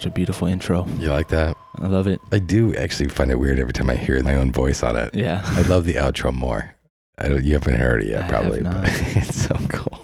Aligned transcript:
Such 0.00 0.06
a 0.06 0.14
beautiful 0.14 0.48
intro. 0.48 0.86
You 0.98 1.10
like 1.10 1.28
that? 1.28 1.58
I 1.76 1.86
love 1.86 2.06
it. 2.06 2.22
I 2.32 2.38
do 2.38 2.74
actually 2.74 3.10
find 3.10 3.30
it 3.30 3.34
weird 3.38 3.58
every 3.58 3.74
time 3.74 3.90
I 3.90 3.96
hear 3.96 4.22
my 4.22 4.34
own 4.34 4.50
voice 4.50 4.82
on 4.82 4.96
it. 4.96 5.14
Yeah. 5.14 5.42
I 5.44 5.60
love 5.60 5.84
the 5.84 5.92
outro 5.96 6.32
more. 6.32 6.74
I 7.18 7.28
don't, 7.28 7.44
you 7.44 7.52
haven't 7.52 7.74
heard 7.74 8.04
it 8.04 8.08
yet, 8.08 8.24
I 8.24 8.28
probably, 8.30 8.62
but 8.62 8.76
it's 8.86 9.44
so 9.44 9.54
cool. 9.68 10.00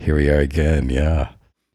Here 0.00 0.16
we 0.16 0.28
are 0.28 0.40
again. 0.40 0.90
Yeah. 0.90 1.28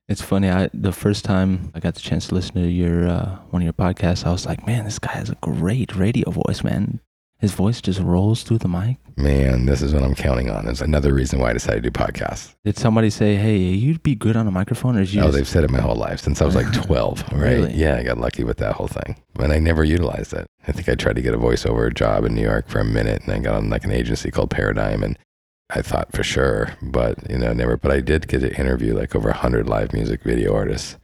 It's 0.09 0.21
funny. 0.21 0.49
I 0.49 0.69
the 0.73 0.91
first 0.91 1.23
time 1.23 1.71
I 1.73 1.79
got 1.79 1.95
the 1.95 2.01
chance 2.01 2.27
to 2.27 2.35
listen 2.35 2.55
to 2.55 2.67
your 2.67 3.07
uh, 3.07 3.37
one 3.49 3.61
of 3.61 3.63
your 3.63 3.71
podcasts, 3.71 4.25
I 4.25 4.31
was 4.31 4.45
like, 4.45 4.67
man, 4.67 4.83
this 4.83 4.99
guy 4.99 5.13
has 5.13 5.29
a 5.29 5.35
great 5.35 5.95
radio 5.95 6.31
voice, 6.31 6.65
man. 6.65 6.99
His 7.39 7.51
voice 7.53 7.81
just 7.81 7.99
rolls 7.99 8.43
through 8.43 8.59
the 8.59 8.67
mic. 8.67 8.97
Man, 9.17 9.65
this 9.65 9.81
is 9.81 9.93
what 9.93 10.03
I'm 10.03 10.15
counting 10.15 10.49
on. 10.49 10.67
It's 10.67 10.81
another 10.81 11.13
reason 11.13 11.39
why 11.39 11.49
I 11.49 11.53
decided 11.53 11.83
to 11.83 11.89
do 11.89 11.99
podcasts. 11.99 12.55
Did 12.63 12.77
somebody 12.77 13.09
say, 13.09 13.35
hey, 13.35 13.57
you'd 13.57 14.03
be 14.03 14.15
good 14.15 14.35
on 14.35 14.47
a 14.47 14.51
microphone, 14.51 14.95
or 14.95 15.01
did 15.01 15.13
you? 15.13 15.21
oh, 15.21 15.25
just- 15.25 15.37
they've 15.37 15.47
said 15.47 15.63
it 15.63 15.69
my 15.69 15.79
whole 15.81 15.95
life 15.95 16.19
since 16.21 16.41
I 16.41 16.45
was 16.45 16.55
like 16.55 16.71
12, 16.85 17.23
right? 17.33 17.39
Really? 17.41 17.73
Yeah, 17.73 17.97
I 17.97 18.03
got 18.03 18.17
lucky 18.17 18.43
with 18.43 18.57
that 18.57 18.73
whole 18.73 18.87
thing. 18.87 19.17
And 19.39 19.51
I 19.53 19.59
never 19.59 19.83
utilized 19.83 20.33
it. 20.33 20.47
I 20.67 20.71
think 20.71 20.89
I 20.89 20.95
tried 20.95 21.17
to 21.17 21.21
get 21.21 21.33
a 21.33 21.37
voiceover 21.37 21.93
job 21.93 22.23
in 22.25 22.35
New 22.35 22.41
York 22.41 22.67
for 22.69 22.79
a 22.79 22.85
minute 22.85 23.21
and 23.23 23.31
I 23.33 23.39
got 23.39 23.55
on 23.55 23.69
like 23.69 23.83
an 23.85 23.91
agency 23.91 24.31
called 24.31 24.49
Paradigm 24.49 25.03
and 25.03 25.17
I 25.69 25.81
thought 25.81 26.11
for 26.13 26.23
sure, 26.23 26.75
but 26.81 27.29
you 27.29 27.37
know, 27.37 27.51
never. 27.53 27.75
But 27.77 27.91
I 27.91 27.99
did 27.99 28.27
get 28.27 28.39
to 28.39 28.59
interview 28.59 28.95
like 28.97 29.15
over 29.15 29.29
100 29.29 29.67
live 29.67 29.93
music 29.93 30.23
video 30.23 30.55
artists. 30.55 30.97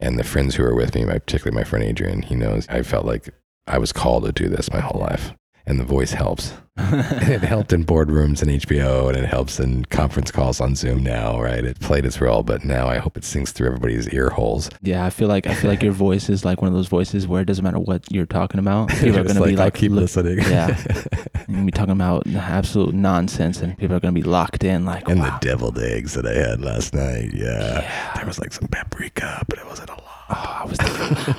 And 0.00 0.18
the 0.18 0.24
friends 0.24 0.54
who 0.56 0.62
were 0.62 0.74
with 0.74 0.94
me, 0.94 1.04
my, 1.04 1.18
particularly 1.18 1.56
my 1.56 1.64
friend 1.64 1.84
Adrian, 1.84 2.22
he 2.22 2.34
knows 2.34 2.66
I 2.68 2.82
felt 2.82 3.04
like 3.06 3.28
I 3.66 3.78
was 3.78 3.92
called 3.92 4.24
to 4.24 4.32
do 4.32 4.48
this 4.48 4.72
my 4.72 4.80
whole 4.80 5.00
life. 5.00 5.32
And 5.66 5.80
the 5.80 5.84
voice 5.84 6.12
helps. 6.12 6.52
It 6.78 7.40
helped 7.42 7.72
in 7.72 7.84
boardrooms 7.84 8.42
and 8.42 8.50
HBO, 8.50 9.08
and 9.08 9.16
it 9.16 9.24
helps 9.24 9.58
in 9.58 9.86
conference 9.86 10.30
calls 10.30 10.60
on 10.60 10.76
Zoom 10.76 11.02
now, 11.02 11.40
right? 11.40 11.64
It 11.64 11.80
played 11.80 12.04
its 12.04 12.20
role, 12.20 12.42
but 12.42 12.64
now 12.64 12.86
I 12.86 12.98
hope 12.98 13.16
it 13.16 13.24
sinks 13.24 13.50
through 13.50 13.68
everybody's 13.68 14.08
ear 14.10 14.28
holes. 14.28 14.68
yeah, 14.82 15.04
I 15.06 15.10
feel 15.10 15.26
like 15.26 15.46
I 15.46 15.54
feel 15.54 15.70
like 15.70 15.82
your 15.82 15.92
voice 15.92 16.28
is 16.28 16.44
like 16.44 16.60
one 16.60 16.68
of 16.68 16.74
those 16.74 16.86
voices 16.86 17.26
where 17.26 17.40
it 17.40 17.46
doesn't 17.46 17.64
matter 17.64 17.78
what 17.78 18.04
you're 18.12 18.26
talking 18.26 18.60
about. 18.60 18.90
People 19.00 19.16
are 19.16 19.20
It's 19.22 19.32
gonna 19.32 19.44
be 19.46 19.52
I'll 19.52 19.56
like, 19.58 19.74
keep 19.74 19.90
look- 19.90 20.02
listening. 20.02 20.38
Yeah. 20.40 20.76
You're 21.48 21.64
be 21.64 21.70
talking 21.72 21.92
about 21.92 22.26
absolute 22.28 22.92
nonsense, 22.94 23.60
and 23.62 23.76
people 23.78 23.96
are 23.96 24.00
gonna 24.00 24.12
be 24.12 24.22
locked 24.22 24.62
in. 24.64 24.84
Like, 24.84 25.08
and 25.08 25.20
wow. 25.20 25.38
the 25.38 25.46
deviled 25.46 25.78
eggs 25.78 26.12
that 26.14 26.26
I 26.26 26.34
had 26.34 26.60
last 26.60 26.92
night. 26.92 27.30
Yeah. 27.32 27.80
Yeah. 27.80 28.12
There 28.16 28.26
was 28.26 28.38
like 28.38 28.52
some 28.52 28.68
paprika, 28.68 29.42
but 29.48 29.58
it 29.58 29.66
wasn't 29.66 29.90
a. 29.90 29.96
Oh, 30.28 30.60
I 30.62 30.64
was 30.64 30.78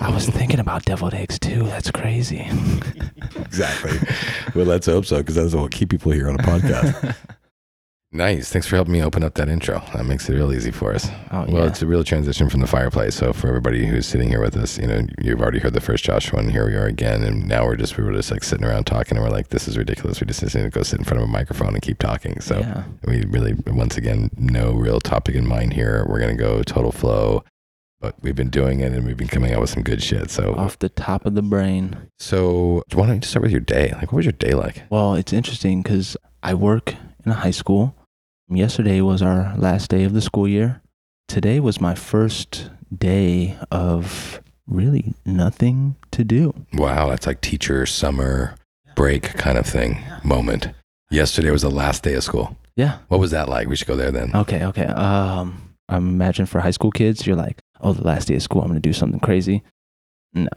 I 0.02 0.10
was 0.14 0.28
thinking 0.30 0.60
about 0.60 0.86
deviled 0.86 1.14
eggs 1.14 1.38
too. 1.40 1.64
That's 1.64 1.92
crazy. 1.92 2.48
Exactly. 3.36 3.98
well, 4.56 4.66
let's 4.66 4.86
hope 4.86 5.06
so, 5.06 5.18
because 5.18 5.36
that's 5.36 5.54
what 5.54 5.62
will 5.62 5.68
keep 5.70 5.90
people 5.90 6.12
here 6.12 6.30
on 6.30 6.36
a 6.36 6.44
podcast. 6.44 7.16
nice. 8.12 8.50
Thanks 8.52 8.68
for 8.68 8.76
helping 8.76 8.94
me 8.94 9.04
open 9.04 9.24
up 9.24 9.34
that 9.36 9.50
intro. 9.50 9.82
That 9.94 10.06
makes 10.06 10.30
it 10.30 10.34
real 10.34 10.54
easy 10.54 10.72
for 10.72 10.94
us. 10.94 11.08
Oh 11.32 11.46
Well, 11.48 11.64
yeah. 11.64 11.68
it's 11.68 11.82
a 11.82 11.88
real 11.88 12.04
transition 12.04 12.50
from 12.50 12.62
the 12.62 12.68
fireplace. 12.68 13.16
So 13.16 13.34
for 13.34 13.48
everybody 13.48 13.86
who's 13.86 14.06
sitting 14.06 14.30
here 14.30 14.42
with 14.42 14.56
us, 14.58 14.78
you 14.78 14.88
know, 14.88 15.06
you've 15.20 15.42
already 15.42 15.60
heard 15.60 15.74
the 15.74 15.82
first 15.82 16.04
Joshua, 16.04 16.40
and 16.40 16.52
here 16.52 16.66
we 16.68 16.76
are 16.76 16.86
again. 16.86 17.24
And 17.24 17.48
now 17.48 17.66
we're 17.66 17.76
just 17.78 17.98
we 17.98 18.04
were 18.04 18.14
just 18.14 18.32
like 18.32 18.44
sitting 18.44 18.66
around 18.66 18.86
talking, 18.86 19.18
and 19.18 19.26
we're 19.26 19.32
like, 19.32 19.50
this 19.50 19.68
is 19.68 19.78
ridiculous. 19.78 20.20
We 20.22 20.28
just 20.28 20.42
need 20.44 20.52
to 20.62 20.70
go 20.70 20.84
sit 20.84 21.00
in 21.00 21.06
front 21.06 21.22
of 21.22 21.28
a 21.28 21.32
microphone 21.32 21.70
and 21.74 21.82
keep 21.82 22.00
talking. 22.00 22.40
So 22.42 22.60
yeah. 22.60 22.84
we 23.06 23.26
really, 23.26 23.56
once 23.68 23.98
again, 23.98 24.30
no 24.38 24.72
real 24.74 25.00
topic 25.00 25.36
in 25.36 25.48
mind 25.48 25.74
here. 25.74 26.06
We're 26.08 26.20
gonna 26.20 26.36
go 26.36 26.62
total 26.64 26.92
flow, 26.92 27.44
but 28.00 28.16
we've 28.22 28.36
been 28.36 28.50
doing 28.50 28.80
it, 28.82 28.92
and 28.94 29.06
we've 29.06 29.18
been 29.18 29.28
coming 29.28 29.54
out 29.54 29.62
with 29.62 29.70
some 29.70 29.84
good 29.84 30.02
shit. 30.04 30.30
So, 30.30 30.54
Off 30.56 30.80
the 30.80 30.90
top 30.90 31.26
of 31.26 31.36
the 31.36 31.42
brain. 31.42 31.98
so 32.20 32.84
why 32.94 33.08
don't 33.08 33.24
you 33.24 33.28
start 33.28 33.44
with 33.44 33.52
your 33.52 33.62
day? 33.62 33.92
Like, 33.94 34.12
what 34.12 34.18
was 34.18 34.26
your 34.26 34.34
day 34.34 34.52
like? 34.54 34.84
Well, 34.90 35.16
it's 35.16 35.34
interesting 35.34 35.82
because 35.82 36.16
I 36.44 36.54
work 36.54 36.94
in 37.26 37.32
a 37.32 37.36
high 37.36 37.52
school. 37.52 37.96
Yesterday 38.50 39.02
was 39.02 39.22
our 39.22 39.56
last 39.58 39.90
day 39.90 40.04
of 40.04 40.14
the 40.14 40.22
school 40.22 40.48
year. 40.48 40.82
Today 41.28 41.60
was 41.60 41.82
my 41.82 41.96
first 41.96 42.70
day 42.96 43.58
of 43.72 44.42
really 44.68 45.14
nothing 45.26 45.96
to 46.12 46.24
do. 46.24 46.54
Wow, 46.74 47.10
that's 47.10 47.28
like 47.28 47.42
teacher 47.42 47.86
summer 47.86 48.56
break 48.96 49.24
kind 49.36 49.58
of 49.58 49.66
thing 49.66 49.98
moment. 50.24 50.70
Yesterday 51.12 51.52
was 51.52 51.62
the 51.62 51.70
last 51.70 52.04
day 52.04 52.14
of 52.14 52.24
school. 52.24 52.58
Yeah. 52.76 53.00
What 53.10 53.20
was 53.20 53.32
that 53.32 53.50
like? 53.50 53.68
We 53.68 53.76
should 53.76 53.88
go 53.88 53.96
there 53.96 54.12
then. 54.12 54.32
Okay. 54.36 54.64
Okay. 54.66 54.86
Um, 54.86 55.76
I 55.90 55.98
imagine 55.98 56.46
for 56.46 56.60
high 56.60 56.72
school 56.72 56.92
kids, 56.92 57.26
you're 57.26 57.36
like, 57.36 57.60
oh, 57.82 57.94
the 57.94 58.04
last 58.04 58.28
day 58.28 58.36
of 58.36 58.44
school, 58.44 58.62
I'm 58.62 58.68
going 58.68 58.82
to 58.82 58.90
do 58.90 58.94
something 58.94 59.20
crazy. 59.20 59.64
No, 60.34 60.50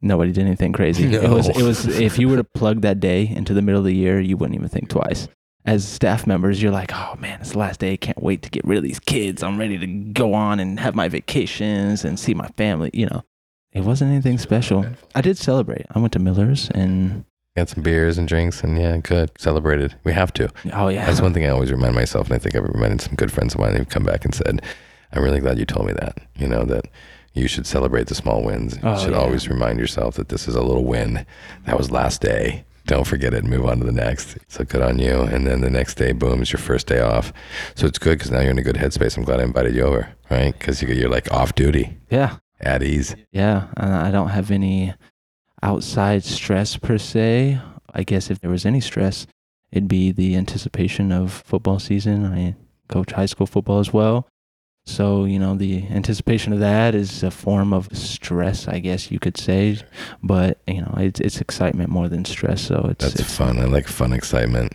nobody 0.00 0.32
did 0.32 0.46
anything 0.46 0.72
crazy. 0.72 1.14
It 1.14 1.22
was, 1.30 1.48
it 1.48 1.62
was, 1.62 1.86
if 1.86 2.18
you 2.18 2.28
were 2.28 2.36
to 2.36 2.44
plug 2.44 2.82
that 2.82 3.00
day 3.00 3.28
into 3.28 3.54
the 3.54 3.62
middle 3.62 3.80
of 3.80 3.84
the 3.84 3.94
year, 3.94 4.20
you 4.20 4.36
wouldn't 4.36 4.56
even 4.56 4.68
think 4.68 4.88
twice. 4.88 5.28
As 5.64 5.86
staff 5.86 6.26
members, 6.26 6.62
you're 6.62 6.72
like, 6.72 6.92
oh 6.94 7.16
man, 7.18 7.40
it's 7.40 7.52
the 7.52 7.58
last 7.58 7.80
day. 7.80 7.92
I 7.92 7.96
Can't 7.96 8.22
wait 8.22 8.42
to 8.42 8.50
get 8.50 8.64
rid 8.64 8.78
of 8.78 8.84
these 8.84 9.00
kids. 9.00 9.42
I'm 9.42 9.58
ready 9.58 9.76
to 9.78 9.86
go 9.86 10.32
on 10.32 10.60
and 10.60 10.80
have 10.80 10.94
my 10.94 11.08
vacations 11.08 12.04
and 12.04 12.18
see 12.18 12.32
my 12.32 12.48
family. 12.56 12.90
You 12.94 13.06
know, 13.06 13.24
it 13.72 13.82
wasn't 13.82 14.12
anything 14.12 14.38
special. 14.38 14.86
I 15.14 15.20
did 15.20 15.36
celebrate. 15.36 15.84
I 15.90 15.98
went 15.98 16.12
to 16.14 16.18
Miller's 16.18 16.70
and, 16.70 17.24
Got 17.56 17.70
some 17.70 17.82
beers 17.82 18.18
and 18.18 18.28
drinks, 18.28 18.62
and 18.62 18.78
yeah, 18.78 18.98
good. 18.98 19.32
Celebrated. 19.36 19.96
We 20.04 20.12
have 20.12 20.32
to. 20.34 20.48
oh 20.74 20.88
yeah. 20.88 21.04
That's 21.04 21.20
one 21.20 21.34
thing 21.34 21.44
I 21.44 21.48
always 21.48 21.72
remind 21.72 21.96
myself, 21.96 22.28
and 22.28 22.36
I 22.36 22.38
think 22.38 22.54
I've 22.54 22.62
reminded 22.62 23.00
some 23.00 23.16
good 23.16 23.32
friends 23.32 23.54
of 23.54 23.60
mine 23.60 23.74
who've 23.74 23.88
come 23.88 24.04
back 24.04 24.24
and 24.24 24.32
said, 24.32 24.62
I'm 25.12 25.22
really 25.22 25.40
glad 25.40 25.58
you 25.58 25.64
told 25.66 25.86
me 25.86 25.92
that. 25.94 26.18
You 26.36 26.46
know, 26.48 26.64
that 26.64 26.84
you 27.34 27.48
should 27.48 27.66
celebrate 27.66 28.06
the 28.08 28.14
small 28.14 28.42
wins. 28.42 28.74
You 28.76 28.80
Oh, 28.84 28.98
should 28.98 29.12
yeah. 29.12 29.18
always 29.18 29.48
remind 29.48 29.78
yourself 29.78 30.16
that 30.16 30.28
this 30.28 30.48
is 30.48 30.54
a 30.54 30.62
little 30.62 30.84
win. 30.84 31.24
That 31.66 31.78
was 31.78 31.90
last 31.90 32.20
day. 32.20 32.64
Don't 32.86 33.06
forget 33.06 33.34
it 33.34 33.40
and 33.44 33.50
move 33.50 33.66
on 33.66 33.78
to 33.80 33.84
the 33.84 33.92
next. 33.92 34.38
So 34.48 34.64
good 34.64 34.80
on 34.82 34.98
you. 34.98 35.20
And 35.20 35.46
then 35.46 35.60
the 35.60 35.68
next 35.70 35.96
day, 35.96 36.12
boom, 36.12 36.40
is 36.40 36.52
your 36.52 36.58
first 36.60 36.86
day 36.86 37.00
off. 37.00 37.32
So 37.74 37.86
it's 37.86 37.98
good 37.98 38.16
because 38.18 38.30
now 38.30 38.40
you're 38.40 38.50
in 38.52 38.58
a 38.58 38.62
good 38.62 38.76
headspace. 38.76 39.16
I'm 39.16 39.24
glad 39.24 39.40
I 39.40 39.44
invited 39.44 39.74
you 39.74 39.82
over, 39.82 40.08
right? 40.30 40.58
Because 40.58 40.82
you're 40.82 41.10
like 41.10 41.30
off 41.30 41.54
duty, 41.54 41.98
yeah. 42.10 42.36
at 42.60 42.82
ease. 42.82 43.14
Yeah, 43.30 43.66
and 43.76 43.94
I 43.94 44.10
don't 44.10 44.30
have 44.30 44.50
any 44.50 44.94
outside 45.62 46.24
stress 46.24 46.76
per 46.76 46.98
se. 46.98 47.60
I 47.92 48.02
guess 48.04 48.30
if 48.30 48.40
there 48.40 48.50
was 48.50 48.64
any 48.66 48.80
stress, 48.80 49.26
it'd 49.70 49.88
be 49.88 50.12
the 50.12 50.36
anticipation 50.36 51.12
of 51.12 51.30
football 51.32 51.78
season. 51.78 52.24
I 52.26 52.56
coach 52.88 53.12
high 53.12 53.26
school 53.26 53.46
football 53.46 53.80
as 53.80 53.92
well. 53.92 54.26
So, 54.88 55.24
you 55.24 55.38
know, 55.38 55.54
the 55.54 55.86
anticipation 55.88 56.52
of 56.52 56.60
that 56.60 56.94
is 56.94 57.22
a 57.22 57.30
form 57.30 57.72
of 57.72 57.88
stress, 57.96 58.66
I 58.66 58.78
guess 58.78 59.10
you 59.10 59.18
could 59.18 59.36
say. 59.36 59.78
But, 60.22 60.60
you 60.66 60.80
know, 60.80 60.94
it's, 60.98 61.20
it's 61.20 61.40
excitement 61.40 61.90
more 61.90 62.08
than 62.08 62.24
stress. 62.24 62.62
So 62.62 62.86
it's, 62.90 63.04
That's 63.04 63.20
it's 63.20 63.36
fun. 63.36 63.58
I 63.58 63.64
like 63.64 63.86
fun 63.86 64.12
excitement. 64.12 64.72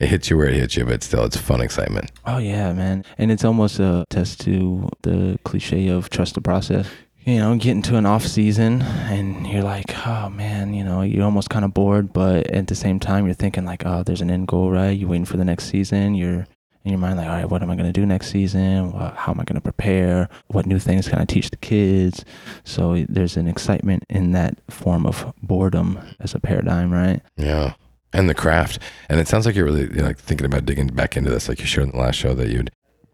It 0.00 0.08
hits 0.08 0.28
you 0.28 0.36
where 0.36 0.48
it 0.48 0.54
hits 0.54 0.76
you, 0.76 0.84
but 0.84 1.02
still, 1.02 1.24
it's 1.24 1.36
fun 1.36 1.60
excitement. 1.60 2.10
Oh 2.26 2.38
yeah, 2.38 2.72
man. 2.72 3.04
And 3.16 3.30
it's 3.30 3.44
almost 3.44 3.78
a 3.78 4.04
test 4.10 4.40
to 4.40 4.88
the 5.02 5.38
cliche 5.44 5.88
of 5.88 6.10
trust 6.10 6.34
the 6.34 6.40
process. 6.40 6.88
You 7.20 7.38
know, 7.38 7.56
get 7.56 7.70
into 7.70 7.96
an 7.96 8.04
off 8.04 8.26
season 8.26 8.82
and 8.82 9.46
you're 9.46 9.62
like, 9.62 9.94
oh 10.06 10.28
man, 10.28 10.74
you 10.74 10.84
know, 10.84 11.00
you're 11.00 11.24
almost 11.24 11.48
kind 11.48 11.64
of 11.64 11.72
bored, 11.72 12.12
but 12.12 12.50
at 12.50 12.66
the 12.66 12.74
same 12.74 13.00
time, 13.00 13.24
you're 13.24 13.34
thinking 13.34 13.64
like, 13.64 13.86
oh, 13.86 14.02
there's 14.02 14.20
an 14.20 14.30
end 14.30 14.48
goal, 14.48 14.70
right? 14.70 14.90
You're 14.90 15.08
waiting 15.08 15.24
for 15.24 15.38
the 15.38 15.44
next 15.44 15.66
season. 15.70 16.14
You're 16.14 16.46
in 16.84 16.90
your 16.90 16.98
mind 16.98 17.16
like, 17.16 17.26
all 17.26 17.34
right, 17.34 17.48
what 17.48 17.62
am 17.62 17.70
I 17.70 17.76
going 17.76 17.90
to 17.90 17.92
do 17.92 18.04
next 18.04 18.30
season? 18.30 18.92
How 18.92 19.32
am 19.32 19.40
I 19.40 19.44
going 19.44 19.54
to 19.54 19.60
prepare? 19.60 20.28
What 20.48 20.66
new 20.66 20.78
things 20.78 21.08
can 21.08 21.18
I 21.18 21.24
teach 21.24 21.50
the 21.50 21.56
kids? 21.56 22.24
So 22.64 23.04
there's 23.08 23.36
an 23.36 23.48
excitement 23.48 24.04
in 24.10 24.32
that 24.32 24.58
form 24.70 25.06
of 25.06 25.32
boredom 25.42 25.98
as 26.20 26.34
a 26.34 26.40
paradigm, 26.40 26.92
right? 26.92 27.22
Yeah. 27.36 27.74
And 28.12 28.28
the 28.28 28.34
craft. 28.34 28.78
And 29.08 29.18
it 29.18 29.28
sounds 29.28 29.46
like 29.46 29.56
you're 29.56 29.64
really 29.64 29.82
you 29.82 30.02
know, 30.02 30.04
like 30.04 30.18
thinking 30.18 30.44
about 30.44 30.66
digging 30.66 30.88
back 30.88 31.16
into 31.16 31.30
this. 31.30 31.48
Like 31.48 31.58
you 31.58 31.66
showed 31.66 31.84
in 31.84 31.90
the 31.90 31.98
last 31.98 32.16
show 32.16 32.34
that 32.34 32.50
you'd 32.50 32.70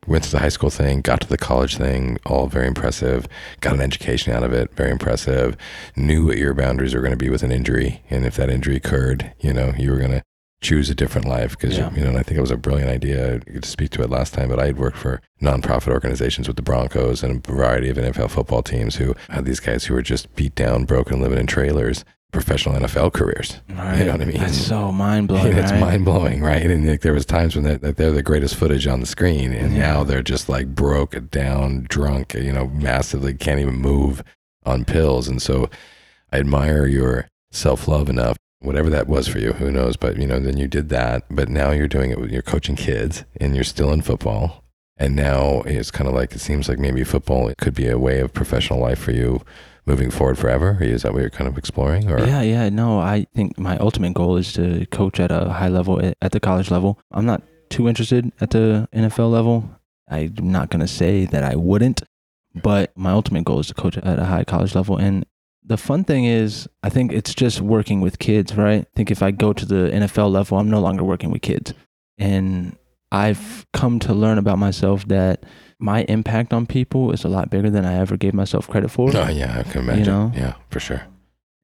went 0.06 0.24
to 0.24 0.30
the 0.30 0.40
high 0.40 0.48
school 0.48 0.70
thing, 0.70 1.00
got 1.00 1.20
to 1.20 1.28
the 1.28 1.38
college 1.38 1.76
thing, 1.76 2.18
all 2.26 2.48
very 2.48 2.66
impressive, 2.66 3.28
got 3.60 3.74
an 3.74 3.80
education 3.80 4.32
out 4.32 4.42
of 4.42 4.52
it, 4.52 4.74
very 4.74 4.90
impressive, 4.90 5.56
knew 5.94 6.26
what 6.26 6.38
your 6.38 6.54
boundaries 6.54 6.94
were 6.94 7.00
going 7.00 7.12
to 7.12 7.16
be 7.16 7.30
with 7.30 7.44
an 7.44 7.52
injury. 7.52 8.02
And 8.10 8.26
if 8.26 8.34
that 8.36 8.50
injury 8.50 8.76
occurred, 8.76 9.32
you 9.38 9.52
know, 9.52 9.72
you 9.78 9.90
were 9.90 9.98
going 9.98 10.10
to 10.10 10.22
choose 10.60 10.90
a 10.90 10.94
different 10.94 11.26
life 11.26 11.58
because, 11.58 11.76
Yeah. 11.78 11.90
you 11.94 12.02
know, 12.02 12.08
and 12.10 12.18
I 12.18 12.22
think 12.22 12.36
it 12.38 12.42
was 12.42 12.50
a 12.50 12.56
brilliant 12.56 12.90
idea. 12.90 13.40
To 13.40 13.66
speak 13.68 13.90
to 13.90 14.02
it 14.02 14.10
last 14.10 14.34
time, 14.34 14.48
but 14.48 14.58
I 14.60 14.66
had 14.66 14.78
worked 14.78 14.96
for 14.98 15.20
nonprofit 15.40 15.88
organizations 15.92 16.46
with 16.48 16.56
the 16.56 16.62
Broncos 16.62 17.22
and 17.22 17.36
a 17.44 17.50
variety 17.52 17.88
of 17.88 17.96
NFL 17.96 18.28
football 18.30 18.62
teams 18.62 18.96
who 18.96 19.14
had 19.30 19.44
these 19.46 19.60
guys 19.60 19.84
who 19.84 19.94
were 19.94 20.02
just 20.02 20.34
beat 20.36 20.54
down, 20.54 20.84
broken, 20.84 21.20
living 21.20 21.38
in 21.38 21.46
trailers, 21.46 22.04
professional 22.32 22.76
NFL 22.76 23.12
careers. 23.12 23.60
Right. 23.70 24.00
know 24.06 24.12
what 24.12 24.20
I 24.20 24.24
mean? 24.26 24.36
That's 24.38 24.56
so 24.56 24.92
mind 24.92 25.28
blowing. 25.28 25.52
it's 25.56 25.72
right? 25.72 25.80
mind 25.80 26.04
blowing, 26.04 26.42
right? 26.42 26.62
And 26.70 26.86
like, 26.86 27.00
there 27.00 27.14
was 27.14 27.24
times 27.26 27.56
when 27.56 27.64
that 27.64 27.96
they're 27.96 28.12
the 28.12 28.22
greatest 28.22 28.54
footage 28.54 28.86
on 28.86 29.00
the 29.00 29.06
screen, 29.06 29.52
and 29.52 29.72
Yeah. 29.72 29.78
now 29.78 30.04
they're 30.04 30.22
just 30.22 30.48
like 30.48 30.68
broke 30.74 31.30
down, 31.30 31.86
drunk, 31.88 32.34
you 32.34 32.52
know, 32.52 32.68
massively 32.68 33.34
can't 33.34 33.58
even 33.60 33.76
move 33.76 34.22
on 34.64 34.84
pills. 34.84 35.26
And 35.26 35.40
so, 35.40 35.70
I 36.32 36.38
admire 36.38 36.86
your 36.86 37.26
self 37.50 37.88
love 37.88 38.08
enough, 38.08 38.36
whatever 38.60 38.90
that 38.90 39.08
was 39.08 39.26
for 39.28 39.38
you. 39.38 39.52
Who 39.54 39.70
knows? 39.70 39.96
But 39.96 40.16
you 40.16 40.26
know, 40.26 40.38
then 40.38 40.56
you 40.56 40.68
did 40.68 40.88
that, 40.90 41.24
but 41.30 41.48
now 41.48 41.70
you're 41.70 41.88
doing 41.88 42.10
it 42.10 42.20
with 42.20 42.30
you're 42.30 42.42
coaching 42.42 42.76
kids, 42.76 43.24
and 43.40 43.54
you're 43.54 43.64
still 43.64 43.92
in 43.92 44.02
football. 44.02 44.64
And 44.96 45.16
now 45.16 45.62
it's 45.62 45.90
kind 45.90 46.08
of 46.08 46.14
like 46.14 46.32
it 46.34 46.40
seems 46.40 46.68
like 46.68 46.78
maybe 46.78 47.04
football 47.04 47.50
could 47.56 47.74
be 47.74 47.88
a 47.88 47.98
way 47.98 48.20
of 48.20 48.34
professional 48.34 48.78
life 48.80 48.98
for 48.98 49.12
you 49.12 49.40
moving 49.86 50.10
forward 50.10 50.38
forever. 50.38 50.76
Is 50.80 51.02
that 51.02 51.12
what 51.14 51.20
you're 51.20 51.30
kind 51.30 51.48
of 51.48 51.56
exploring? 51.56 52.10
Or 52.10 52.18
Yeah, 52.18 52.42
yeah. 52.42 52.68
No, 52.68 52.98
I 53.00 53.26
think 53.34 53.58
my 53.58 53.78
ultimate 53.78 54.12
goal 54.14 54.36
is 54.36 54.52
to 54.52 54.84
coach 54.86 55.18
at 55.18 55.30
a 55.32 55.48
high 55.48 55.68
level 55.68 56.00
at 56.20 56.32
the 56.32 56.40
college 56.40 56.70
level. 56.70 56.98
I'm 57.10 57.24
not 57.24 57.42
too 57.70 57.88
interested 57.88 58.30
at 58.42 58.50
the 58.50 58.88
NFL 58.92 59.30
level. 59.32 59.70
I'm 60.08 60.34
not 60.36 60.70
going 60.70 60.80
to 60.80 60.88
say 60.88 61.24
that 61.26 61.44
I 61.44 61.56
wouldn't, 61.56 62.02
But 62.54 62.92
my 62.96 63.12
ultimate 63.12 63.44
goal 63.44 63.60
is 63.60 63.68
to 63.68 63.74
coach 63.74 63.96
at 63.96 64.18
a 64.18 64.24
high 64.24 64.44
college 64.44 64.74
level. 64.74 64.96
And 64.96 65.24
the 65.70 65.76
fun 65.76 66.02
thing 66.02 66.24
is, 66.24 66.68
I 66.82 66.88
think 66.88 67.12
it's 67.12 67.32
just 67.32 67.60
working 67.60 68.00
with 68.00 68.18
kids, 68.18 68.56
right? 68.56 68.80
I 68.80 68.96
think 68.96 69.12
if 69.12 69.22
I 69.22 69.30
go 69.30 69.52
to 69.52 69.64
the 69.64 69.88
NFL 69.92 70.32
level, 70.32 70.58
I'm 70.58 70.68
no 70.68 70.80
longer 70.80 71.04
working 71.04 71.30
with 71.30 71.42
kids. 71.42 71.72
And 72.18 72.76
I've 73.12 73.64
come 73.72 74.00
to 74.00 74.12
learn 74.12 74.36
about 74.36 74.58
myself 74.58 75.06
that 75.06 75.44
my 75.78 76.02
impact 76.08 76.52
on 76.52 76.66
people 76.66 77.12
is 77.12 77.22
a 77.22 77.28
lot 77.28 77.50
bigger 77.50 77.70
than 77.70 77.84
I 77.84 77.94
ever 77.94 78.16
gave 78.16 78.34
myself 78.34 78.66
credit 78.68 78.90
for. 78.90 79.16
Oh 79.16 79.28
yeah, 79.28 79.60
I 79.60 79.62
can 79.62 79.82
imagine. 79.82 80.04
You 80.04 80.10
know? 80.10 80.32
Yeah, 80.34 80.54
for 80.70 80.80
sure. 80.80 81.02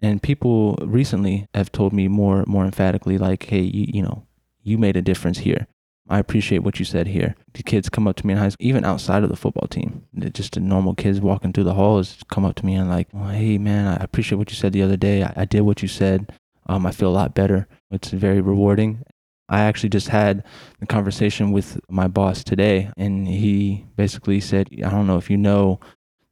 And 0.01 0.23
people 0.23 0.79
recently 0.83 1.49
have 1.53 1.73
told 1.73 1.93
me 1.93 2.07
more 2.07 2.45
more 2.47 2.65
emphatically, 2.65 3.19
like, 3.19 3.43
hey, 3.43 3.63
you, 3.63 3.87
you 3.93 4.03
know, 4.03 4.25
you 4.63 4.79
made 4.79 4.97
a 4.97 5.03
difference 5.03 5.39
here. 5.39 5.67
I 6.09 6.21
appreciate 6.21 6.61
what 6.61 6.79
you 6.79 6.85
said 6.85 7.09
here. 7.09 7.35
The 7.57 7.63
kids 7.63 7.89
come 7.89 8.07
up 8.07 8.17
to 8.17 8.27
me 8.27 8.35
in 8.35 8.39
high 8.39 8.51
school, 8.51 8.67
even 8.67 8.85
outside 8.85 9.23
of 9.23 9.31
the 9.31 9.37
football 9.37 9.67
team. 9.67 10.05
Just 10.33 10.53
the 10.53 10.61
normal 10.61 10.95
kids 10.95 11.23
walking 11.23 11.55
through 11.55 11.65
the 11.65 11.73
halls 11.73 12.19
come 12.29 12.45
up 12.45 12.55
to 12.57 12.67
me 12.67 12.75
and 12.75 12.91
like, 12.91 13.09
well, 13.15 13.29
hey 13.29 13.57
man, 13.57 13.87
I 13.87 14.05
appreciate 14.05 14.37
what 14.37 14.51
you 14.51 14.57
said 14.57 14.75
the 14.75 14.83
other 14.83 14.99
day. 14.99 15.23
I, 15.23 15.33
I 15.37 15.45
did 15.47 15.63
what 15.63 15.81
you 15.81 15.89
said. 15.89 16.31
Um, 16.67 16.85
I 16.85 16.91
feel 16.91 17.09
a 17.09 17.17
lot 17.17 17.35
better. 17.35 17.67
It's 17.91 18.11
very 18.11 18.43
rewarding. 18.43 19.03
I 19.49 19.61
actually 19.61 19.89
just 19.89 20.09
had 20.09 20.45
a 20.83 20.87
conversation 20.87 21.51
with 21.51 21.81
my 21.89 22.09
boss 22.09 22.45
today, 22.45 22.91
and 22.99 23.27
he 23.27 23.87
basically 23.97 24.41
said, 24.41 24.69
I 24.85 24.91
don't 24.91 25.07
know 25.07 25.17
if 25.17 25.31
you 25.31 25.39
know 25.39 25.81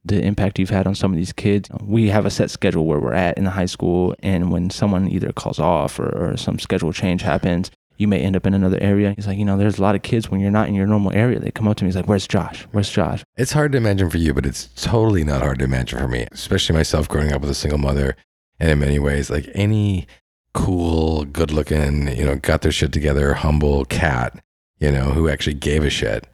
the 0.03 0.21
impact 0.21 0.59
you've 0.59 0.69
had 0.69 0.85
on 0.85 0.93
some 0.93 1.11
of 1.11 1.17
these 1.17 1.33
kids. 1.33 1.69
We 1.81 2.09
have 2.09 2.27
a 2.27 2.29
set 2.29 2.51
schedule 2.51 2.85
where 2.85 2.99
we're 2.99 3.13
at 3.13 3.37
in 3.37 3.45
the 3.45 3.51
high 3.51 3.65
school, 3.65 4.13
and 4.21 4.51
when 4.51 4.69
someone 4.69 5.09
either 5.09 5.31
calls 5.31 5.59
off 5.59 5.97
or, 5.97 6.33
or 6.33 6.37
some 6.37 6.59
schedule 6.59 6.93
change 6.93 7.23
happens, 7.23 7.71
you 7.97 8.07
may 8.07 8.19
end 8.19 8.35
up 8.35 8.45
in 8.45 8.53
another 8.53 8.77
area. 8.81 9.13
He's 9.15 9.27
like, 9.27 9.37
you 9.37 9.45
know, 9.45 9.57
there's 9.57 9.79
a 9.79 9.81
lot 9.81 9.95
of 9.95 10.01
kids 10.01 10.29
when 10.29 10.39
you're 10.41 10.51
not 10.51 10.67
in 10.67 10.75
your 10.75 10.87
normal 10.87 11.11
area. 11.13 11.39
They 11.39 11.51
come 11.51 11.67
up 11.67 11.77
to 11.77 11.83
me. 11.83 11.89
He's 11.89 11.95
like, 11.95 12.07
where's 12.07 12.27
Josh? 12.27 12.67
Where's 12.71 12.89
Josh? 12.89 13.23
It's 13.37 13.53
hard 13.53 13.71
to 13.73 13.77
imagine 13.77 14.09
for 14.09 14.17
you, 14.17 14.33
but 14.33 14.45
it's 14.45 14.69
totally 14.75 15.23
not 15.23 15.41
hard 15.41 15.59
to 15.59 15.65
imagine 15.65 15.99
for 15.99 16.07
me, 16.07 16.27
especially 16.31 16.75
myself 16.75 17.07
growing 17.07 17.31
up 17.31 17.41
with 17.41 17.49
a 17.49 17.55
single 17.55 17.79
mother. 17.79 18.15
And 18.59 18.71
in 18.71 18.79
many 18.79 18.99
ways, 18.99 19.29
like 19.29 19.49
any 19.53 20.07
cool, 20.53 21.25
good 21.25 21.51
looking, 21.51 22.07
you 22.15 22.25
know, 22.25 22.35
got 22.35 22.61
their 22.61 22.71
shit 22.71 22.93
together, 22.93 23.33
humble 23.33 23.85
cat, 23.85 24.41
you 24.79 24.91
know, 24.91 25.11
who 25.11 25.29
actually 25.29 25.55
gave 25.55 25.83
a 25.83 25.89
shit 25.89 26.27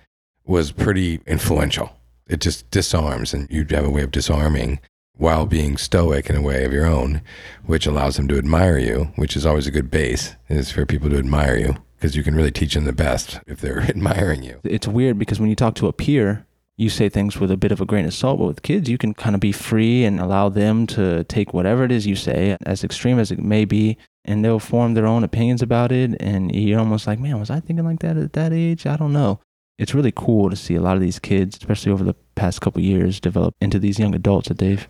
was 0.45 0.71
pretty 0.71 1.19
influential. 1.25 1.91
It 2.27 2.39
just 2.41 2.69
disarms, 2.71 3.33
and 3.33 3.49
you 3.51 3.65
have 3.71 3.85
a 3.85 3.89
way 3.89 4.03
of 4.03 4.11
disarming 4.11 4.79
while 5.17 5.45
being 5.45 5.77
stoic 5.77 6.29
in 6.29 6.35
a 6.35 6.41
way 6.41 6.63
of 6.65 6.73
your 6.73 6.85
own, 6.85 7.21
which 7.65 7.85
allows 7.85 8.17
them 8.17 8.27
to 8.27 8.37
admire 8.37 8.77
you, 8.77 9.11
which 9.15 9.35
is 9.35 9.45
always 9.45 9.67
a 9.67 9.71
good 9.71 9.91
base, 9.91 10.35
is 10.49 10.71
for 10.71 10.85
people 10.85 11.09
to 11.09 11.17
admire 11.17 11.57
you 11.57 11.75
because 11.95 12.15
you 12.15 12.23
can 12.23 12.35
really 12.35 12.51
teach 12.51 12.73
them 12.73 12.85
the 12.85 12.93
best 12.93 13.39
if 13.45 13.61
they're 13.61 13.79
admiring 13.89 14.41
you. 14.41 14.59
It's 14.63 14.87
weird 14.87 15.19
because 15.19 15.39
when 15.39 15.49
you 15.49 15.55
talk 15.55 15.75
to 15.75 15.87
a 15.87 15.93
peer, 15.93 16.47
you 16.77 16.89
say 16.89 17.09
things 17.09 17.39
with 17.39 17.51
a 17.51 17.57
bit 17.57 17.71
of 17.71 17.79
a 17.79 17.85
grain 17.85 18.05
of 18.05 18.13
salt, 18.13 18.39
but 18.39 18.47
with 18.47 18.63
kids, 18.63 18.89
you 18.89 18.97
can 18.97 19.13
kind 19.13 19.35
of 19.35 19.39
be 19.39 19.51
free 19.51 20.03
and 20.03 20.19
allow 20.19 20.49
them 20.49 20.87
to 20.87 21.23
take 21.25 21.53
whatever 21.53 21.83
it 21.83 21.91
is 21.91 22.07
you 22.07 22.15
say, 22.15 22.57
as 22.65 22.83
extreme 22.83 23.19
as 23.19 23.31
it 23.31 23.37
may 23.37 23.65
be, 23.65 23.97
and 24.25 24.43
they'll 24.43 24.57
form 24.57 24.95
their 24.95 25.05
own 25.05 25.23
opinions 25.23 25.61
about 25.61 25.91
it. 25.91 26.19
And 26.19 26.53
you're 26.55 26.79
almost 26.79 27.05
like, 27.05 27.19
man, 27.19 27.39
was 27.39 27.51
I 27.51 27.59
thinking 27.59 27.85
like 27.85 27.99
that 27.99 28.17
at 28.17 28.33
that 28.33 28.51
age? 28.51 28.87
I 28.87 28.97
don't 28.97 29.13
know. 29.13 29.39
It's 29.77 29.93
really 29.93 30.11
cool 30.11 30.49
to 30.49 30.55
see 30.55 30.73
a 30.73 30.81
lot 30.81 30.95
of 30.95 31.01
these 31.01 31.19
kids, 31.19 31.55
especially 31.57 31.91
over 31.91 32.03
the 32.03 32.15
past 32.41 32.59
couple 32.59 32.81
years, 32.81 33.19
develop 33.19 33.53
into 33.61 33.77
these 33.77 33.99
young 33.99 34.15
adults 34.15 34.47
that 34.47 34.57
they've. 34.57 34.87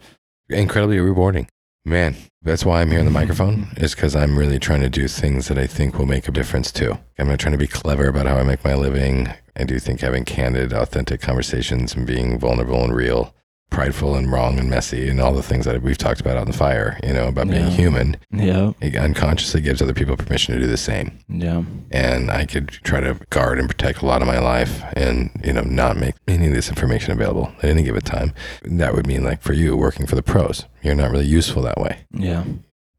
Incredibly 0.49 0.99
rewarding. 0.99 1.49
Man, 1.83 2.15
that's 2.41 2.63
why 2.63 2.79
I'm 2.79 2.89
here 2.91 2.99
in 2.99 3.05
the 3.05 3.11
microphone, 3.21 3.67
is 3.75 3.93
because 3.93 4.15
I'm 4.15 4.39
really 4.39 4.57
trying 4.57 4.79
to 4.79 4.89
do 4.89 5.09
things 5.09 5.49
that 5.49 5.57
I 5.57 5.67
think 5.67 5.97
will 5.97 6.05
make 6.05 6.29
a 6.29 6.31
difference 6.31 6.71
too. 6.71 6.97
I'm 7.19 7.27
not 7.27 7.39
trying 7.39 7.51
to 7.51 7.57
be 7.57 7.67
clever 7.67 8.07
about 8.07 8.25
how 8.25 8.37
I 8.37 8.43
make 8.43 8.63
my 8.63 8.73
living. 8.73 9.27
I 9.57 9.65
do 9.65 9.79
think 9.79 9.99
having 9.99 10.23
candid, 10.23 10.71
authentic 10.71 11.19
conversations 11.19 11.93
and 11.93 12.07
being 12.07 12.39
vulnerable 12.39 12.85
and 12.85 12.95
real, 12.95 13.35
prideful 13.71 14.13
and 14.15 14.31
wrong 14.31 14.59
and 14.59 14.69
messy, 14.69 15.09
and 15.09 15.19
all 15.19 15.33
the 15.33 15.41
things 15.41 15.65
that 15.65 15.81
we've 15.81 15.97
talked 15.97 16.21
about 16.21 16.37
on 16.37 16.45
the 16.45 16.53
fire, 16.53 16.99
you 17.03 17.11
know, 17.13 17.27
about 17.27 17.47
being 17.49 17.65
human, 17.71 18.17
Yeah, 18.31 18.73
it 18.81 18.95
unconsciously 18.95 19.61
gives 19.61 19.81
other 19.81 19.93
people 19.93 20.15
permission 20.15 20.53
to 20.53 20.59
do 20.61 20.67
the 20.67 20.77
same. 20.77 21.17
yeah, 21.27 21.63
And 21.89 22.29
I 22.29 22.45
could 22.45 22.67
try 22.69 22.99
to 22.99 23.17
guard 23.31 23.57
and 23.57 23.67
protect 23.67 24.01
a 24.01 24.05
lot 24.05 24.21
of 24.21 24.27
my 24.27 24.37
life 24.39 24.83
and, 24.95 25.31
you 25.43 25.53
know, 25.53 25.61
not 25.63 25.97
make 25.97 26.15
any 26.27 26.47
of 26.47 26.53
this 26.53 26.69
information 26.69 27.13
available 27.13 27.51
at 27.63 27.69
any 27.69 27.81
given 27.83 28.01
time. 28.01 28.33
That 28.63 28.93
would 28.93 29.07
mean, 29.07 29.23
like, 29.23 29.41
for 29.41 29.53
you 29.53 29.75
working 29.75 30.05
for 30.05 30.15
the 30.15 30.21
pros, 30.23 30.65
you're 30.83 30.93
not 30.93 31.09
really 31.09 31.25
useful 31.25 31.61
that 31.63 31.79
way. 31.79 32.05
yeah, 32.13 32.43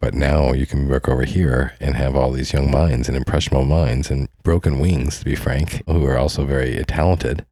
But 0.01 0.15
now 0.15 0.53
you 0.53 0.67
can 0.67 0.89
work 0.89 1.07
over 1.09 1.25
here 1.25 1.75
and 1.81 1.95
have 1.97 2.17
all 2.17 2.33
these 2.33 2.53
young 2.55 2.71
minds 2.71 3.09
and 3.09 3.17
impressionable 3.17 3.67
minds 3.67 4.11
and 4.11 4.27
broken 4.43 4.81
wings, 4.81 5.19
to 5.19 5.25
be 5.27 5.37
frank, 5.37 5.83
who 5.87 6.05
are 6.07 6.17
also 6.19 6.45
very 6.47 6.83
talented 6.87 7.45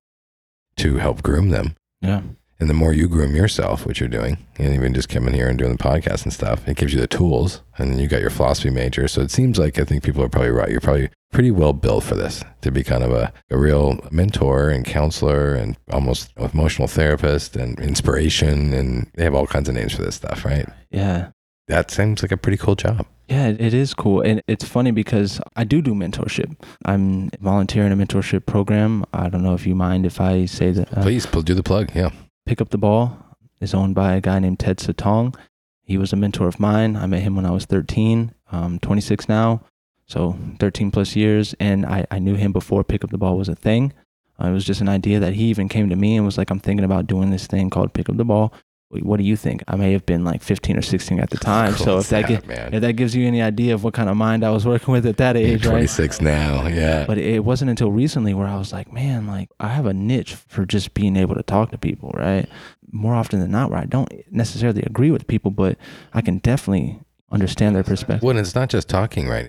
to 0.77 0.97
help 0.97 1.23
groom 1.23 1.51
them. 1.51 1.77
yeah, 2.01 2.23
And 2.61 2.69
the 2.69 2.75
more 2.75 2.93
you 2.93 3.09
groom 3.09 3.35
yourself, 3.35 3.87
which 3.87 4.01
you're 4.01 4.09
doing, 4.09 4.37
and 4.59 4.75
even 4.75 4.93
just 4.93 5.09
coming 5.09 5.33
here 5.33 5.49
and 5.49 5.59
doing 5.59 5.73
the 5.73 5.83
podcast 5.83 6.25
and 6.25 6.33
stuff, 6.33 6.69
it 6.69 6.77
gives 6.77 6.93
you 6.93 7.01
the 7.01 7.07
tools. 7.07 7.63
And 7.79 7.91
then 7.91 7.99
you 7.99 8.07
got 8.07 8.21
your 8.21 8.29
philosophy 8.31 8.69
major. 8.71 9.09
So 9.09 9.23
it 9.23 9.31
seems 9.31 9.59
like 9.59 9.79
I 9.79 9.85
think 9.85 10.03
people 10.05 10.23
are 10.23 10.29
probably 10.29 10.51
right. 10.51 10.69
You're 10.69 10.81
probably 10.83 11.09
pretty 11.33 11.51
well 11.51 11.73
built 11.73 12.05
for 12.05 12.17
this 12.17 12.45
to 12.61 12.71
be 12.71 12.83
kind 12.85 13.03
of 13.03 13.13
a, 13.13 13.33
a 13.51 13.57
real 13.57 13.99
mentor 14.11 14.69
and 14.69 14.85
counselor 14.85 15.55
and 15.55 15.77
almost 15.91 16.33
emotional 16.37 16.87
therapist 16.87 17.57
and 17.57 17.79
inspiration. 17.81 18.75
And 18.75 19.11
they 19.15 19.25
have 19.25 19.35
all 19.35 19.47
kinds 19.47 19.69
of 19.69 19.75
names 19.75 19.95
for 19.95 20.03
this 20.03 20.17
stuff, 20.17 20.45
right? 20.45 20.69
yeah. 20.91 21.31
That 21.69 21.89
seems 21.93 22.21
like 22.21 22.33
a 22.33 22.37
pretty 22.37 22.59
cool 22.59 22.75
job. 22.75 23.07
Yeah, 23.29 23.47
it 23.47 23.61
it 23.61 23.75
is 23.75 23.95
cool. 23.95 24.23
And 24.23 24.43
it's 24.49 24.65
funny 24.65 24.91
because 24.91 25.41
I 25.55 25.63
do 25.63 25.81
do 25.81 25.95
mentorship. 25.95 26.57
I'm 26.85 27.31
volunteering 27.41 27.93
a 27.93 27.97
mentorship 27.97 28.45
program. 28.45 29.05
I 29.13 29.29
don't 29.29 29.45
know 29.45 29.55
if 29.55 29.69
you 29.69 29.77
mind 29.77 30.05
if 30.05 30.21
I 30.21 30.47
say 30.47 30.73
that. 30.73 30.93
uh, 30.99 31.03
Please 31.03 31.27
do 31.27 31.55
the 31.55 31.63
plug. 31.63 31.93
Yeah. 31.95 32.11
Pick 32.47 32.61
Up 32.61 32.71
the 32.71 32.79
Ball 32.79 33.17
is 33.61 33.75
owned 33.75 33.95
by 33.95 34.15
a 34.15 34.21
guy 34.21 34.39
named 34.39 34.59
Ted 34.59 34.79
Satong. 34.79 35.35
He 35.83 35.99
was 35.99 36.13
a 36.13 36.17
mentor 36.17 36.49
of 36.49 36.61
mine. 36.61 36.97
I 36.97 37.07
met 37.07 37.23
him 37.23 37.37
when 37.37 37.47
I 37.47 37.51
was 37.51 37.65
13. 37.65 38.33
I'm 38.53 38.79
26 38.79 39.29
now, 39.29 39.63
so 40.07 40.37
13 40.59 40.91
plus 40.91 41.17
years. 41.17 41.55
And 41.61 41.85
I, 41.87 42.07
I 42.11 42.19
knew 42.19 42.35
him 42.35 42.53
before 42.53 42.85
Pick 42.85 43.05
Up 43.05 43.11
the 43.11 43.19
Ball 43.19 43.37
was 43.37 43.49
a 43.49 43.55
thing. 43.55 43.93
Uh, 44.41 44.49
it 44.49 44.53
was 44.53 44.65
just 44.65 44.81
an 44.81 44.89
idea 44.89 45.21
that 45.21 45.35
he 45.35 45.45
even 45.45 45.69
came 45.69 45.89
to 45.91 45.97
me 45.97 46.17
and 46.17 46.25
was 46.25 46.39
like, 46.39 46.51
I'm 46.51 46.61
thinking 46.61 46.85
about 46.85 47.07
doing 47.07 47.31
this 47.31 47.47
thing 47.47 47.71
called 47.71 47.93
Pick 47.93 48.09
Up 48.09 48.17
the 48.17 48.25
Ball. 48.25 48.53
What 48.91 49.19
do 49.19 49.23
you 49.23 49.37
think? 49.37 49.63
I 49.69 49.77
may 49.77 49.93
have 49.93 50.05
been 50.05 50.25
like 50.25 50.43
15 50.43 50.77
or 50.77 50.83
16 50.83 51.21
at 51.21 51.31
the 51.31 51.37
time. 51.37 51.75
Cool 51.75 51.85
so 51.85 51.99
if 51.99 52.09
that, 52.09 52.27
that, 52.27 52.45
gi- 52.47 52.77
if 52.77 52.81
that 52.81 52.93
gives 52.95 53.15
you 53.15 53.25
any 53.25 53.41
idea 53.41 53.73
of 53.73 53.85
what 53.85 53.95
kind 53.95 54.11
of 54.11 54.17
mind 54.17 54.45
I 54.45 54.51
was 54.51 54.67
working 54.67 54.91
with 54.93 55.07
at 55.07 55.17
that 55.19 55.37
You're 55.37 55.47
age, 55.47 55.65
right? 55.65 55.73
26 55.73 56.21
now. 56.21 56.67
Yeah. 56.67 57.07
But 57.07 57.19
it 57.19 57.45
wasn't 57.45 57.71
until 57.71 57.93
recently 57.93 58.35
where 58.35 58.49
I 58.49 58.57
was 58.57 58.73
like, 58.73 58.93
man, 58.93 59.29
like 59.29 59.49
I 59.61 59.69
have 59.69 59.87
a 59.87 59.95
niche 59.95 60.35
for 60.35 60.67
just 60.67 60.93
being 60.93 61.17
able 61.17 61.37
to 61.37 61.43
talk 61.45 61.71
to 61.71 61.79
people, 61.79 62.11
right? 62.15 62.49
More 62.91 63.15
often 63.15 63.39
than 63.39 63.53
not, 63.53 63.71
where 63.71 63.79
I 63.79 63.85
don't 63.85 64.13
necessarily 64.33 64.83
agree 64.83 65.13
with 65.13 65.29
people, 65.29 65.53
but 65.53 65.79
I 66.13 66.21
can 66.21 66.39
definitely 66.39 66.99
understand 67.31 67.77
their 67.77 67.85
perspective. 67.85 68.25
Well, 68.25 68.31
and 68.31 68.41
it's 68.41 68.57
not 68.57 68.71
just 68.71 68.89
talking, 68.89 69.29
right? 69.29 69.47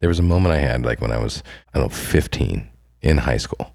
There 0.00 0.10
was 0.10 0.18
a 0.18 0.22
moment 0.22 0.54
I 0.54 0.58
had, 0.58 0.84
like 0.84 1.00
when 1.00 1.10
I 1.10 1.16
was, 1.16 1.42
I 1.72 1.78
don't 1.78 1.88
know, 1.88 1.94
15 1.96 2.68
in 3.00 3.16
high 3.16 3.38
school, 3.38 3.72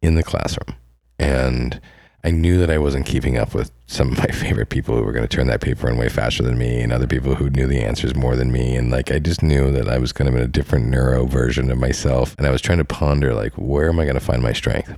in 0.00 0.14
the 0.14 0.22
classroom. 0.22 0.74
And 1.18 1.82
I 2.24 2.30
knew 2.30 2.58
that 2.58 2.70
I 2.70 2.78
wasn't 2.78 3.06
keeping 3.06 3.38
up 3.38 3.54
with 3.54 3.70
some 3.86 4.12
of 4.12 4.18
my 4.18 4.26
favorite 4.32 4.70
people 4.70 4.96
who 4.96 5.02
were 5.02 5.12
going 5.12 5.26
to 5.26 5.36
turn 5.36 5.46
that 5.46 5.60
paper 5.60 5.88
in 5.88 5.96
way 5.96 6.08
faster 6.08 6.42
than 6.42 6.58
me 6.58 6.80
and 6.80 6.92
other 6.92 7.06
people 7.06 7.36
who 7.36 7.48
knew 7.50 7.66
the 7.66 7.80
answers 7.82 8.14
more 8.14 8.36
than 8.36 8.50
me. 8.50 8.74
And 8.76 8.90
like, 8.90 9.12
I 9.12 9.18
just 9.18 9.42
knew 9.42 9.70
that 9.72 9.88
I 9.88 9.98
was 9.98 10.12
kind 10.12 10.28
of 10.28 10.34
in 10.34 10.42
a 10.42 10.48
different 10.48 10.86
neuro 10.86 11.26
version 11.26 11.70
of 11.70 11.78
myself. 11.78 12.34
And 12.36 12.46
I 12.46 12.50
was 12.50 12.60
trying 12.60 12.78
to 12.78 12.84
ponder, 12.84 13.34
like, 13.34 13.52
where 13.54 13.88
am 13.88 14.00
I 14.00 14.04
going 14.04 14.14
to 14.14 14.20
find 14.20 14.42
my 14.42 14.52
strength? 14.52 14.94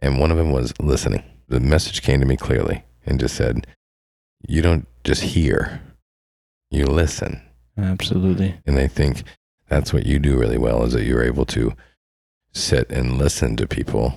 And 0.00 0.18
one 0.18 0.30
of 0.30 0.36
them 0.36 0.52
was 0.52 0.74
listening. 0.80 1.22
The 1.48 1.60
message 1.60 2.02
came 2.02 2.20
to 2.20 2.26
me 2.26 2.36
clearly 2.36 2.84
and 3.04 3.20
just 3.20 3.36
said, 3.36 3.66
You 4.46 4.62
don't 4.62 4.86
just 5.04 5.22
hear, 5.22 5.80
you 6.70 6.86
listen. 6.86 7.40
Absolutely. 7.78 8.56
And 8.66 8.78
I 8.78 8.88
think 8.88 9.22
that's 9.68 9.92
what 9.92 10.06
you 10.06 10.18
do 10.18 10.38
really 10.38 10.58
well 10.58 10.84
is 10.84 10.92
that 10.92 11.04
you're 11.04 11.22
able 11.24 11.46
to 11.46 11.72
sit 12.52 12.90
and 12.90 13.18
listen 13.18 13.56
to 13.56 13.66
people. 13.66 14.14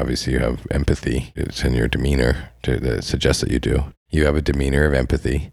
Obviously, 0.00 0.32
you 0.32 0.38
have 0.38 0.66
empathy. 0.70 1.32
It's 1.36 1.62
in 1.64 1.74
your 1.74 1.88
demeanor 1.88 2.50
to, 2.62 2.78
that 2.80 3.04
suggests 3.04 3.42
that 3.42 3.50
you 3.50 3.58
do. 3.60 3.84
You 4.08 4.24
have 4.24 4.34
a 4.34 4.42
demeanor 4.42 4.84
of 4.86 4.94
empathy 4.94 5.52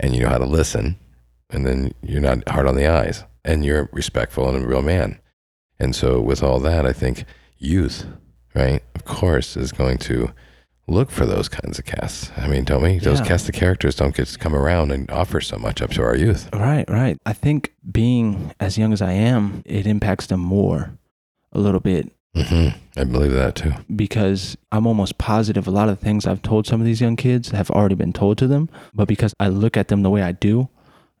and 0.00 0.14
you 0.14 0.22
know 0.22 0.28
how 0.28 0.38
to 0.38 0.44
listen. 0.46 0.98
And 1.50 1.64
then 1.64 1.92
you're 2.02 2.20
not 2.20 2.46
hard 2.48 2.66
on 2.66 2.74
the 2.74 2.88
eyes 2.88 3.22
and 3.44 3.64
you're 3.64 3.88
respectful 3.92 4.48
and 4.48 4.64
a 4.64 4.66
real 4.66 4.82
man. 4.82 5.20
And 5.78 5.94
so, 5.94 6.20
with 6.20 6.42
all 6.42 6.58
that, 6.60 6.84
I 6.84 6.92
think 6.92 7.24
youth, 7.58 8.06
right, 8.54 8.82
of 8.94 9.04
course, 9.04 9.56
is 9.56 9.70
going 9.72 9.98
to 9.98 10.32
look 10.88 11.10
for 11.10 11.26
those 11.26 11.48
kinds 11.48 11.78
of 11.78 11.84
casts. 11.84 12.32
I 12.36 12.48
mean, 12.48 12.64
don't 12.64 12.82
we? 12.82 12.98
Those 12.98 13.20
Yeah. 13.20 13.26
cast 13.26 13.48
of 13.48 13.54
characters 13.54 13.94
don't 13.94 14.14
get 14.16 14.26
to 14.28 14.38
come 14.38 14.54
around 14.56 14.90
and 14.90 15.10
offer 15.10 15.40
so 15.40 15.58
much 15.58 15.80
up 15.82 15.90
to 15.90 16.02
our 16.02 16.16
youth. 16.16 16.48
Right, 16.52 16.88
right. 16.88 17.18
I 17.26 17.32
think 17.34 17.74
being 17.90 18.52
as 18.58 18.78
young 18.78 18.92
as 18.92 19.02
I 19.02 19.12
am, 19.12 19.62
it 19.64 19.86
impacts 19.86 20.26
them 20.26 20.40
more 20.40 20.96
a 21.52 21.58
little 21.60 21.80
bit 21.80 22.10
hmm 22.36 22.68
I 22.98 23.04
believe 23.04 23.32
that 23.32 23.54
too. 23.56 23.72
because 23.94 24.56
I'm 24.72 24.86
almost 24.86 25.18
positive 25.18 25.66
a 25.66 25.70
lot 25.70 25.88
of 25.88 25.98
the 25.98 26.04
things 26.04 26.26
I've 26.26 26.40
told 26.42 26.66
some 26.66 26.80
of 26.80 26.86
these 26.86 27.00
young 27.00 27.16
kids 27.16 27.50
have 27.50 27.70
already 27.70 27.94
been 27.94 28.12
told 28.12 28.38
to 28.38 28.46
them. 28.46 28.68
But 28.94 29.06
because 29.08 29.34
I 29.38 29.48
look 29.48 29.76
at 29.76 29.88
them 29.88 30.02
the 30.02 30.10
way 30.10 30.22
I 30.22 30.32
do 30.32 30.68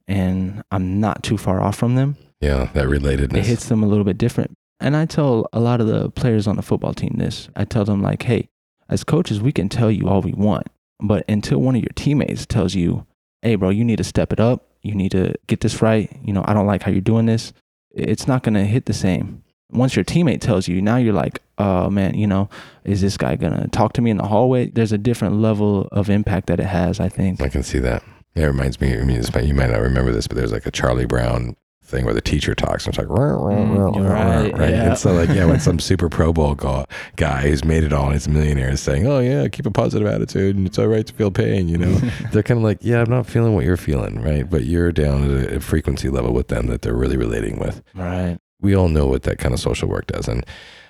and 0.08 0.62
I'm 0.70 1.00
not 1.00 1.22
too 1.22 1.36
far 1.36 1.60
off 1.60 1.76
from 1.76 1.94
them, 1.96 2.16
Yeah, 2.40 2.70
that 2.74 2.86
relatedness. 2.86 3.36
it 3.36 3.44
hits 3.46 3.68
them 3.68 3.82
a 3.82 3.86
little 3.86 4.04
bit 4.04 4.18
different. 4.18 4.54
And 4.80 4.96
I 4.96 5.04
tell 5.06 5.48
a 5.52 5.60
lot 5.60 5.80
of 5.80 5.86
the 5.86 6.10
players 6.10 6.46
on 6.46 6.56
the 6.56 6.62
football 6.62 6.94
team 6.94 7.14
this. 7.18 7.48
I 7.56 7.64
tell 7.64 7.84
them 7.84 8.02
like, 8.02 8.22
hey, 8.22 8.48
as 8.88 9.04
coaches, 9.04 9.40
we 9.40 9.52
can 9.52 9.68
tell 9.68 9.90
you 9.90 10.08
all 10.08 10.22
we 10.22 10.32
want, 10.32 10.66
but 11.00 11.24
until 11.28 11.58
one 11.60 11.74
of 11.76 11.82
your 11.82 11.92
teammates 11.96 12.46
tells 12.46 12.74
you, 12.74 13.04
"Hey, 13.42 13.56
bro, 13.56 13.70
you 13.70 13.84
need 13.84 13.96
to 13.96 14.04
step 14.04 14.32
it 14.32 14.38
up. 14.40 14.68
You 14.82 14.94
need 14.94 15.10
to 15.10 15.34
get 15.48 15.60
this 15.60 15.82
right. 15.82 16.14
You 16.22 16.32
know, 16.32 16.44
I 16.46 16.54
don't 16.54 16.66
like 16.66 16.82
how 16.84 16.90
you're 16.92 17.00
doing 17.00 17.26
this." 17.26 17.52
It's 17.90 18.28
not 18.28 18.42
going 18.44 18.54
to 18.54 18.64
hit 18.64 18.84
the 18.86 18.92
same. 18.92 19.42
Once 19.70 19.96
your 19.96 20.04
teammate 20.04 20.40
tells 20.40 20.68
you, 20.68 20.80
now 20.80 20.96
you're 20.96 21.12
like, 21.12 21.40
"Oh 21.58 21.90
man, 21.90 22.14
you 22.14 22.26
know, 22.26 22.48
is 22.84 23.00
this 23.00 23.16
guy 23.16 23.36
to 23.36 23.68
talk 23.68 23.92
to 23.94 24.02
me 24.02 24.10
in 24.10 24.16
the 24.16 24.26
hallway?" 24.26 24.68
There's 24.68 24.92
a 24.92 24.98
different 24.98 25.40
level 25.40 25.88
of 25.92 26.08
impact 26.08 26.46
that 26.46 26.60
it 26.60 26.66
has, 26.66 27.00
I 27.00 27.08
think. 27.08 27.40
I 27.40 27.48
can 27.48 27.62
see 27.62 27.78
that. 27.80 28.02
It 28.34 28.44
reminds 28.44 28.80
me. 28.80 28.96
I 28.96 29.02
mean, 29.02 29.22
you 29.42 29.54
might 29.54 29.70
not 29.70 29.80
remember 29.80 30.12
this, 30.12 30.26
but 30.26 30.36
there's 30.36 30.52
like 30.52 30.66
a 30.66 30.70
Charlie 30.70 31.06
Brown 31.06 31.56
thing 31.86 32.04
where 32.04 32.14
the 32.14 32.20
teacher 32.20 32.54
talks 32.54 32.84
and 32.84 32.92
it's 32.92 32.98
like, 32.98 33.08
"Rah, 33.08 33.32
rah, 33.32 33.54
mm, 33.54 33.78
rah, 33.78 33.96
you're 33.96 34.08
rah, 34.10 34.22
rah," 34.22 34.40
right, 34.40 34.58
right? 34.58 34.70
yeah. 34.70 34.88
And 34.88 34.98
so, 34.98 35.12
like, 35.12 35.28
yeah, 35.30 35.46
when 35.46 35.60
some 35.60 35.78
super 35.88 36.08
Pro 36.08 36.32
Bowl 36.32 36.54
guy, 36.54 36.84
guy 37.16 37.42
who's 37.42 37.64
made 37.64 37.84
it 37.84 37.92
all 37.92 38.06
and 38.06 38.14
he's 38.14 38.26
a 38.26 38.30
millionaire 38.30 38.70
is 38.70 38.80
saying, 38.80 39.06
"Oh 39.06 39.20
yeah, 39.20 39.48
keep 39.48 39.66
a 39.66 39.70
positive 39.70 40.06
attitude 40.06 40.56
and 40.56 40.66
it's 40.66 40.78
all 40.78 40.88
right 40.88 41.06
to 41.06 41.14
feel 41.14 41.30
pain," 41.30 41.68
you 41.68 41.78
know, 41.78 41.92
they're 42.32 42.42
kind 42.42 42.58
of 42.58 42.64
like, 42.64 42.78
"Yeah, 42.82 43.02
I'm 43.02 43.10
not 43.10 43.26
feeling 43.26 43.54
what 43.54 43.64
you're 43.64 43.76
feeling, 43.76 44.20
right?" 44.20 44.48
But 44.48 44.64
you're 44.64 44.92
down 44.92 45.30
at 45.30 45.52
a 45.52 45.60
frequency 45.60 46.08
level 46.08 46.32
with 46.32 46.48
them 46.48 46.66
that 46.66 46.82
they're 46.82 46.94
really 46.94 47.16
relating 47.16 47.58
with. 47.58 47.82
Right. 47.94 48.38
We 48.60 48.74
all 48.74 48.88
know 48.88 49.06
what 49.06 49.22
that 49.24 49.38
kind 49.38 49.54
of 49.54 49.60
social 49.60 49.88
work 49.88 50.06
does. 50.06 50.28
And 50.28 50.44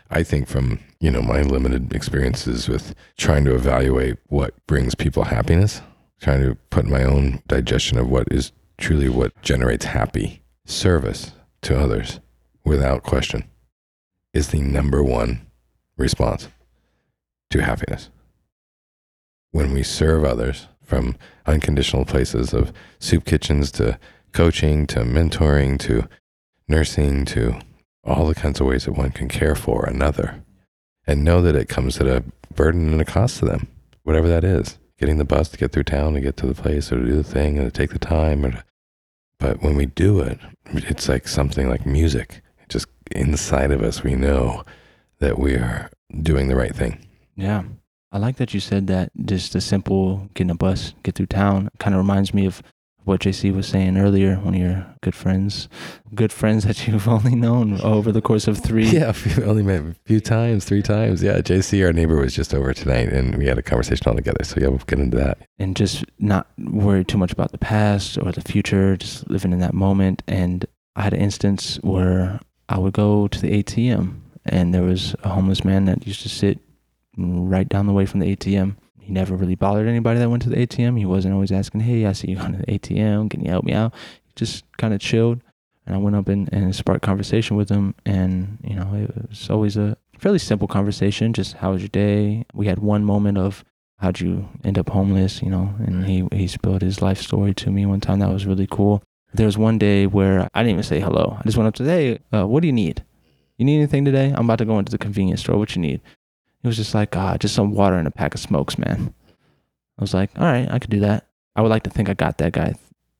i 0.08 0.22
think 0.22 0.46
from 0.46 0.78
you 1.00 1.10
know 1.10 1.20
my 1.20 1.42
limited 1.42 1.92
experiences 1.92 2.68
with 2.68 2.94
trying 3.18 3.44
to 3.44 3.56
evaluate 3.56 4.16
what 4.28 4.54
brings 4.68 4.94
people 4.94 5.24
happiness 5.24 5.82
trying 6.20 6.40
to 6.40 6.54
put 6.70 6.86
my 6.86 7.02
own 7.02 7.42
digestion 7.48 7.98
of 7.98 8.08
what 8.08 8.28
is 8.30 8.52
truly 8.78 9.08
what 9.08 9.32
generates 9.42 9.86
happy 9.86 10.42
service 10.64 11.32
to 11.62 11.76
others 11.76 12.20
without 12.64 13.02
question 13.02 13.44
is 14.32 14.48
the 14.48 14.60
number 14.60 15.02
one 15.02 15.46
response 15.96 16.48
to 17.50 17.62
happiness. 17.62 18.10
When 19.52 19.72
we 19.72 19.82
serve 19.82 20.24
others 20.24 20.66
from 20.82 21.16
unconditional 21.46 22.04
places 22.04 22.52
of 22.52 22.72
soup 22.98 23.24
kitchens 23.24 23.70
to 23.72 23.98
coaching 24.32 24.86
to 24.88 25.00
mentoring 25.00 25.78
to 25.80 26.06
nursing 26.68 27.24
to 27.26 27.58
all 28.04 28.26
the 28.26 28.34
kinds 28.34 28.60
of 28.60 28.66
ways 28.66 28.84
that 28.84 28.92
one 28.92 29.10
can 29.10 29.28
care 29.28 29.54
for 29.54 29.84
another 29.84 30.42
and 31.06 31.24
know 31.24 31.42
that 31.42 31.56
it 31.56 31.68
comes 31.68 32.00
at 32.00 32.06
a 32.06 32.24
burden 32.54 32.92
and 32.92 33.00
a 33.00 33.04
cost 33.04 33.38
to 33.38 33.44
them, 33.44 33.68
whatever 34.02 34.28
that 34.28 34.44
is. 34.44 34.78
Getting 34.98 35.18
the 35.18 35.24
bus 35.24 35.50
to 35.50 35.58
get 35.58 35.72
through 35.72 35.84
town 35.84 36.14
to 36.14 36.20
get 36.20 36.36
to 36.38 36.46
the 36.46 36.54
place 36.54 36.90
or 36.90 36.98
to 36.98 37.04
do 37.04 37.16
the 37.16 37.22
thing 37.22 37.58
and 37.58 37.70
to 37.70 37.76
take 37.76 37.90
the 37.90 37.98
time. 37.98 38.42
To, 38.42 38.64
but 39.38 39.62
when 39.62 39.76
we 39.76 39.86
do 39.86 40.20
it, 40.20 40.38
it's 40.72 41.08
like 41.08 41.28
something 41.28 41.68
like 41.68 41.84
music. 41.84 42.40
Just 42.68 42.86
inside 43.10 43.72
of 43.72 43.82
us, 43.82 44.02
we 44.02 44.14
know 44.14 44.64
that 45.18 45.38
we 45.38 45.54
are 45.54 45.90
doing 46.22 46.48
the 46.48 46.56
right 46.56 46.74
thing. 46.74 47.06
Yeah. 47.36 47.64
I 48.10 48.18
like 48.18 48.36
that 48.36 48.54
you 48.54 48.60
said 48.60 48.86
that 48.86 49.10
just 49.26 49.54
a 49.54 49.60
simple 49.60 50.30
getting 50.32 50.50
a 50.50 50.54
bus, 50.54 50.94
get 51.02 51.14
through 51.14 51.26
town 51.26 51.68
kind 51.78 51.94
of 51.94 51.98
reminds 51.98 52.32
me 52.32 52.46
of 52.46 52.62
what 53.06 53.20
JC 53.20 53.54
was 53.54 53.68
saying 53.68 53.96
earlier, 53.96 54.34
one 54.36 54.54
of 54.54 54.60
your 54.60 54.84
good 55.00 55.14
friends, 55.14 55.68
good 56.14 56.32
friends 56.32 56.64
that 56.66 56.86
you've 56.86 57.06
only 57.06 57.36
known 57.36 57.80
over 57.80 58.10
the 58.10 58.20
course 58.20 58.48
of 58.48 58.58
three. 58.58 58.88
Yeah, 58.88 59.14
only 59.44 59.62
met 59.62 59.80
a 59.80 59.94
few 60.04 60.20
times, 60.20 60.64
three 60.64 60.82
times. 60.82 61.22
Yeah, 61.22 61.38
JC, 61.38 61.86
our 61.86 61.92
neighbor, 61.92 62.16
was 62.16 62.34
just 62.34 62.52
over 62.52 62.74
tonight 62.74 63.08
and 63.08 63.38
we 63.38 63.46
had 63.46 63.58
a 63.58 63.62
conversation 63.62 64.08
all 64.08 64.16
together. 64.16 64.42
So, 64.42 64.60
yeah, 64.60 64.68
we'll 64.68 64.78
get 64.78 64.98
into 64.98 65.16
that. 65.18 65.38
And 65.58 65.76
just 65.76 66.04
not 66.18 66.48
worry 66.58 67.04
too 67.04 67.16
much 67.16 67.32
about 67.32 67.52
the 67.52 67.58
past 67.58 68.18
or 68.18 68.32
the 68.32 68.40
future, 68.40 68.96
just 68.96 69.30
living 69.30 69.52
in 69.52 69.60
that 69.60 69.72
moment. 69.72 70.24
And 70.26 70.66
I 70.96 71.02
had 71.02 71.14
an 71.14 71.20
instance 71.20 71.76
where 71.82 72.40
I 72.68 72.78
would 72.78 72.92
go 72.92 73.28
to 73.28 73.40
the 73.40 73.62
ATM 73.62 74.20
and 74.46 74.74
there 74.74 74.82
was 74.82 75.14
a 75.22 75.28
homeless 75.28 75.64
man 75.64 75.84
that 75.84 76.06
used 76.06 76.22
to 76.22 76.28
sit 76.28 76.58
right 77.16 77.68
down 77.68 77.86
the 77.86 77.92
way 77.92 78.04
from 78.04 78.20
the 78.20 78.34
ATM. 78.34 78.76
He 79.06 79.12
never 79.12 79.36
really 79.36 79.54
bothered 79.54 79.86
anybody 79.86 80.18
that 80.18 80.28
went 80.28 80.42
to 80.42 80.48
the 80.48 80.56
ATM. 80.56 80.98
He 80.98 81.06
wasn't 81.06 81.32
always 81.32 81.52
asking, 81.52 81.82
Hey, 81.82 82.06
I 82.06 82.12
see 82.12 82.30
you 82.30 82.36
going 82.36 82.54
to 82.54 82.58
the 82.58 82.78
ATM. 82.78 83.30
Can 83.30 83.40
you 83.40 83.50
help 83.52 83.64
me 83.64 83.72
out? 83.72 83.94
He 84.24 84.32
just 84.34 84.64
kind 84.78 84.92
of 84.92 84.98
chilled. 84.98 85.42
And 85.86 85.94
I 85.94 85.98
went 85.98 86.16
up 86.16 86.26
and, 86.26 86.52
and 86.52 86.74
sparked 86.74 87.04
conversation 87.04 87.56
with 87.56 87.68
him. 87.68 87.94
And, 88.04 88.58
you 88.64 88.74
know, 88.74 88.92
it 88.94 89.28
was 89.28 89.48
always 89.48 89.76
a 89.76 89.96
fairly 90.18 90.40
simple 90.40 90.66
conversation. 90.66 91.32
Just 91.32 91.52
how 91.54 91.70
was 91.70 91.82
your 91.82 91.88
day? 91.88 92.46
We 92.52 92.66
had 92.66 92.80
one 92.80 93.04
moment 93.04 93.38
of 93.38 93.64
how'd 93.98 94.18
you 94.18 94.48
end 94.64 94.76
up 94.76 94.88
homeless, 94.88 95.40
you 95.40 95.50
know, 95.50 95.72
and 95.78 96.04
he, 96.04 96.26
he 96.32 96.48
spilled 96.48 96.82
his 96.82 97.00
life 97.00 97.20
story 97.20 97.54
to 97.54 97.70
me 97.70 97.86
one 97.86 98.00
time. 98.00 98.18
That 98.18 98.32
was 98.32 98.44
really 98.44 98.66
cool. 98.68 99.04
There 99.32 99.46
was 99.46 99.56
one 99.56 99.78
day 99.78 100.08
where 100.08 100.48
I 100.52 100.64
didn't 100.64 100.72
even 100.72 100.82
say 100.82 100.98
hello. 100.98 101.36
I 101.38 101.44
just 101.44 101.56
went 101.56 101.68
up 101.68 101.76
to, 101.76 101.84
Hey, 101.84 102.18
uh, 102.34 102.44
what 102.44 102.62
do 102.62 102.66
you 102.66 102.72
need? 102.72 103.04
You 103.56 103.66
need 103.66 103.76
anything 103.76 104.04
today? 104.04 104.34
I'm 104.34 104.46
about 104.46 104.58
to 104.58 104.64
go 104.64 104.80
into 104.80 104.90
the 104.90 104.98
convenience 104.98 105.42
store. 105.42 105.56
What 105.58 105.76
you 105.76 105.82
need? 105.82 106.00
It 106.62 106.66
was 106.66 106.76
just 106.76 106.94
like, 106.94 107.16
ah, 107.16 107.36
just 107.36 107.54
some 107.54 107.72
water 107.72 107.96
and 107.96 108.08
a 108.08 108.10
pack 108.10 108.34
of 108.34 108.40
smokes, 108.40 108.78
man. 108.78 109.14
I 109.98 110.02
was 110.02 110.14
like, 110.14 110.30
all 110.36 110.44
right, 110.44 110.70
I 110.70 110.78
could 110.78 110.90
do 110.90 111.00
that. 111.00 111.26
I 111.54 111.62
would 111.62 111.70
like 111.70 111.84
to 111.84 111.90
think 111.90 112.08
I 112.08 112.14
got 112.14 112.38
that 112.38 112.52
guy 112.52 112.74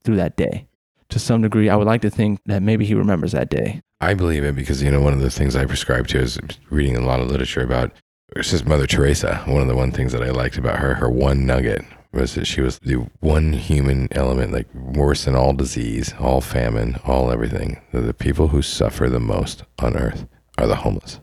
through 0.05 0.17
that 0.17 0.37
day. 0.37 0.67
To 1.11 1.19
some 1.19 1.43
degree, 1.43 1.71
I 1.71 1.77
would 1.77 1.87
like 1.87 2.03
to 2.03 2.11
think 2.11 2.41
that 2.47 2.63
maybe 2.63 2.85
he 2.85 2.95
remembers 2.95 3.33
that 3.33 3.49
day. 3.49 3.81
I 4.01 4.15
believe 4.15 4.45
it 4.45 4.57
because, 4.57 4.83
you 4.83 4.91
know, 4.91 5.01
one 5.01 5.13
of 5.13 5.21
the 5.21 5.31
things 5.31 5.57
I 5.57 5.65
prescribe 5.65 6.09
to 6.09 6.19
is 6.19 6.39
reading 6.69 6.97
a 6.97 7.01
lot 7.01 7.21
of 7.21 7.31
literature 7.31 7.63
about 7.63 7.93
just 8.35 8.67
Mother 8.67 8.87
Teresa. 8.87 9.37
One 9.47 9.63
of 9.63 9.69
the 9.69 9.77
one 9.77 9.93
things 9.93 10.13
that 10.13 10.23
I 10.23 10.31
liked 10.31 10.59
about 10.59 10.81
her, 10.81 10.95
her 10.95 11.09
one 11.09 11.47
nugget 11.47 11.85
was 12.13 12.35
that 12.35 12.47
she 12.47 12.61
was 12.61 12.79
the 12.81 13.07
one 13.21 13.53
human 13.53 14.09
element, 14.13 14.53
like 14.53 14.73
worse 14.75 15.25
than 15.25 15.37
all 15.37 15.53
disease, 15.53 16.15
all 16.19 16.41
famine, 16.41 16.99
all 17.05 17.31
everything. 17.31 17.81
That 17.93 18.03
the 18.03 18.15
people 18.15 18.49
who 18.49 18.63
suffer 18.63 19.09
the 19.09 19.21
most 19.21 19.63
on 19.79 19.97
earth 19.97 20.27
are 20.59 20.67
the 20.67 20.77
homeless. 20.77 21.21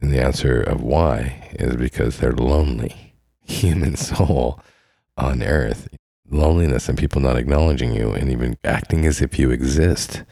And 0.00 0.12
the 0.12 0.22
answer 0.22 0.60
of 0.60 0.80
why 0.82 1.48
is 1.58 1.76
because 1.76 2.18
they're 2.18 2.32
lonely. 2.32 3.14
Human 3.42 3.96
soul 3.96 4.60
on 5.16 5.42
earth. 5.42 5.88
Loneliness 6.30 6.88
and 6.88 6.98
people 6.98 7.20
not 7.20 7.36
acknowledging 7.38 7.94
you 7.94 8.12
and 8.12 8.30
even 8.30 8.56
acting 8.62 9.06
as 9.06 9.20
if 9.22 9.38
you 9.38 9.50
exist 9.50 10.22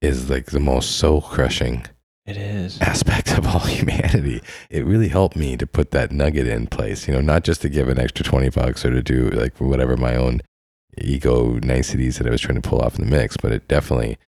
is 0.00 0.30
like 0.30 0.46
the 0.46 0.60
most 0.60 0.92
soul 0.92 1.20
crushing 1.20 1.84
It 2.24 2.36
is. 2.36 2.80
aspect 2.80 3.36
of 3.36 3.46
all 3.46 3.58
humanity. 3.66 4.40
It 4.70 4.86
really 4.86 5.08
helped 5.08 5.34
me 5.36 5.56
to 5.56 5.66
put 5.66 5.90
that 5.90 6.12
nugget 6.12 6.46
in 6.46 6.68
place, 6.68 7.08
you 7.08 7.14
know, 7.14 7.20
not 7.20 7.42
just 7.42 7.62
to 7.62 7.68
give 7.68 7.88
an 7.88 7.98
extra 7.98 8.24
20 8.24 8.50
bucks 8.50 8.84
or 8.84 8.90
to 8.92 9.02
do 9.02 9.28
like 9.30 9.60
whatever 9.60 9.96
my 9.96 10.14
own 10.14 10.40
ego 10.96 11.58
niceties 11.62 12.18
that 12.18 12.26
I 12.26 12.30
was 12.30 12.40
trying 12.40 12.60
to 12.60 12.68
pull 12.68 12.80
off 12.80 12.98
in 12.98 13.04
the 13.04 13.10
mix, 13.10 13.36
but 13.36 13.50
it 13.52 13.66
definitely 13.68 14.18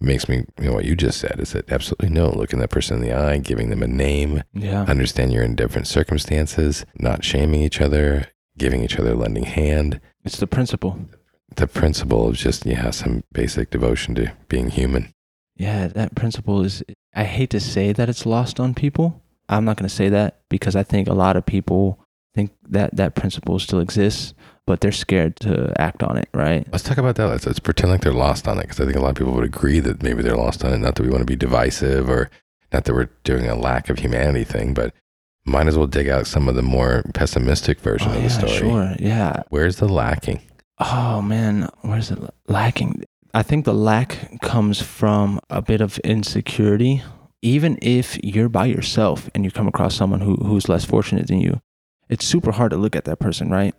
makes 0.00 0.28
me, 0.28 0.44
you 0.58 0.66
know, 0.66 0.72
what 0.72 0.84
you 0.84 0.96
just 0.96 1.18
said 1.18 1.36
is 1.38 1.52
that 1.52 1.70
absolutely 1.70 2.08
no, 2.08 2.30
looking 2.30 2.58
that 2.60 2.70
person 2.70 2.96
in 2.96 3.02
the 3.02 3.12
eye, 3.16 3.38
giving 3.38 3.70
them 3.70 3.82
a 3.82 3.86
name, 3.88 4.42
Yeah. 4.54 4.82
understand 4.84 5.32
you're 5.32 5.44
in 5.44 5.54
different 5.54 5.86
circumstances, 5.86 6.84
not 6.98 7.24
shaming 7.24 7.62
each 7.62 7.80
other, 7.80 8.26
giving 8.58 8.82
each 8.82 8.98
other 8.98 9.12
a 9.12 9.16
lending 9.16 9.44
hand. 9.44 10.00
It's 10.24 10.38
the 10.38 10.46
principle. 10.46 10.98
The 11.56 11.66
principle 11.66 12.28
of 12.28 12.36
just, 12.36 12.64
yeah, 12.64 12.90
some 12.90 13.24
basic 13.32 13.70
devotion 13.70 14.14
to 14.16 14.32
being 14.48 14.70
human. 14.70 15.12
Yeah, 15.56 15.88
that 15.88 16.14
principle 16.14 16.62
is, 16.62 16.82
I 17.14 17.24
hate 17.24 17.50
to 17.50 17.60
say 17.60 17.92
that 17.92 18.08
it's 18.08 18.24
lost 18.24 18.58
on 18.60 18.72
people. 18.74 19.22
I'm 19.48 19.64
not 19.64 19.76
going 19.76 19.88
to 19.88 19.94
say 19.94 20.08
that 20.08 20.40
because 20.48 20.76
I 20.76 20.82
think 20.84 21.08
a 21.08 21.12
lot 21.14 21.36
of 21.36 21.44
people 21.44 21.98
think 22.34 22.52
that 22.68 22.94
that 22.96 23.14
principle 23.16 23.58
still 23.58 23.80
exists, 23.80 24.32
but 24.70 24.80
they're 24.80 24.92
scared 24.92 25.34
to 25.40 25.72
act 25.80 26.04
on 26.04 26.16
it, 26.16 26.28
right? 26.32 26.64
Let's 26.70 26.84
talk 26.84 26.96
about 26.98 27.16
that. 27.16 27.26
Let's, 27.26 27.44
let's 27.44 27.58
pretend 27.58 27.90
like 27.90 28.02
they're 28.02 28.12
lost 28.12 28.46
on 28.46 28.56
it 28.58 28.62
because 28.62 28.78
I 28.78 28.84
think 28.84 28.96
a 28.96 29.00
lot 29.00 29.10
of 29.10 29.16
people 29.16 29.32
would 29.32 29.42
agree 29.44 29.80
that 29.80 30.00
maybe 30.00 30.22
they're 30.22 30.36
lost 30.36 30.64
on 30.64 30.72
it. 30.72 30.78
Not 30.78 30.94
that 30.94 31.02
we 31.02 31.08
want 31.10 31.22
to 31.22 31.26
be 31.26 31.34
divisive 31.34 32.08
or 32.08 32.30
not 32.72 32.84
that 32.84 32.94
we're 32.94 33.10
doing 33.24 33.46
a 33.48 33.56
lack 33.56 33.90
of 33.90 33.98
humanity 33.98 34.44
thing, 34.44 34.72
but 34.74 34.94
might 35.44 35.66
as 35.66 35.76
well 35.76 35.88
dig 35.88 36.08
out 36.08 36.28
some 36.28 36.48
of 36.48 36.54
the 36.54 36.62
more 36.62 37.02
pessimistic 37.14 37.80
version 37.80 38.10
Oh, 38.12 38.14
of 38.14 38.22
yeah, 38.22 38.28
the 38.28 38.30
story. 38.30 38.52
sure. 38.56 38.94
Yeah. 39.00 39.42
Where's 39.48 39.76
the 39.76 39.88
lacking? 39.88 40.40
Oh 40.78 41.20
man, 41.20 41.68
where's 41.80 42.12
it 42.12 42.20
lacking? 42.46 43.02
I 43.34 43.42
think 43.42 43.64
the 43.64 43.74
lack 43.74 44.40
comes 44.40 44.80
from 44.80 45.40
a 45.50 45.60
bit 45.60 45.80
of 45.80 45.98
insecurity. 46.04 47.02
Even 47.42 47.76
if 47.82 48.22
you're 48.22 48.48
by 48.48 48.66
yourself 48.66 49.28
and 49.34 49.44
you 49.44 49.50
come 49.50 49.66
across 49.66 49.96
someone 49.96 50.20
who, 50.20 50.36
who's 50.36 50.68
less 50.68 50.84
fortunate 50.84 51.26
than 51.26 51.40
you, 51.40 51.60
it's 52.08 52.24
super 52.24 52.52
hard 52.52 52.70
to 52.70 52.76
look 52.76 52.94
at 52.94 53.04
that 53.06 53.18
person, 53.18 53.50
right? 53.50 53.74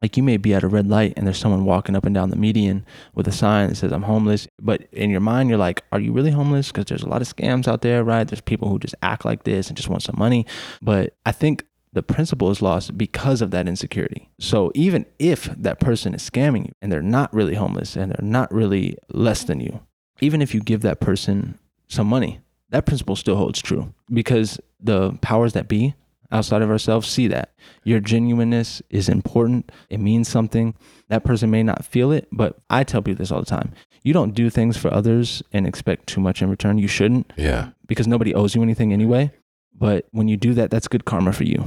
Like 0.00 0.16
you 0.16 0.22
may 0.22 0.36
be 0.36 0.54
at 0.54 0.62
a 0.62 0.68
red 0.68 0.86
light 0.86 1.14
and 1.16 1.26
there's 1.26 1.38
someone 1.38 1.64
walking 1.64 1.96
up 1.96 2.06
and 2.06 2.14
down 2.14 2.30
the 2.30 2.36
median 2.36 2.86
with 3.14 3.26
a 3.26 3.32
sign 3.32 3.68
that 3.68 3.74
says 3.76 3.92
I'm 3.92 4.02
homeless, 4.02 4.46
but 4.60 4.82
in 4.92 5.10
your 5.10 5.20
mind 5.20 5.48
you're 5.48 5.58
like, 5.58 5.82
are 5.90 6.00
you 6.00 6.12
really 6.12 6.30
homeless? 6.30 6.68
Because 6.68 6.84
there's 6.86 7.02
a 7.02 7.08
lot 7.08 7.22
of 7.22 7.28
scams 7.28 7.66
out 7.66 7.82
there, 7.82 8.04
right? 8.04 8.26
There's 8.26 8.40
people 8.40 8.68
who 8.68 8.78
just 8.78 8.94
act 9.02 9.24
like 9.24 9.44
this 9.44 9.68
and 9.68 9.76
just 9.76 9.88
want 9.88 10.02
some 10.02 10.16
money. 10.16 10.46
But 10.80 11.16
I 11.26 11.32
think 11.32 11.64
the 11.92 12.02
principle 12.02 12.50
is 12.50 12.62
lost 12.62 12.96
because 12.96 13.42
of 13.42 13.50
that 13.50 13.66
insecurity. 13.66 14.28
So 14.38 14.70
even 14.74 15.06
if 15.18 15.44
that 15.44 15.80
person 15.80 16.14
is 16.14 16.28
scamming 16.28 16.66
you 16.66 16.72
and 16.80 16.92
they're 16.92 17.02
not 17.02 17.32
really 17.34 17.54
homeless 17.54 17.96
and 17.96 18.12
they're 18.12 18.28
not 18.28 18.52
really 18.52 18.96
less 19.10 19.44
than 19.44 19.58
you, 19.60 19.80
even 20.20 20.42
if 20.42 20.54
you 20.54 20.60
give 20.60 20.82
that 20.82 21.00
person 21.00 21.58
some 21.88 22.06
money, 22.06 22.40
that 22.70 22.86
principle 22.86 23.16
still 23.16 23.36
holds 23.36 23.60
true 23.60 23.92
because 24.12 24.60
the 24.80 25.12
powers 25.22 25.54
that 25.54 25.68
be 25.68 25.94
outside 26.30 26.62
of 26.62 26.70
ourselves 26.70 27.08
see 27.08 27.26
that 27.28 27.52
your 27.84 28.00
genuineness 28.00 28.82
is 28.90 29.08
important. 29.08 29.70
It 29.90 29.98
means 30.00 30.28
something. 30.28 30.74
That 31.08 31.24
person 31.24 31.50
may 31.50 31.62
not 31.62 31.84
feel 31.84 32.12
it, 32.12 32.28
but 32.32 32.58
I 32.68 32.84
tell 32.84 33.02
people 33.02 33.18
this 33.18 33.30
all 33.32 33.40
the 33.40 33.46
time. 33.46 33.72
You 34.02 34.12
don't 34.12 34.34
do 34.34 34.50
things 34.50 34.76
for 34.76 34.92
others 34.92 35.42
and 35.52 35.66
expect 35.66 36.06
too 36.06 36.20
much 36.20 36.42
in 36.42 36.50
return. 36.50 36.78
You 36.78 36.88
shouldn't 36.88 37.32
Yeah. 37.36 37.70
because 37.86 38.06
nobody 38.06 38.34
owes 38.34 38.54
you 38.54 38.62
anything 38.62 38.92
anyway. 38.92 39.32
But 39.76 40.06
when 40.10 40.28
you 40.28 40.36
do 40.36 40.54
that, 40.54 40.70
that's 40.70 40.88
good 40.88 41.04
karma 41.04 41.32
for 41.32 41.44
you. 41.44 41.64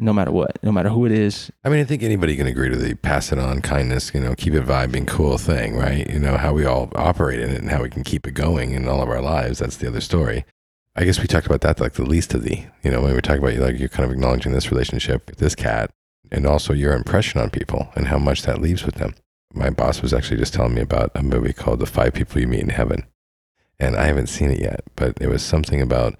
no 0.00 0.12
matter 0.12 0.30
what, 0.30 0.62
no 0.62 0.70
matter 0.70 0.90
who 0.90 1.04
it 1.06 1.10
is. 1.10 1.50
I 1.64 1.68
mean, 1.70 1.80
I 1.80 1.84
think 1.84 2.04
anybody 2.04 2.36
can 2.36 2.46
agree 2.46 2.68
to 2.70 2.76
the 2.76 2.94
pass 2.94 3.32
it 3.32 3.38
on 3.40 3.60
kindness, 3.60 4.12
you 4.14 4.20
know, 4.20 4.32
keep 4.36 4.54
it 4.54 4.64
vibing, 4.64 5.08
cool 5.08 5.38
thing, 5.38 5.74
right? 5.74 6.08
You 6.08 6.20
know, 6.20 6.36
how 6.36 6.52
we 6.52 6.64
all 6.64 6.88
operate 6.94 7.40
in 7.40 7.50
it 7.50 7.60
and 7.60 7.68
how 7.68 7.82
we 7.82 7.90
can 7.90 8.04
keep 8.04 8.24
it 8.24 8.30
going 8.34 8.70
in 8.70 8.86
all 8.86 9.02
of 9.02 9.08
our 9.08 9.20
lives. 9.20 9.58
That's 9.58 9.76
the 9.76 9.88
other 9.88 10.00
story. 10.00 10.44
I 10.98 11.04
guess 11.04 11.20
we 11.20 11.28
talked 11.28 11.46
about 11.46 11.60
that 11.60 11.78
like 11.78 11.92
the 11.92 12.04
least 12.04 12.34
of 12.34 12.42
the, 12.42 12.64
you 12.82 12.90
know, 12.90 13.00
when 13.00 13.14
we 13.14 13.20
talk 13.20 13.38
about 13.38 13.54
you, 13.54 13.60
like 13.60 13.78
you're 13.78 13.88
kind 13.88 14.04
of 14.04 14.10
acknowledging 14.10 14.50
this 14.50 14.72
relationship 14.72 15.28
with 15.28 15.38
this 15.38 15.54
cat 15.54 15.92
and 16.32 16.44
also 16.44 16.72
your 16.72 16.92
impression 16.92 17.40
on 17.40 17.50
people 17.50 17.88
and 17.94 18.08
how 18.08 18.18
much 18.18 18.42
that 18.42 18.60
leaves 18.60 18.84
with 18.84 18.96
them. 18.96 19.14
My 19.54 19.70
boss 19.70 20.02
was 20.02 20.12
actually 20.12 20.38
just 20.38 20.54
telling 20.54 20.74
me 20.74 20.80
about 20.80 21.12
a 21.14 21.22
movie 21.22 21.52
called 21.52 21.78
The 21.78 21.86
Five 21.86 22.14
People 22.14 22.40
You 22.40 22.48
Meet 22.48 22.62
in 22.62 22.68
Heaven. 22.70 23.06
And 23.78 23.94
I 23.94 24.06
haven't 24.06 24.26
seen 24.26 24.50
it 24.50 24.58
yet, 24.58 24.80
but 24.96 25.16
it 25.20 25.28
was 25.28 25.40
something 25.40 25.80
about 25.80 26.16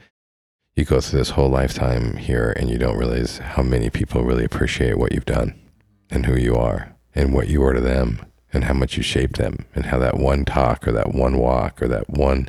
you 0.76 0.84
go 0.84 1.00
through 1.00 1.18
this 1.18 1.30
whole 1.30 1.48
lifetime 1.48 2.16
here 2.16 2.54
and 2.56 2.70
you 2.70 2.78
don't 2.78 2.96
realize 2.96 3.38
how 3.38 3.64
many 3.64 3.90
people 3.90 4.22
really 4.22 4.44
appreciate 4.44 4.96
what 4.96 5.12
you've 5.12 5.26
done 5.26 5.60
and 6.08 6.24
who 6.24 6.36
you 6.36 6.54
are 6.54 6.94
and 7.16 7.34
what 7.34 7.48
you 7.48 7.64
are 7.64 7.72
to 7.72 7.80
them 7.80 8.24
and 8.52 8.62
how 8.62 8.74
much 8.74 8.96
you 8.96 9.02
shaped 9.02 9.38
them 9.38 9.64
and 9.74 9.86
how 9.86 9.98
that 9.98 10.18
one 10.18 10.44
talk 10.44 10.86
or 10.86 10.92
that 10.92 11.12
one 11.12 11.36
walk 11.36 11.82
or 11.82 11.88
that 11.88 12.08
one 12.08 12.48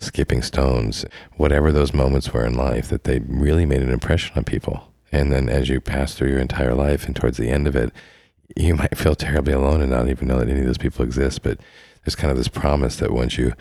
skipping 0.00 0.42
stones, 0.42 1.04
whatever 1.36 1.70
those 1.70 1.94
moments 1.94 2.32
were 2.32 2.44
in 2.44 2.54
life, 2.54 2.88
that 2.88 3.04
they 3.04 3.20
really 3.20 3.66
made 3.66 3.82
an 3.82 3.90
impression 3.90 4.36
on 4.36 4.44
people. 4.44 4.92
And 5.12 5.32
then 5.32 5.48
as 5.48 5.68
you 5.68 5.80
pass 5.80 6.14
through 6.14 6.30
your 6.30 6.40
entire 6.40 6.74
life 6.74 7.06
and 7.06 7.14
towards 7.14 7.36
the 7.36 7.50
end 7.50 7.66
of 7.66 7.76
it, 7.76 7.92
you 8.56 8.74
might 8.76 8.96
feel 8.96 9.14
terribly 9.14 9.52
alone 9.52 9.80
and 9.80 9.90
not 9.90 10.08
even 10.08 10.28
know 10.28 10.38
that 10.38 10.48
any 10.48 10.60
of 10.60 10.66
those 10.66 10.78
people 10.78 11.04
exist. 11.04 11.42
But 11.42 11.60
there's 12.04 12.16
kind 12.16 12.30
of 12.30 12.36
this 12.36 12.48
promise 12.48 12.96
that 12.96 13.12
once 13.12 13.38
you 13.38 13.52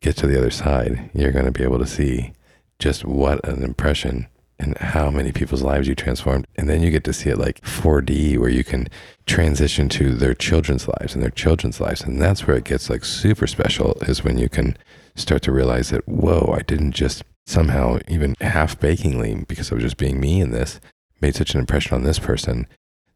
get 0.00 0.16
to 0.18 0.26
the 0.26 0.38
other 0.38 0.50
side, 0.50 1.10
you're 1.14 1.32
going 1.32 1.46
to 1.46 1.50
be 1.50 1.64
able 1.64 1.78
to 1.78 1.86
see 1.86 2.32
just 2.78 3.04
what 3.04 3.46
an 3.46 3.62
impression 3.62 4.28
and 4.60 4.76
how 4.78 5.10
many 5.10 5.30
people's 5.30 5.62
lives 5.62 5.86
you 5.86 5.94
transformed. 5.94 6.46
And 6.56 6.68
then 6.68 6.82
you 6.82 6.90
get 6.90 7.04
to 7.04 7.12
see 7.12 7.30
it 7.30 7.38
like 7.38 7.60
4D 7.62 8.38
where 8.38 8.50
you 8.50 8.64
can 8.64 8.88
transition 9.26 9.88
to 9.90 10.14
their 10.14 10.34
children's 10.34 10.88
lives 10.88 11.14
and 11.14 11.22
their 11.22 11.30
children's 11.30 11.80
lives. 11.80 12.02
And 12.02 12.20
that's 12.20 12.46
where 12.46 12.56
it 12.56 12.64
gets 12.64 12.90
like 12.90 13.04
super 13.04 13.46
special 13.46 13.92
is 14.02 14.24
when 14.24 14.36
you 14.38 14.48
can 14.48 14.76
start 15.18 15.42
to 15.42 15.52
realize 15.52 15.90
that, 15.90 16.06
whoa, 16.08 16.54
I 16.56 16.62
didn't 16.62 16.92
just 16.92 17.22
somehow, 17.46 17.98
even 18.08 18.36
half 18.40 18.78
bakingly, 18.78 19.46
because 19.46 19.70
I 19.70 19.74
was 19.74 19.84
just 19.84 19.96
being 19.96 20.20
me 20.20 20.40
in 20.40 20.50
this, 20.50 20.80
made 21.20 21.34
such 21.34 21.54
an 21.54 21.60
impression 21.60 21.94
on 21.94 22.04
this 22.04 22.18
person 22.18 22.66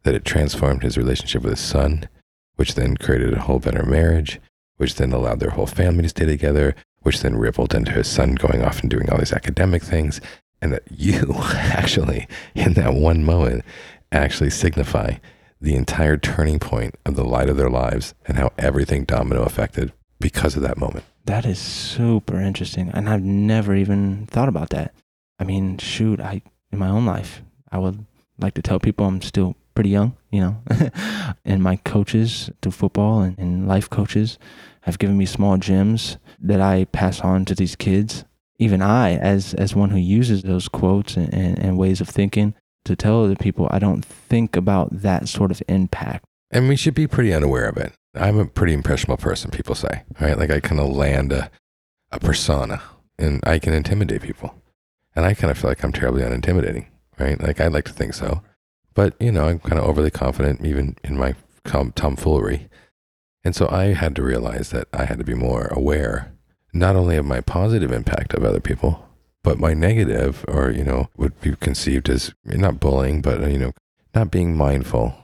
that 0.03 0.15
it 0.15 0.25
transformed 0.25 0.83
his 0.83 0.97
relationship 0.97 1.43
with 1.43 1.53
his 1.53 1.59
son, 1.59 2.07
which 2.55 2.75
then 2.75 2.97
created 2.97 3.33
a 3.33 3.41
whole 3.41 3.59
better 3.59 3.83
marriage, 3.83 4.39
which 4.77 4.95
then 4.95 5.13
allowed 5.13 5.39
their 5.39 5.51
whole 5.51 5.67
family 5.67 6.03
to 6.03 6.09
stay 6.09 6.25
together, 6.25 6.75
which 7.01 7.21
then 7.21 7.35
rippled 7.35 7.73
into 7.73 7.91
his 7.91 8.07
son 8.07 8.35
going 8.35 8.63
off 8.63 8.81
and 8.81 8.89
doing 8.89 9.09
all 9.09 9.17
these 9.17 9.33
academic 9.33 9.83
things. 9.83 10.19
And 10.61 10.73
that 10.73 10.83
you 10.89 11.35
actually, 11.37 12.27
in 12.55 12.73
that 12.73 12.93
one 12.93 13.23
moment, 13.23 13.63
actually 14.11 14.49
signify 14.49 15.15
the 15.61 15.75
entire 15.75 16.17
turning 16.17 16.59
point 16.59 16.95
of 17.05 17.15
the 17.15 17.23
light 17.23 17.49
of 17.49 17.57
their 17.57 17.69
lives 17.69 18.13
and 18.25 18.37
how 18.37 18.51
everything 18.57 19.05
domino 19.05 19.43
affected 19.43 19.93
because 20.19 20.55
of 20.55 20.61
that 20.61 20.77
moment. 20.77 21.05
That 21.25 21.45
is 21.45 21.59
super 21.59 22.39
interesting. 22.39 22.89
And 22.89 23.07
I've 23.07 23.23
never 23.23 23.75
even 23.75 24.25
thought 24.27 24.49
about 24.49 24.69
that. 24.69 24.93
I 25.39 25.43
mean, 25.43 25.77
shoot, 25.77 26.19
I 26.19 26.41
in 26.71 26.79
my 26.79 26.89
own 26.89 27.05
life, 27.05 27.41
I 27.71 27.77
would 27.77 28.05
like 28.39 28.55
to 28.55 28.61
tell 28.61 28.79
people 28.79 29.05
I'm 29.05 29.21
still 29.21 29.55
pretty 29.75 29.89
young, 29.89 30.17
you 30.31 30.41
know. 30.41 30.63
and 31.45 31.63
my 31.63 31.77
coaches 31.77 32.49
through 32.61 32.71
football 32.71 33.21
and, 33.21 33.37
and 33.37 33.67
life 33.67 33.89
coaches 33.89 34.37
have 34.81 34.99
given 34.99 35.17
me 35.17 35.25
small 35.25 35.57
gems 35.57 36.17
that 36.39 36.59
I 36.59 36.85
pass 36.85 37.21
on 37.21 37.45
to 37.45 37.55
these 37.55 37.75
kids. 37.75 38.25
Even 38.59 38.81
I, 38.81 39.15
as 39.15 39.53
as 39.55 39.75
one 39.75 39.89
who 39.89 39.97
uses 39.97 40.43
those 40.43 40.67
quotes 40.67 41.17
and, 41.17 41.33
and, 41.33 41.57
and 41.57 41.77
ways 41.77 42.01
of 42.01 42.09
thinking 42.09 42.53
to 42.85 42.95
tell 42.95 43.23
other 43.23 43.35
people, 43.35 43.67
I 43.71 43.79
don't 43.79 44.03
think 44.03 44.55
about 44.55 45.01
that 45.01 45.27
sort 45.27 45.51
of 45.51 45.63
impact. 45.67 46.25
And 46.53 46.69
we 46.69 46.75
should 46.75 46.93
be 46.93 47.07
pretty 47.07 47.33
unaware 47.33 47.67
of 47.67 47.77
it. 47.77 47.93
I'm 48.13 48.37
a 48.37 48.45
pretty 48.45 48.73
impressionable 48.73 49.17
person, 49.17 49.49
people 49.49 49.73
say, 49.73 50.03
right? 50.21 50.37
Like 50.37 50.51
I 50.51 50.59
kind 50.59 50.79
of 50.79 50.89
land 50.89 51.31
a, 51.31 51.49
a 52.11 52.19
persona 52.19 52.79
and 53.17 53.41
I 53.43 53.57
can 53.57 53.73
intimidate 53.73 54.21
people. 54.21 54.53
And 55.15 55.25
I 55.25 55.33
kind 55.33 55.49
of 55.49 55.57
feel 55.57 55.71
like 55.71 55.83
I'm 55.83 55.91
terribly 55.91 56.21
unintimidating, 56.21 56.85
right? 57.19 57.41
Like 57.41 57.59
I'd 57.59 57.73
like 57.73 57.85
to 57.85 57.91
think 57.91 58.13
so. 58.13 58.43
But, 58.93 59.15
you 59.19 59.31
know, 59.31 59.45
I'm 59.45 59.59
kind 59.59 59.79
of 59.79 59.85
overly 59.85 60.11
confident 60.11 60.63
even 60.63 60.95
in 61.03 61.17
my 61.17 61.33
tomfoolery. 61.65 62.69
And 63.43 63.55
so 63.55 63.67
I 63.69 63.93
had 63.93 64.15
to 64.15 64.21
realize 64.21 64.69
that 64.69 64.87
I 64.93 65.05
had 65.05 65.17
to 65.17 65.23
be 65.23 65.33
more 65.33 65.69
aware, 65.71 66.33
not 66.71 66.95
only 66.95 67.17
of 67.17 67.25
my 67.25 67.41
positive 67.41 67.91
impact 67.91 68.35
of 68.35 68.43
other 68.43 68.59
people, 68.59 69.09
but 69.43 69.57
my 69.57 69.73
negative, 69.73 70.45
or, 70.47 70.69
you 70.69 70.83
know, 70.83 71.09
would 71.17 71.39
be 71.41 71.55
conceived 71.55 72.09
as 72.09 72.31
not 72.45 72.79
bullying, 72.79 73.21
but, 73.23 73.41
you 73.51 73.57
know, 73.57 73.73
not 74.13 74.29
being 74.29 74.55
mindful 74.55 75.17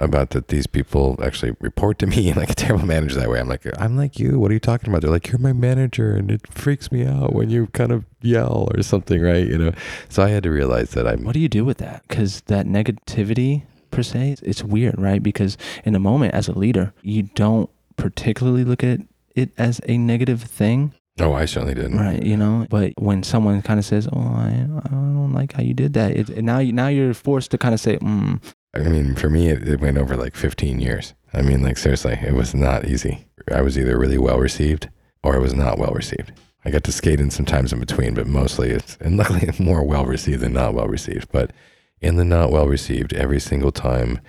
about 0.00 0.30
that 0.30 0.48
these 0.48 0.66
people 0.66 1.18
actually 1.22 1.54
report 1.60 1.98
to 2.00 2.06
me 2.06 2.32
like 2.34 2.50
a 2.50 2.54
terrible 2.54 2.86
manager 2.86 3.18
that 3.20 3.30
way. 3.30 3.40
I'm 3.40 3.48
like, 3.48 3.66
I'm 3.80 3.96
like 3.96 4.18
you. 4.18 4.38
What 4.38 4.50
are 4.50 4.54
you 4.54 4.60
talking 4.60 4.88
about? 4.88 5.02
They're 5.02 5.10
like, 5.10 5.28
you're 5.28 5.38
my 5.38 5.52
manager, 5.52 6.14
and 6.14 6.30
it 6.30 6.46
freaks 6.52 6.90
me 6.90 7.06
out 7.06 7.32
when 7.32 7.50
you 7.50 7.66
kind 7.68 7.92
of 7.92 8.04
yell 8.20 8.68
or 8.74 8.82
something, 8.82 9.20
right? 9.20 9.46
You 9.46 9.58
know. 9.58 9.72
So 10.08 10.22
I 10.22 10.28
had 10.28 10.42
to 10.44 10.50
realize 10.50 10.90
that 10.90 11.06
I'm. 11.06 11.24
What 11.24 11.34
do 11.34 11.40
you 11.40 11.48
do 11.48 11.64
with 11.64 11.78
that? 11.78 12.02
Because 12.08 12.42
that 12.42 12.66
negativity 12.66 13.64
per 13.90 14.02
se, 14.02 14.36
it's 14.42 14.62
weird, 14.62 15.00
right? 15.00 15.22
Because 15.22 15.56
in 15.84 15.94
a 15.94 16.00
moment, 16.00 16.34
as 16.34 16.48
a 16.48 16.58
leader, 16.58 16.92
you 17.02 17.24
don't 17.34 17.70
particularly 17.96 18.64
look 18.64 18.82
at 18.82 19.00
it 19.34 19.50
as 19.56 19.80
a 19.86 19.98
negative 19.98 20.42
thing. 20.42 20.94
Oh, 21.20 21.32
I 21.32 21.44
certainly 21.44 21.74
didn't. 21.74 21.96
Right, 21.96 22.20
you 22.22 22.36
know. 22.36 22.66
But 22.68 22.92
when 22.98 23.22
someone 23.22 23.62
kind 23.62 23.78
of 23.78 23.84
says, 23.86 24.08
"Oh, 24.12 24.18
I, 24.18 24.66
I 24.84 24.88
don't 24.88 25.32
like 25.32 25.52
how 25.52 25.62
you 25.62 25.74
did 25.74 25.92
that," 25.92 26.16
it, 26.16 26.42
now 26.42 26.58
you 26.58 26.72
now 26.72 26.88
you're 26.88 27.14
forced 27.14 27.52
to 27.52 27.58
kind 27.58 27.72
of 27.72 27.78
say, 27.78 27.98
mm. 27.98 28.40
I 28.74 28.80
mean, 28.80 29.14
for 29.14 29.30
me, 29.30 29.48
it, 29.48 29.68
it 29.68 29.80
went 29.80 29.98
over 29.98 30.16
like 30.16 30.34
15 30.34 30.80
years. 30.80 31.14
I 31.32 31.42
mean, 31.42 31.62
like 31.62 31.78
seriously, 31.78 32.18
it 32.22 32.34
was 32.34 32.54
not 32.54 32.86
easy. 32.86 33.26
I 33.50 33.62
was 33.62 33.78
either 33.78 33.98
really 33.98 34.18
well 34.18 34.38
received 34.38 34.88
or 35.22 35.36
I 35.36 35.38
was 35.38 35.54
not 35.54 35.78
well 35.78 35.92
received. 35.92 36.32
I 36.64 36.70
got 36.70 36.84
to 36.84 36.92
skate 36.92 37.20
in 37.20 37.30
sometimes 37.30 37.72
in 37.72 37.80
between, 37.80 38.14
but 38.14 38.26
mostly 38.26 38.70
it's 38.70 38.96
and 39.00 39.16
luckily 39.16 39.48
more 39.58 39.84
well 39.84 40.06
received 40.06 40.40
than 40.40 40.54
not 40.54 40.74
well 40.74 40.88
received. 40.88 41.30
But 41.30 41.52
in 42.00 42.16
the 42.16 42.24
not 42.24 42.50
well 42.50 42.66
received, 42.66 43.12
every 43.12 43.40
single 43.40 43.72
time, 43.72 44.20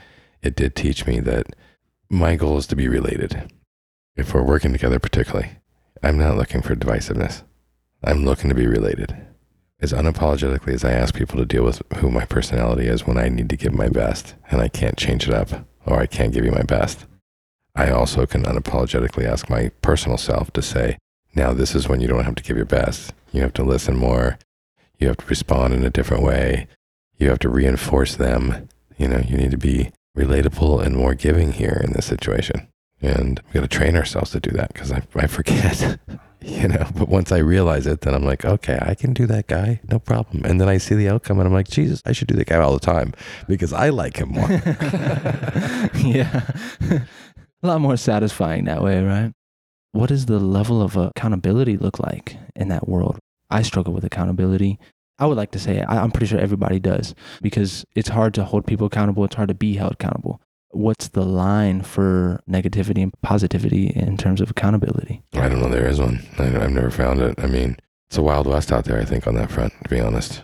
it 0.41 0.55
did 0.55 0.75
teach 0.75 1.07
me 1.07 1.19
that 1.21 1.47
my 2.09 2.35
goal 2.35 2.57
is 2.57 2.67
to 2.67 2.75
be 2.75 2.87
related. 2.87 3.51
If 4.15 4.33
we're 4.33 4.43
working 4.43 4.71
together, 4.71 4.99
particularly, 4.99 5.49
I'm 6.03 6.17
not 6.17 6.37
looking 6.37 6.61
for 6.61 6.75
divisiveness. 6.75 7.43
I'm 8.03 8.23
looking 8.23 8.49
to 8.49 8.55
be 8.55 8.67
related. 8.67 9.17
As 9.81 9.91
unapologetically 9.91 10.73
as 10.73 10.85
I 10.85 10.93
ask 10.93 11.13
people 11.13 11.37
to 11.37 11.45
deal 11.45 11.63
with 11.63 11.81
who 11.97 12.09
my 12.09 12.25
personality 12.25 12.87
is 12.87 13.05
when 13.05 13.17
I 13.17 13.27
need 13.27 13.49
to 13.49 13.57
give 13.57 13.73
my 13.73 13.89
best 13.89 14.35
and 14.49 14.61
I 14.61 14.69
can't 14.69 14.97
change 14.97 15.27
it 15.27 15.33
up 15.33 15.67
or 15.85 15.99
I 15.99 16.05
can't 16.05 16.33
give 16.33 16.45
you 16.45 16.51
my 16.51 16.63
best, 16.63 17.05
I 17.75 17.89
also 17.89 18.25
can 18.25 18.43
unapologetically 18.43 19.25
ask 19.25 19.49
my 19.49 19.69
personal 19.81 20.17
self 20.17 20.51
to 20.53 20.61
say, 20.61 20.97
now 21.35 21.53
this 21.53 21.75
is 21.75 21.89
when 21.89 21.99
you 21.99 22.07
don't 22.07 22.23
have 22.23 22.35
to 22.35 22.43
give 22.43 22.55
your 22.55 22.65
best. 22.65 23.13
You 23.33 23.41
have 23.41 23.53
to 23.53 23.63
listen 23.63 23.97
more. 23.97 24.39
You 24.97 25.09
have 25.09 25.17
to 25.17 25.25
respond 25.25 25.73
in 25.73 25.83
a 25.83 25.89
different 25.89 26.23
way. 26.23 26.67
You 27.17 27.29
have 27.29 27.39
to 27.39 27.49
reinforce 27.49 28.15
them. 28.15 28.69
You 28.97 29.09
know, 29.09 29.19
you 29.19 29.35
need 29.35 29.51
to 29.51 29.57
be 29.57 29.91
relatable 30.17 30.81
and 30.85 30.95
more 30.95 31.13
giving 31.13 31.51
here 31.51 31.81
in 31.83 31.91
this 31.91 32.05
situation. 32.05 32.69
And 33.01 33.41
we 33.47 33.59
got 33.59 33.69
to 33.69 33.77
train 33.77 33.95
ourselves 33.95 34.31
to 34.31 34.39
do 34.39 34.51
that 34.51 34.73
because 34.73 34.91
I, 34.91 35.03
I 35.15 35.27
forget, 35.27 35.99
you 36.41 36.67
know. 36.67 36.87
But 36.95 37.09
once 37.09 37.31
I 37.31 37.37
realize 37.37 37.85
it, 37.87 38.01
then 38.01 38.15
I'm 38.15 38.23
like, 38.23 38.45
okay, 38.45 38.79
I 38.81 38.95
can 38.95 39.13
do 39.13 39.25
that 39.27 39.47
guy, 39.47 39.81
no 39.89 39.99
problem. 39.99 40.45
And 40.45 40.59
then 40.59 40.69
I 40.69 40.77
see 40.77 40.95
the 40.95 41.09
outcome 41.09 41.39
and 41.39 41.47
I'm 41.47 41.53
like, 41.53 41.67
Jesus, 41.67 42.01
I 42.05 42.13
should 42.13 42.27
do 42.27 42.35
that 42.35 42.47
guy 42.47 42.57
all 42.57 42.73
the 42.73 42.79
time 42.79 43.13
because 43.47 43.73
I 43.73 43.89
like 43.89 44.17
him 44.17 44.29
more. 44.29 44.49
yeah. 46.03 46.49
A 47.63 47.67
lot 47.67 47.81
more 47.81 47.97
satisfying 47.97 48.65
that 48.65 48.81
way, 48.83 49.03
right? 49.03 49.33
What 49.91 50.09
does 50.09 50.25
the 50.25 50.39
level 50.39 50.81
of 50.81 50.95
accountability 50.95 51.77
look 51.77 51.99
like 51.99 52.37
in 52.55 52.67
that 52.69 52.87
world? 52.87 53.17
I 53.49 53.61
struggle 53.61 53.93
with 53.93 54.03
accountability. 54.03 54.79
I 55.19 55.25
would 55.25 55.37
like 55.37 55.51
to 55.51 55.59
say 55.59 55.81
I, 55.81 56.01
I'm 56.01 56.11
pretty 56.11 56.27
sure 56.27 56.39
everybody 56.39 56.79
does 56.79 57.15
because 57.41 57.85
it's 57.95 58.09
hard 58.09 58.33
to 58.35 58.43
hold 58.43 58.67
people 58.67 58.87
accountable. 58.87 59.23
It's 59.25 59.35
hard 59.35 59.49
to 59.49 59.55
be 59.55 59.75
held 59.75 59.93
accountable. 59.93 60.41
What's 60.75 61.07
the 61.07 61.23
line 61.23 61.83
for 61.83 62.43
negativity 62.49 63.01
and 63.01 63.13
positivity 63.21 63.87
in 63.87 64.17
terms 64.17 64.41
of 64.41 64.49
accountability? 64.51 65.23
I 65.33 65.47
don't 65.47 65.61
know. 65.61 65.69
There 65.69 65.87
is 65.87 66.01
one. 66.01 66.25
I, 66.37 66.47
I've 66.47 66.71
never 66.71 66.91
found 66.91 67.21
it. 67.21 67.39
I 67.39 67.47
mean, 67.47 67.77
it's 68.09 68.17
a 68.17 68.21
wild 68.21 68.45
west 68.45 68.73
out 68.73 68.83
there, 68.83 68.99
I 68.99 69.05
think, 69.05 69.25
on 69.25 69.35
that 69.35 69.49
front, 69.49 69.71
to 69.83 69.89
be 69.89 70.01
honest. 70.01 70.43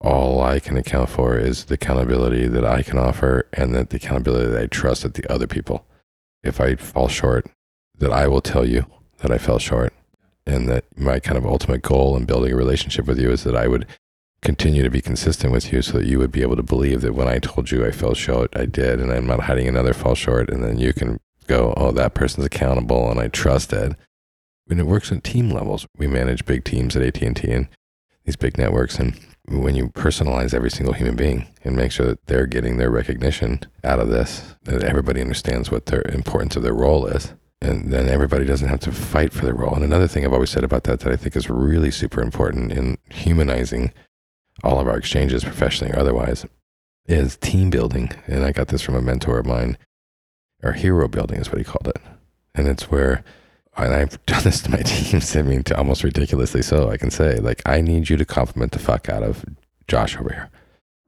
All 0.00 0.40
I 0.40 0.60
can 0.60 0.76
account 0.76 1.10
for 1.10 1.36
is 1.36 1.64
the 1.64 1.74
accountability 1.74 2.46
that 2.46 2.64
I 2.64 2.84
can 2.84 2.98
offer 2.98 3.48
and 3.52 3.74
that 3.74 3.90
the 3.90 3.96
accountability 3.96 4.48
that 4.52 4.62
I 4.62 4.66
trust 4.66 5.02
that 5.02 5.14
the 5.14 5.30
other 5.32 5.48
people. 5.48 5.84
If 6.44 6.60
I 6.60 6.76
fall 6.76 7.08
short, 7.08 7.50
that 7.98 8.12
I 8.12 8.28
will 8.28 8.42
tell 8.42 8.64
you 8.64 8.86
that 9.18 9.32
I 9.32 9.38
fell 9.38 9.58
short 9.58 9.92
and 10.46 10.68
that 10.68 10.84
my 10.96 11.18
kind 11.18 11.36
of 11.36 11.44
ultimate 11.44 11.82
goal 11.82 12.16
in 12.16 12.26
building 12.26 12.52
a 12.52 12.56
relationship 12.56 13.06
with 13.06 13.18
you 13.18 13.32
is 13.32 13.42
that 13.42 13.56
I 13.56 13.66
would 13.66 13.88
continue 14.44 14.82
to 14.82 14.90
be 14.90 15.00
consistent 15.00 15.52
with 15.52 15.72
you 15.72 15.82
so 15.82 15.98
that 15.98 16.06
you 16.06 16.18
would 16.18 16.30
be 16.30 16.42
able 16.42 16.54
to 16.54 16.62
believe 16.62 17.00
that 17.00 17.14
when 17.14 17.26
I 17.26 17.38
told 17.38 17.70
you 17.70 17.84
I 17.84 17.90
fell 17.90 18.14
short, 18.14 18.54
I 18.54 18.66
did, 18.66 19.00
and 19.00 19.10
I'm 19.10 19.26
not 19.26 19.40
hiding 19.40 19.66
another 19.66 19.94
fall 19.94 20.14
short. 20.14 20.50
And 20.50 20.62
then 20.62 20.78
you 20.78 20.92
can 20.92 21.18
go, 21.46 21.72
oh, 21.76 21.90
that 21.92 22.14
person's 22.14 22.46
accountable 22.46 23.10
and 23.10 23.18
I 23.18 23.28
trust 23.28 23.72
it. 23.72 23.96
And 24.68 24.80
it 24.80 24.86
works 24.86 25.10
at 25.10 25.24
team 25.24 25.50
levels. 25.50 25.86
We 25.96 26.06
manage 26.06 26.44
big 26.44 26.64
teams 26.64 26.94
at 26.94 27.02
AT&T 27.02 27.50
and 27.50 27.68
these 28.24 28.36
big 28.36 28.56
networks. 28.58 28.98
And 28.98 29.18
when 29.48 29.74
you 29.74 29.88
personalize 29.88 30.54
every 30.54 30.70
single 30.70 30.94
human 30.94 31.16
being 31.16 31.46
and 31.64 31.74
make 31.74 31.92
sure 31.92 32.06
that 32.06 32.26
they're 32.26 32.46
getting 32.46 32.76
their 32.76 32.90
recognition 32.90 33.60
out 33.82 33.98
of 33.98 34.08
this, 34.08 34.54
that 34.64 34.84
everybody 34.84 35.20
understands 35.20 35.70
what 35.70 35.86
their 35.86 36.02
importance 36.02 36.56
of 36.56 36.62
their 36.62 36.74
role 36.74 37.06
is. 37.06 37.34
And 37.60 37.90
then 37.90 38.08
everybody 38.08 38.44
doesn't 38.44 38.68
have 38.68 38.80
to 38.80 38.92
fight 38.92 39.32
for 39.32 39.46
their 39.46 39.54
role. 39.54 39.74
And 39.74 39.84
another 39.84 40.08
thing 40.08 40.24
I've 40.24 40.34
always 40.34 40.50
said 40.50 40.64
about 40.64 40.84
that 40.84 41.00
that 41.00 41.12
I 41.12 41.16
think 41.16 41.34
is 41.34 41.48
really 41.48 41.90
super 41.90 42.20
important 42.20 42.72
in 42.72 42.98
humanizing 43.08 43.92
all 44.62 44.80
of 44.80 44.86
our 44.86 44.96
exchanges, 44.96 45.44
professionally 45.44 45.92
or 45.92 45.98
otherwise, 45.98 46.46
is 47.06 47.36
team 47.36 47.70
building. 47.70 48.10
And 48.26 48.44
I 48.44 48.52
got 48.52 48.68
this 48.68 48.82
from 48.82 48.94
a 48.94 49.02
mentor 49.02 49.38
of 49.38 49.46
mine, 49.46 49.76
or 50.62 50.72
hero 50.72 51.08
building 51.08 51.40
is 51.40 51.50
what 51.50 51.58
he 51.58 51.64
called 51.64 51.88
it. 51.88 52.00
And 52.54 52.68
it's 52.68 52.90
where 52.90 53.24
and 53.76 53.94
I've 53.94 54.24
done 54.26 54.42
this 54.44 54.62
to 54.62 54.70
my 54.70 54.78
teams, 54.84 55.34
I 55.36 55.42
mean, 55.42 55.62
to 55.64 55.76
almost 55.76 56.04
ridiculously 56.04 56.62
so, 56.62 56.90
I 56.90 56.96
can 56.96 57.10
say, 57.10 57.36
like, 57.36 57.62
I 57.66 57.80
need 57.80 58.08
you 58.08 58.16
to 58.16 58.24
compliment 58.24 58.72
the 58.72 58.78
fuck 58.78 59.08
out 59.08 59.22
of 59.22 59.44
Josh 59.88 60.16
over 60.16 60.30
here. 60.30 60.50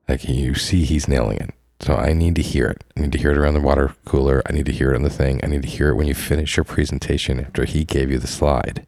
Like, 0.08 0.28
you 0.28 0.54
see 0.54 0.84
he's 0.84 1.08
nailing 1.08 1.38
it. 1.38 1.50
So 1.80 1.94
I 1.94 2.14
need 2.14 2.36
to 2.36 2.42
hear 2.42 2.68
it. 2.68 2.84
I 2.96 3.00
need 3.00 3.12
to 3.12 3.18
hear 3.18 3.32
it 3.32 3.36
around 3.36 3.54
the 3.54 3.60
water 3.60 3.94
cooler. 4.06 4.42
I 4.46 4.52
need 4.52 4.66
to 4.66 4.72
hear 4.72 4.92
it 4.92 4.96
on 4.96 5.02
the 5.02 5.10
thing. 5.10 5.40
I 5.42 5.46
need 5.46 5.62
to 5.62 5.68
hear 5.68 5.90
it 5.90 5.94
when 5.96 6.06
you 6.06 6.14
finish 6.14 6.56
your 6.56 6.64
presentation 6.64 7.40
after 7.40 7.66
he 7.66 7.84
gave 7.84 8.10
you 8.10 8.18
the 8.18 8.26
slide. 8.26 8.86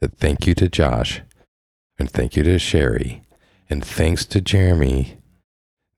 That 0.00 0.16
thank 0.16 0.46
you 0.46 0.54
to 0.54 0.68
Josh 0.68 1.20
and 1.98 2.10
thank 2.10 2.34
you 2.34 2.42
to 2.44 2.58
Sherry 2.58 3.22
and 3.68 3.84
thanks 3.84 4.24
to 4.26 4.40
Jeremy 4.40 5.18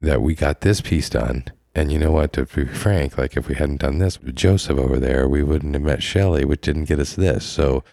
that 0.00 0.22
we 0.22 0.34
got 0.34 0.62
this 0.62 0.80
piece 0.80 1.10
done 1.10 1.44
and 1.74 1.92
you 1.92 1.98
know 1.98 2.10
what? 2.10 2.32
To 2.32 2.44
be 2.46 2.64
frank, 2.64 3.16
like 3.16 3.36
if 3.36 3.48
we 3.48 3.54
hadn't 3.54 3.80
done 3.80 3.98
this 3.98 4.20
with 4.20 4.34
Joseph 4.34 4.78
over 4.78 4.98
there, 4.98 5.28
we 5.28 5.42
wouldn't 5.42 5.74
have 5.74 5.82
met 5.82 6.02
Shelly, 6.02 6.44
which 6.44 6.62
didn't 6.62 6.86
get 6.86 6.98
us 6.98 7.14
this. 7.14 7.44
So 7.44 7.84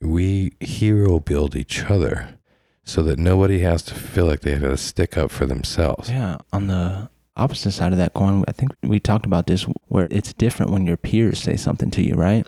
we 0.00 0.52
hero 0.60 1.20
build 1.20 1.54
each 1.54 1.84
other 1.84 2.38
so 2.84 3.02
that 3.02 3.18
nobody 3.18 3.60
has 3.60 3.82
to 3.84 3.94
feel 3.94 4.26
like 4.26 4.40
they 4.40 4.52
have 4.52 4.62
to 4.62 4.76
stick 4.76 5.16
up 5.16 5.30
for 5.30 5.46
themselves. 5.46 6.10
Yeah. 6.10 6.38
On 6.52 6.66
the 6.66 7.08
opposite 7.36 7.70
side 7.70 7.92
of 7.92 7.98
that 7.98 8.14
coin, 8.14 8.44
I 8.48 8.52
think 8.52 8.72
we 8.82 8.98
talked 8.98 9.26
about 9.26 9.46
this 9.46 9.62
where 9.86 10.08
it's 10.10 10.32
different 10.32 10.72
when 10.72 10.86
your 10.86 10.96
peers 10.96 11.38
say 11.38 11.56
something 11.56 11.90
to 11.92 12.02
you, 12.02 12.14
right? 12.14 12.46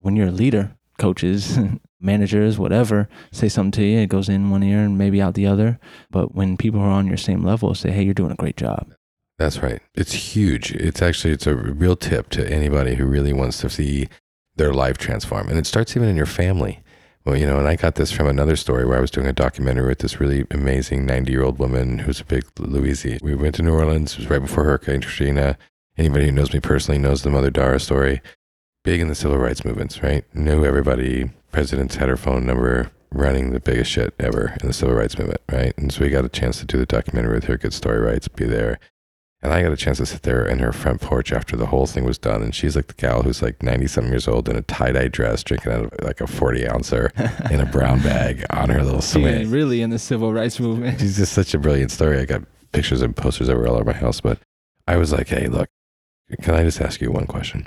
When 0.00 0.16
you're 0.16 0.28
a 0.28 0.32
leader, 0.32 0.76
coaches, 0.98 1.58
managers, 2.04 2.58
whatever, 2.58 3.08
say 3.32 3.48
something 3.48 3.72
to 3.72 3.84
you, 3.84 3.98
it 4.00 4.08
goes 4.08 4.28
in 4.28 4.50
one 4.50 4.62
ear 4.62 4.80
and 4.80 4.98
maybe 4.98 5.20
out 5.20 5.34
the 5.34 5.46
other. 5.46 5.78
But 6.10 6.34
when 6.34 6.56
people 6.56 6.80
are 6.80 6.90
on 6.90 7.06
your 7.06 7.16
same 7.16 7.42
level 7.42 7.74
say, 7.74 7.90
hey, 7.90 8.04
you're 8.04 8.14
doing 8.14 8.32
a 8.32 8.36
great 8.36 8.56
job 8.56 8.94
that's 9.38 9.58
right. 9.58 9.80
It's 9.94 10.12
huge. 10.12 10.72
It's 10.72 11.02
actually 11.02 11.32
it's 11.32 11.46
a 11.46 11.54
real 11.54 11.96
tip 11.96 12.28
to 12.30 12.48
anybody 12.48 12.94
who 12.94 13.06
really 13.06 13.32
wants 13.32 13.58
to 13.58 13.70
see 13.70 14.08
their 14.56 14.72
life 14.72 14.98
transform. 14.98 15.48
And 15.48 15.58
it 15.58 15.66
starts 15.66 15.96
even 15.96 16.08
in 16.08 16.16
your 16.16 16.26
family. 16.26 16.80
Well, 17.24 17.36
you 17.36 17.46
know, 17.46 17.58
and 17.58 17.66
I 17.66 17.76
got 17.76 17.94
this 17.94 18.12
from 18.12 18.26
another 18.26 18.54
story 18.54 18.84
where 18.84 18.98
I 18.98 19.00
was 19.00 19.10
doing 19.10 19.26
a 19.26 19.32
documentary 19.32 19.88
with 19.88 20.00
this 20.00 20.20
really 20.20 20.46
amazing 20.50 21.06
90 21.06 21.32
year 21.32 21.42
old 21.42 21.58
woman 21.58 22.00
who's 22.00 22.20
a 22.20 22.24
big 22.24 22.44
Louise. 22.58 23.04
We 23.22 23.34
went 23.34 23.54
to 23.56 23.62
New 23.62 23.72
Orleans. 23.72 24.12
It 24.12 24.18
was 24.18 24.30
right 24.30 24.42
before 24.42 24.64
Hurricane 24.64 25.00
Katrina. 25.00 25.56
Anybody 25.96 26.26
who 26.26 26.32
knows 26.32 26.52
me 26.52 26.60
personally 26.60 26.98
knows 26.98 27.22
the 27.22 27.30
Mother 27.30 27.50
Dara 27.50 27.80
story. 27.80 28.20
Big 28.84 29.00
in 29.00 29.08
the 29.08 29.14
civil 29.14 29.38
rights 29.38 29.64
movements, 29.64 30.02
right? 30.02 30.24
Knew 30.34 30.64
everybody. 30.64 31.30
Presidents 31.50 31.96
had 31.96 32.10
her 32.10 32.18
phone 32.18 32.44
number 32.44 32.90
running 33.10 33.50
the 33.52 33.60
biggest 33.60 33.90
shit 33.90 34.12
ever 34.20 34.54
in 34.60 34.66
the 34.66 34.74
civil 34.74 34.94
rights 34.94 35.18
movement, 35.18 35.40
right? 35.50 35.72
And 35.78 35.90
so 35.90 36.04
we 36.04 36.10
got 36.10 36.26
a 36.26 36.28
chance 36.28 36.58
to 36.58 36.66
do 36.66 36.76
the 36.76 36.84
documentary 36.84 37.34
with 37.36 37.44
her, 37.44 37.56
get 37.56 37.72
story 37.72 37.98
rights, 37.98 38.28
be 38.28 38.44
there. 38.44 38.78
And 39.40 39.54
I 39.54 39.62
got 39.62 39.72
a 39.72 39.76
chance 39.76 39.98
to 39.98 40.06
sit 40.06 40.22
there 40.22 40.44
in 40.46 40.58
her 40.58 40.72
front 40.72 41.00
porch 41.00 41.32
after 41.32 41.56
the 41.56 41.66
whole 41.66 41.86
thing 41.86 42.04
was 42.04 42.18
done. 42.18 42.42
And 42.42 42.54
she's 42.54 42.76
like 42.76 42.88
the 42.88 42.94
gal 42.94 43.22
who's 43.22 43.40
like 43.40 43.62
90 43.62 43.86
something 43.86 44.12
years 44.12 44.28
old 44.28 44.48
in 44.50 44.56
a 44.56 44.62
tie 44.62 44.92
dye 44.92 45.08
dress, 45.08 45.42
drinking 45.42 45.72
out 45.72 45.84
of 45.84 45.92
like 46.02 46.20
a 46.20 46.26
40 46.26 46.68
ouncer 46.68 47.10
in 47.50 47.60
a 47.60 47.66
brown 47.66 48.02
bag 48.02 48.44
on 48.50 48.68
her 48.68 48.82
little 48.82 49.00
swing. 49.02 49.50
really 49.50 49.80
in 49.80 49.90
the 49.90 49.98
civil 49.98 50.32
rights 50.32 50.60
movement. 50.60 51.00
She's 51.00 51.16
just 51.16 51.32
such 51.32 51.54
a 51.54 51.58
brilliant 51.58 51.90
story. 51.90 52.18
I 52.18 52.26
got 52.26 52.42
pictures 52.72 53.00
and 53.00 53.16
posters 53.16 53.48
over 53.48 53.66
all 53.66 53.76
over 53.76 53.84
my 53.84 53.92
house. 53.92 54.20
But 54.20 54.40
I 54.86 54.96
was 54.98 55.10
like, 55.12 55.28
hey, 55.28 55.46
look, 55.46 55.68
can 56.42 56.54
I 56.54 56.64
just 56.64 56.80
ask 56.82 57.00
you 57.00 57.10
one 57.10 57.26
question? 57.26 57.66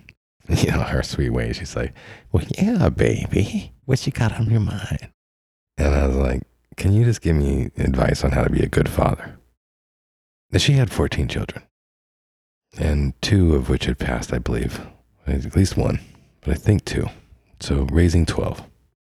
You 0.63 0.71
know, 0.71 0.83
her 0.83 1.03
sweet 1.03 1.31
way. 1.31 1.51
She's 1.51 1.75
like, 1.75 1.93
well, 2.31 2.45
yeah, 2.57 2.87
baby. 2.87 3.73
What 3.85 4.05
you 4.05 4.13
got 4.13 4.31
on 4.31 4.49
your 4.49 4.61
mind? 4.61 5.09
And 5.77 5.93
I 5.93 6.07
was 6.07 6.15
like, 6.15 6.43
can 6.77 6.93
you 6.93 7.03
just 7.03 7.21
give 7.21 7.35
me 7.35 7.69
advice 7.77 8.23
on 8.23 8.31
how 8.31 8.43
to 8.43 8.49
be 8.49 8.61
a 8.63 8.67
good 8.69 8.87
father? 8.87 9.37
And 10.51 10.61
she 10.61 10.73
had 10.73 10.89
14 10.91 11.27
children 11.27 11.63
and 12.77 13.19
two 13.21 13.55
of 13.55 13.69
which 13.69 13.85
had 13.85 13.97
passed, 13.99 14.33
I 14.33 14.39
believe. 14.39 14.85
At 15.25 15.55
least 15.55 15.75
one, 15.75 15.99
but 16.41 16.51
I 16.51 16.53
think 16.55 16.85
two. 16.85 17.09
So 17.59 17.87
raising 17.91 18.25
12. 18.25 18.63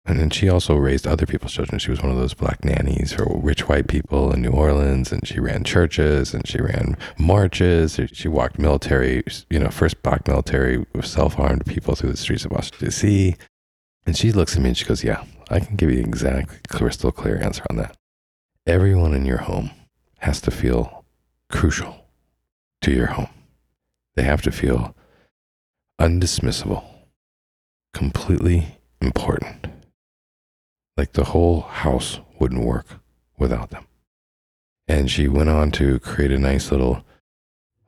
And 0.06 0.20
then 0.20 0.30
she 0.30 0.48
also 0.48 0.76
raised 0.76 1.06
other 1.06 1.26
people's 1.26 1.52
children. 1.52 1.80
She 1.80 1.90
was 1.90 2.00
one 2.00 2.12
of 2.12 2.16
those 2.16 2.32
black 2.32 2.64
nannies 2.64 3.12
for 3.12 3.26
rich 3.40 3.68
white 3.68 3.88
people 3.88 4.32
in 4.32 4.40
New 4.40 4.50
Orleans, 4.50 5.10
and 5.10 5.26
she 5.26 5.40
ran 5.40 5.64
churches 5.64 6.32
and 6.32 6.46
she 6.46 6.60
ran 6.60 6.96
marches. 7.18 7.98
She 8.12 8.28
walked 8.28 8.58
military, 8.58 9.24
you 9.50 9.58
know, 9.58 9.68
first 9.68 10.00
black 10.04 10.28
military 10.28 10.86
self 11.02 11.38
armed 11.40 11.66
people 11.66 11.96
through 11.96 12.12
the 12.12 12.16
streets 12.16 12.44
of 12.44 12.52
Washington, 12.52 12.86
D.C. 12.86 13.36
And 14.06 14.16
she 14.16 14.30
looks 14.30 14.56
at 14.56 14.62
me 14.62 14.68
and 14.68 14.78
she 14.78 14.84
goes, 14.84 15.02
Yeah, 15.02 15.24
I 15.50 15.58
can 15.58 15.74
give 15.74 15.90
you 15.90 15.96
the 15.96 16.08
exact 16.08 16.68
crystal 16.68 17.10
clear 17.10 17.42
answer 17.42 17.64
on 17.68 17.76
that. 17.76 17.96
Everyone 18.64 19.12
in 19.12 19.26
your 19.26 19.38
home 19.38 19.72
has 20.18 20.40
to 20.42 20.52
feel 20.52 21.04
crucial 21.50 22.06
to 22.82 22.92
your 22.92 23.06
home. 23.06 23.28
They 24.14 24.22
have 24.22 24.42
to 24.42 24.52
feel 24.52 24.94
undismissible, 26.00 26.84
completely 27.92 28.78
important. 29.00 29.65
Like 30.96 31.12
the 31.12 31.24
whole 31.24 31.62
house 31.62 32.20
wouldn't 32.38 32.64
work 32.64 32.86
without 33.38 33.70
them. 33.70 33.86
And 34.88 35.10
she 35.10 35.28
went 35.28 35.48
on 35.48 35.70
to 35.72 35.98
create 35.98 36.30
a 36.30 36.38
nice 36.38 36.70
little, 36.70 37.04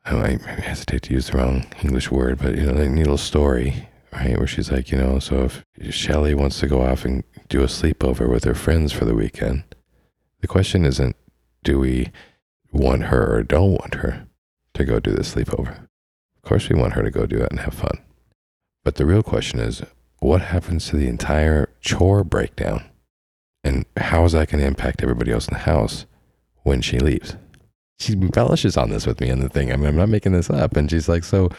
I 0.05 0.39
hesitate 0.61 1.03
to 1.03 1.15
use 1.15 1.29
the 1.29 1.39
wrong 1.39 1.67
English 1.83 2.11
word, 2.11 2.39
but 2.39 2.57
you 2.57 2.67
know, 2.67 2.83
a 2.83 2.89
little 2.89 3.17
story, 3.17 3.89
right? 4.13 4.37
Where 4.37 4.47
she's 4.47 4.71
like, 4.71 4.91
you 4.91 4.99
know, 4.99 5.19
so 5.21 5.45
if 5.45 5.65
Shelly 5.95 6.35
wants 6.35 6.61
to 6.61 6.67
go 6.67 6.83
off 6.83 7.05
and 7.05 7.25
do 7.49 7.63
a 7.63 7.67
sleepover 7.67 8.29
with 8.29 8.45
her 8.45 8.55
friends 8.55 8.93
for 8.93 9.05
the 9.05 9.15
weekend, 9.15 9.65
the 10.41 10.49
question 10.49 10.85
isn't, 10.85 11.17
do 11.65 11.79
we 11.79 12.13
want 12.73 13.05
her 13.05 13.35
or 13.35 13.43
don't 13.43 13.73
want 13.73 13.95
her 13.95 14.27
to 14.75 14.85
go 14.85 15.01
do 15.01 15.13
the 15.13 15.23
sleepover? 15.23 15.85
Of 16.37 16.43
course, 16.43 16.69
we 16.69 16.79
want 16.79 16.93
her 16.93 17.03
to 17.03 17.11
go 17.11 17.27
do 17.27 17.39
it 17.39 17.51
and 17.51 17.61
have 17.61 17.75
fun. 17.75 17.99
But 18.85 18.97
the 18.97 19.07
real 19.07 19.23
question 19.23 19.61
is 19.61 19.83
what 20.21 20.41
happens 20.41 20.89
to 20.89 20.97
the 20.97 21.09
entire 21.09 21.71
chore 21.81 22.25
breakdown? 22.25 22.85
And 23.65 23.85
how 23.97 24.25
is 24.25 24.33
that 24.33 24.51
going 24.51 24.61
to 24.61 24.67
impact 24.67 25.03
everybody 25.03 25.33
else 25.33 25.49
in 25.49 25.55
the 25.55 25.61
house 25.61 26.07
when 26.63 26.81
she 26.81 26.99
leaves? 26.99 27.37
She 27.99 28.13
embellishes 28.13 28.77
on 28.77 28.91
this 28.91 29.07
with 29.07 29.21
me 29.21 29.29
and 29.29 29.43
the 29.43 29.49
thing. 29.49 29.73
I 29.73 29.77
mean, 29.77 29.87
I'm 29.87 29.97
not 29.97 30.09
making 30.09 30.33
this 30.33 30.51
up. 30.51 30.77
And 30.77 30.89
she's 30.91 31.09
like, 31.09 31.25
so 31.25 31.51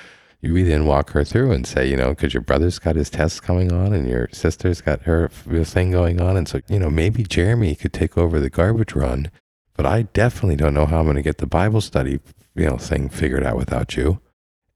you 0.41 0.63
then 0.63 0.85
walk 0.85 1.09
her 1.11 1.25
through 1.25 1.51
and 1.51 1.67
say, 1.67 1.89
you 1.89 1.97
know, 1.97 2.09
because 2.09 2.33
your 2.33 2.41
brother's 2.41 2.79
got 2.79 2.95
his 2.95 3.09
tests 3.09 3.41
coming 3.41 3.73
on 3.73 3.93
and 3.93 4.07
your 4.07 4.29
sister's 4.31 4.79
got 4.79 5.01
her 5.01 5.27
thing 5.27 5.91
going 5.91 6.21
on. 6.21 6.37
And 6.37 6.47
so, 6.47 6.61
you 6.69 6.79
know, 6.79 6.89
maybe 6.89 7.23
Jeremy 7.23 7.75
could 7.75 7.91
take 7.91 8.17
over 8.17 8.39
the 8.39 8.49
garbage 8.49 8.93
run, 8.93 9.29
but 9.75 9.85
I 9.85 10.03
definitely 10.03 10.55
don't 10.55 10.73
know 10.73 10.85
how 10.85 10.99
I'm 10.99 11.05
going 11.05 11.17
to 11.17 11.21
get 11.21 11.39
the 11.39 11.45
Bible 11.45 11.81
study, 11.81 12.19
you 12.55 12.69
know, 12.69 12.77
thing 12.77 13.09
figured 13.09 13.43
out 13.43 13.57
without 13.57 13.97
you. 13.97 14.21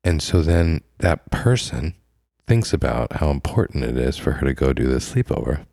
And 0.03 0.21
so 0.21 0.41
then 0.41 0.81
that 0.97 1.31
person 1.31 1.95
thinks 2.45 2.73
about 2.73 3.13
how 3.13 3.29
important 3.29 3.85
it 3.85 3.97
is 3.97 4.17
for 4.17 4.33
her 4.33 4.45
to 4.45 4.53
go 4.53 4.73
do 4.73 4.87
this 4.87 5.13
sleepover 5.13 5.65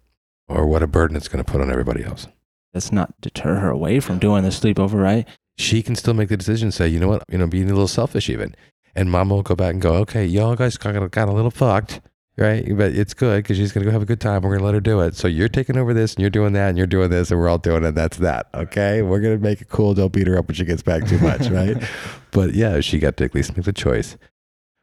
or 0.50 0.66
what 0.66 0.82
a 0.82 0.86
burden 0.86 1.16
it's 1.16 1.28
going 1.28 1.42
to 1.42 1.50
put 1.50 1.60
on 1.60 1.70
everybody 1.70 2.04
else. 2.04 2.26
That's 2.72 2.92
not 2.92 3.20
deter 3.20 3.56
her 3.56 3.70
away 3.70 4.00
from 4.00 4.18
doing 4.18 4.44
the 4.44 4.50
sleepover, 4.50 5.02
right? 5.02 5.26
She 5.56 5.82
can 5.82 5.96
still 5.96 6.14
make 6.14 6.28
the 6.28 6.36
decision, 6.36 6.70
say, 6.70 6.88
you 6.88 7.00
know 7.00 7.08
what, 7.08 7.24
you 7.28 7.38
know, 7.38 7.46
being 7.46 7.64
a 7.64 7.74
little 7.74 7.88
selfish 7.88 8.28
even. 8.28 8.54
And 8.94 9.10
mama 9.10 9.34
will 9.34 9.42
go 9.42 9.54
back 9.54 9.72
and 9.72 9.82
go, 9.82 9.94
okay, 9.94 10.24
y'all 10.24 10.56
guys 10.56 10.76
got, 10.76 11.10
got 11.10 11.28
a 11.28 11.32
little 11.32 11.50
fucked 11.50 12.00
right? 12.40 12.64
But 12.76 12.94
it's 12.94 13.14
good 13.14 13.42
because 13.42 13.58
she's 13.58 13.70
going 13.70 13.84
to 13.84 13.90
go 13.90 13.92
have 13.92 14.02
a 14.02 14.06
good 14.06 14.20
time. 14.20 14.42
We're 14.42 14.50
going 14.50 14.60
to 14.60 14.64
let 14.64 14.74
her 14.74 14.80
do 14.80 15.00
it. 15.00 15.14
So 15.14 15.28
you're 15.28 15.48
taking 15.48 15.76
over 15.76 15.92
this 15.92 16.14
and 16.14 16.22
you're 16.22 16.30
doing 16.30 16.54
that 16.54 16.70
and 16.70 16.78
you're 16.78 16.86
doing 16.86 17.10
this 17.10 17.30
and 17.30 17.38
we're 17.38 17.48
all 17.48 17.58
doing 17.58 17.84
it. 17.84 17.94
That's 17.94 18.16
that. 18.16 18.48
Okay. 18.54 19.02
We're 19.02 19.20
going 19.20 19.36
to 19.36 19.42
make 19.42 19.60
it 19.60 19.68
cool. 19.68 19.94
Don't 19.94 20.12
beat 20.12 20.26
her 20.26 20.38
up 20.38 20.48
when 20.48 20.54
she 20.54 20.64
gets 20.64 20.82
back 20.82 21.06
too 21.06 21.18
much, 21.18 21.48
right? 21.48 21.76
but 22.30 22.54
yeah, 22.54 22.80
she 22.80 22.98
got 22.98 23.18
to 23.18 23.24
at 23.24 23.34
least 23.34 23.56
make 23.56 23.66
the 23.66 23.72
choice. 23.72 24.16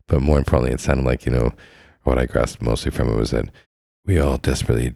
But 0.07 0.21
more 0.21 0.37
importantly, 0.37 0.73
it 0.73 0.79
sounded 0.79 1.05
like, 1.05 1.25
you 1.25 1.31
know, 1.31 1.51
what 2.03 2.19
I 2.19 2.25
grasped 2.27 2.61
mostly 2.61 2.91
from 2.91 3.09
it 3.09 3.17
was 3.17 3.31
that 3.31 3.49
we 4.05 4.19
all 4.19 4.37
desperately 4.37 4.93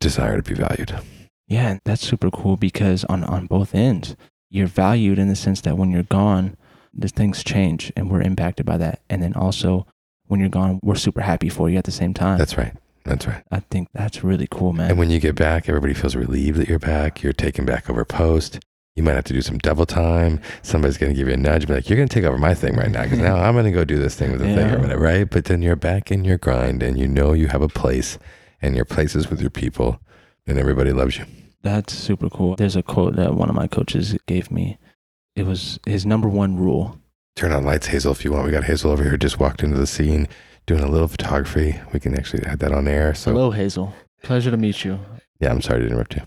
desire 0.00 0.40
to 0.40 0.42
be 0.42 0.54
valued. 0.54 0.98
Yeah, 1.46 1.78
that's 1.84 2.06
super 2.06 2.30
cool 2.30 2.56
because 2.56 3.04
on, 3.04 3.24
on 3.24 3.46
both 3.46 3.74
ends, 3.74 4.16
you're 4.50 4.66
valued 4.66 5.18
in 5.18 5.28
the 5.28 5.36
sense 5.36 5.60
that 5.62 5.76
when 5.76 5.90
you're 5.90 6.02
gone, 6.02 6.56
the 6.92 7.08
things 7.08 7.44
change 7.44 7.92
and 7.96 8.10
we're 8.10 8.22
impacted 8.22 8.66
by 8.66 8.76
that. 8.78 9.00
And 9.08 9.22
then 9.22 9.34
also 9.34 9.86
when 10.26 10.40
you're 10.40 10.48
gone, 10.48 10.80
we're 10.82 10.94
super 10.94 11.22
happy 11.22 11.48
for 11.48 11.68
you 11.70 11.78
at 11.78 11.84
the 11.84 11.90
same 11.90 12.14
time. 12.14 12.38
That's 12.38 12.56
right. 12.56 12.74
That's 13.04 13.26
right. 13.26 13.42
I 13.50 13.60
think 13.60 13.88
that's 13.94 14.22
really 14.22 14.46
cool, 14.50 14.72
man. 14.74 14.90
And 14.90 14.98
when 14.98 15.10
you 15.10 15.18
get 15.18 15.34
back, 15.34 15.68
everybody 15.68 15.94
feels 15.94 16.14
relieved 16.14 16.58
that 16.58 16.68
you're 16.68 16.78
back. 16.78 17.22
You're 17.22 17.32
taken 17.32 17.64
back 17.64 17.88
over 17.88 18.04
post. 18.04 18.60
You 18.96 19.02
might 19.02 19.14
have 19.14 19.24
to 19.24 19.32
do 19.32 19.40
some 19.40 19.58
double 19.58 19.86
time. 19.86 20.40
Somebody's 20.62 20.98
going 20.98 21.12
to 21.12 21.16
give 21.16 21.28
you 21.28 21.34
a 21.34 21.36
nudge, 21.36 21.68
be 21.68 21.72
like, 21.72 21.88
"You're 21.88 21.96
going 21.96 22.08
to 22.08 22.14
take 22.14 22.24
over 22.24 22.36
my 22.36 22.52
thing 22.52 22.74
right 22.74 22.90
now 22.90 23.04
because 23.04 23.20
now 23.20 23.36
I'm 23.42 23.54
going 23.54 23.64
to 23.64 23.70
go 23.70 23.84
do 23.84 23.98
this 23.98 24.16
thing 24.16 24.32
with 24.32 24.40
the 24.40 24.48
yeah. 24.48 24.56
thing 24.56 24.74
or 24.74 24.80
whatever." 24.80 25.00
Right? 25.00 25.30
But 25.30 25.44
then 25.44 25.62
you're 25.62 25.76
back 25.76 26.10
in 26.10 26.24
your 26.24 26.36
grind, 26.36 26.82
and 26.82 26.98
you 26.98 27.06
know 27.06 27.32
you 27.32 27.46
have 27.46 27.62
a 27.62 27.68
place, 27.68 28.18
and 28.60 28.74
your 28.76 28.84
places 28.84 29.30
with 29.30 29.40
your 29.40 29.50
people, 29.50 30.00
and 30.46 30.58
everybody 30.58 30.92
loves 30.92 31.18
you. 31.18 31.24
That's 31.62 31.92
super 31.92 32.28
cool. 32.30 32.56
There's 32.56 32.76
a 32.76 32.82
quote 32.82 33.16
that 33.16 33.34
one 33.34 33.48
of 33.48 33.54
my 33.54 33.66
coaches 33.66 34.16
gave 34.26 34.50
me. 34.50 34.78
It 35.36 35.44
was 35.46 35.78
his 35.86 36.06
number 36.06 36.28
one 36.28 36.56
rule. 36.56 36.98
Turn 37.36 37.52
on 37.52 37.64
lights, 37.64 37.86
Hazel, 37.88 38.12
if 38.12 38.24
you 38.24 38.32
want. 38.32 38.46
We 38.46 38.50
got 38.52 38.64
Hazel 38.64 38.90
over 38.90 39.02
here 39.04 39.16
just 39.16 39.38
walked 39.38 39.62
into 39.62 39.76
the 39.78 39.86
scene 39.86 40.26
doing 40.66 40.82
a 40.82 40.88
little 40.90 41.08
photography. 41.08 41.80
We 41.92 42.00
can 42.00 42.14
actually 42.16 42.44
add 42.44 42.58
that 42.60 42.72
on 42.72 42.88
air. 42.88 43.14
So, 43.14 43.32
Hello, 43.32 43.50
Hazel. 43.50 43.94
Pleasure 44.22 44.50
to 44.50 44.56
meet 44.56 44.84
you. 44.84 44.98
yeah, 45.40 45.50
I'm 45.50 45.62
sorry 45.62 45.80
to 45.80 45.86
interrupt 45.86 46.16
you. 46.16 46.22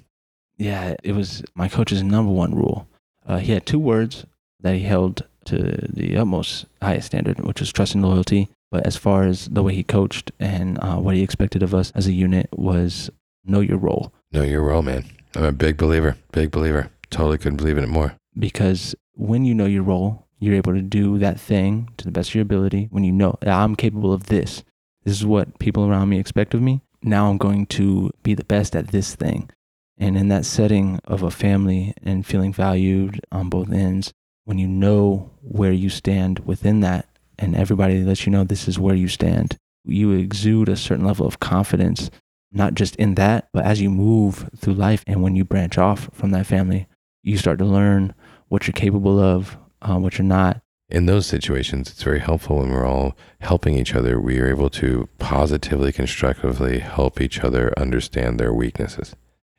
Yeah, 0.57 0.95
it 1.03 1.13
was 1.13 1.43
my 1.55 1.67
coach's 1.67 2.03
number 2.03 2.31
one 2.31 2.53
rule. 2.55 2.87
Uh, 3.25 3.37
he 3.37 3.51
had 3.51 3.65
two 3.65 3.79
words 3.79 4.25
that 4.61 4.75
he 4.75 4.81
held 4.83 5.25
to 5.45 5.57
the 5.91 6.15
utmost 6.17 6.65
highest 6.81 7.07
standard, 7.07 7.39
which 7.41 7.59
was 7.59 7.71
trust 7.73 7.95
and 7.95 8.03
loyalty. 8.03 8.47
But 8.71 8.87
as 8.87 8.95
far 8.95 9.25
as 9.25 9.47
the 9.49 9.61
way 9.61 9.75
he 9.75 9.83
coached 9.83 10.31
and 10.39 10.79
uh, 10.81 10.95
what 10.95 11.15
he 11.15 11.21
expected 11.21 11.61
of 11.61 11.75
us 11.75 11.91
as 11.93 12.07
a 12.07 12.13
unit 12.13 12.49
was 12.53 13.09
know 13.43 13.59
your 13.59 13.77
role. 13.77 14.13
Know 14.31 14.43
your 14.43 14.63
role, 14.63 14.81
man. 14.81 15.05
I'm 15.35 15.43
a 15.43 15.51
big 15.51 15.77
believer. 15.77 16.17
Big 16.31 16.51
believer. 16.51 16.89
Totally 17.09 17.37
couldn't 17.37 17.57
believe 17.57 17.77
in 17.77 17.83
it 17.83 17.87
more. 17.89 18.15
Because 18.37 18.95
when 19.13 19.43
you 19.43 19.53
know 19.53 19.65
your 19.65 19.83
role, 19.83 20.25
you're 20.39 20.55
able 20.55 20.73
to 20.73 20.81
do 20.81 21.19
that 21.19 21.39
thing 21.39 21.89
to 21.97 22.05
the 22.05 22.11
best 22.11 22.29
of 22.29 22.35
your 22.35 22.41
ability. 22.43 22.87
When 22.91 23.03
you 23.03 23.11
know 23.11 23.37
I'm 23.41 23.75
capable 23.75 24.13
of 24.13 24.27
this, 24.27 24.63
this 25.03 25.19
is 25.19 25.25
what 25.25 25.59
people 25.59 25.85
around 25.85 26.09
me 26.09 26.19
expect 26.19 26.53
of 26.53 26.61
me. 26.61 26.81
Now 27.03 27.29
I'm 27.29 27.37
going 27.37 27.65
to 27.67 28.11
be 28.23 28.33
the 28.33 28.43
best 28.43 28.75
at 28.75 28.89
this 28.89 29.15
thing. 29.15 29.49
And 29.97 30.17
in 30.17 30.29
that 30.29 30.45
setting 30.45 30.99
of 31.03 31.21
a 31.21 31.29
family 31.29 31.93
and 32.01 32.25
feeling 32.25 32.53
valued 32.53 33.21
on 33.31 33.49
both 33.49 33.71
ends, 33.71 34.13
when 34.45 34.57
you 34.57 34.67
know 34.67 35.31
where 35.41 35.71
you 35.71 35.89
stand 35.89 36.39
within 36.39 36.79
that, 36.79 37.07
and 37.41 37.55
everybody 37.55 38.03
lets 38.03 38.25
you 38.25 38.31
know 38.31 38.43
this 38.43 38.67
is 38.67 38.79
where 38.79 38.95
you 38.95 39.07
stand, 39.07 39.57
you 39.83 40.11
exude 40.11 40.69
a 40.69 40.75
certain 40.75 41.05
level 41.05 41.25
of 41.25 41.39
confidence, 41.39 42.11
not 42.51 42.75
just 42.75 42.95
in 42.97 43.15
that, 43.15 43.49
but 43.51 43.65
as 43.65 43.81
you 43.81 43.89
move 43.89 44.49
through 44.55 44.73
life 44.73 45.03
and 45.07 45.21
when 45.21 45.35
you 45.35 45.43
branch 45.43 45.77
off 45.77 46.09
from 46.13 46.31
that 46.31 46.45
family, 46.45 46.87
you 47.23 47.37
start 47.37 47.57
to 47.59 47.65
learn 47.65 48.13
what 48.47 48.67
you're 48.67 48.73
capable 48.73 49.19
of, 49.19 49.57
uh, 49.81 49.97
what 49.97 50.17
you're 50.17 50.25
not. 50.25 50.61
In 50.89 51.05
those 51.05 51.25
situations, 51.25 51.89
it's 51.89 52.03
very 52.03 52.19
helpful 52.19 52.57
when 52.57 52.69
we're 52.69 52.85
all 52.85 53.15
helping 53.39 53.77
each 53.77 53.95
other. 53.95 54.19
We 54.19 54.39
are 54.39 54.49
able 54.49 54.69
to 54.71 55.07
positively, 55.19 55.93
constructively 55.93 56.79
help 56.79 57.21
each 57.21 57.39
other 57.39 57.73
understand 57.77 58.39
their 58.39 58.53
weaknesses 58.53 59.15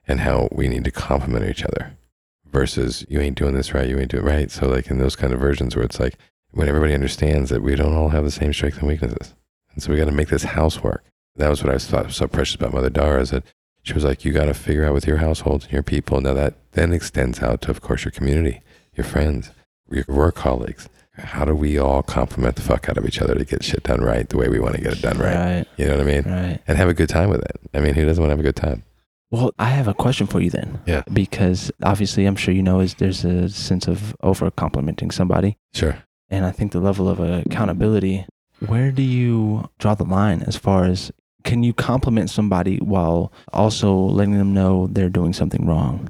and 0.06 0.20
how 0.20 0.48
we 0.52 0.68
need 0.68 0.84
to 0.84 0.90
complement 0.90 1.48
each 1.48 1.64
other 1.64 1.96
versus 2.44 3.06
you 3.08 3.18
ain't 3.18 3.38
doing 3.38 3.54
this 3.54 3.72
right, 3.72 3.88
you 3.88 3.98
ain't 3.98 4.10
doing 4.10 4.24
it 4.24 4.28
right. 4.28 4.50
So, 4.50 4.68
like 4.68 4.88
in 4.88 4.98
those 4.98 5.16
kind 5.16 5.32
of 5.32 5.40
versions 5.40 5.74
where 5.74 5.84
it's 5.84 5.98
like 5.98 6.18
when 6.52 6.68
everybody 6.68 6.94
understands 6.94 7.50
that 7.50 7.62
we 7.62 7.74
don't 7.74 7.94
all 7.94 8.10
have 8.10 8.24
the 8.24 8.30
same 8.30 8.52
strengths 8.52 8.78
and 8.78 8.88
weaknesses. 8.88 9.34
And 9.72 9.82
so 9.82 9.90
we 9.90 9.98
got 9.98 10.04
to 10.04 10.12
make 10.12 10.28
this 10.28 10.44
house 10.44 10.82
work. 10.82 11.04
That 11.36 11.48
was 11.48 11.64
what 11.64 11.74
I 11.74 11.78
thought 11.78 12.06
was 12.06 12.16
so 12.16 12.26
precious 12.26 12.54
about 12.54 12.74
Mother 12.74 12.90
Dara 12.90 13.20
is 13.22 13.30
that 13.30 13.44
she 13.82 13.94
was 13.94 14.04
like, 14.04 14.24
you 14.24 14.32
got 14.32 14.44
to 14.44 14.54
figure 14.54 14.84
out 14.84 14.94
with 14.94 15.06
your 15.06 15.16
household 15.16 15.64
and 15.64 15.72
your 15.72 15.82
people. 15.82 16.20
Now 16.20 16.34
that 16.34 16.54
then 16.72 16.92
extends 16.92 17.42
out 17.42 17.62
to, 17.62 17.70
of 17.70 17.80
course, 17.80 18.04
your 18.04 18.12
community, 18.12 18.60
your 18.94 19.04
friends, 19.04 19.50
your 19.90 20.04
work 20.08 20.34
colleagues. 20.36 20.88
How 21.14 21.44
do 21.44 21.54
we 21.54 21.78
all 21.78 22.02
complement 22.02 22.56
the 22.56 22.62
fuck 22.62 22.88
out 22.88 22.96
of 22.96 23.06
each 23.06 23.20
other 23.20 23.34
to 23.34 23.44
get 23.44 23.64
shit 23.64 23.82
done 23.82 24.00
right 24.00 24.28
the 24.28 24.38
way 24.38 24.48
we 24.48 24.60
want 24.60 24.76
to 24.76 24.80
get 24.80 24.94
it 24.94 25.02
done 25.02 25.18
right? 25.18 25.34
Right. 25.34 25.66
You 25.76 25.86
know 25.86 25.98
what 25.98 26.06
I 26.06 26.10
mean? 26.10 26.22
Right. 26.24 26.58
And 26.66 26.78
have 26.78 26.88
a 26.88 26.94
good 26.94 27.08
time 27.08 27.28
with 27.28 27.42
it. 27.42 27.60
I 27.74 27.80
mean, 27.80 27.94
who 27.94 28.04
doesn't 28.04 28.22
want 28.22 28.30
to 28.30 28.36
have 28.36 28.40
a 28.40 28.42
good 28.42 28.56
time? 28.56 28.82
Well, 29.30 29.52
I 29.58 29.70
have 29.70 29.88
a 29.88 29.94
question 29.94 30.26
for 30.26 30.40
you 30.40 30.50
then. 30.50 30.80
Yeah. 30.86 31.02
Because 31.12 31.70
obviously, 31.82 32.26
I'm 32.26 32.36
sure 32.36 32.52
you 32.52 32.62
know, 32.62 32.80
is 32.80 32.94
there's 32.94 33.24
a 33.24 33.48
sense 33.48 33.88
of 33.88 34.14
over 34.22 34.50
complimenting 34.50 35.10
somebody, 35.10 35.56
Sure. 35.74 36.02
And 36.32 36.46
I 36.46 36.50
think 36.50 36.72
the 36.72 36.80
level 36.80 37.08
of 37.08 37.20
accountability. 37.20 38.26
Where 38.66 38.90
do 38.90 39.02
you 39.02 39.68
draw 39.78 39.94
the 39.94 40.04
line 40.04 40.42
as 40.42 40.56
far 40.56 40.86
as 40.86 41.12
can 41.44 41.62
you 41.62 41.74
compliment 41.74 42.30
somebody 42.30 42.78
while 42.78 43.32
also 43.52 43.94
letting 43.94 44.38
them 44.38 44.54
know 44.54 44.86
they're 44.86 45.10
doing 45.10 45.34
something 45.34 45.66
wrong? 45.66 46.08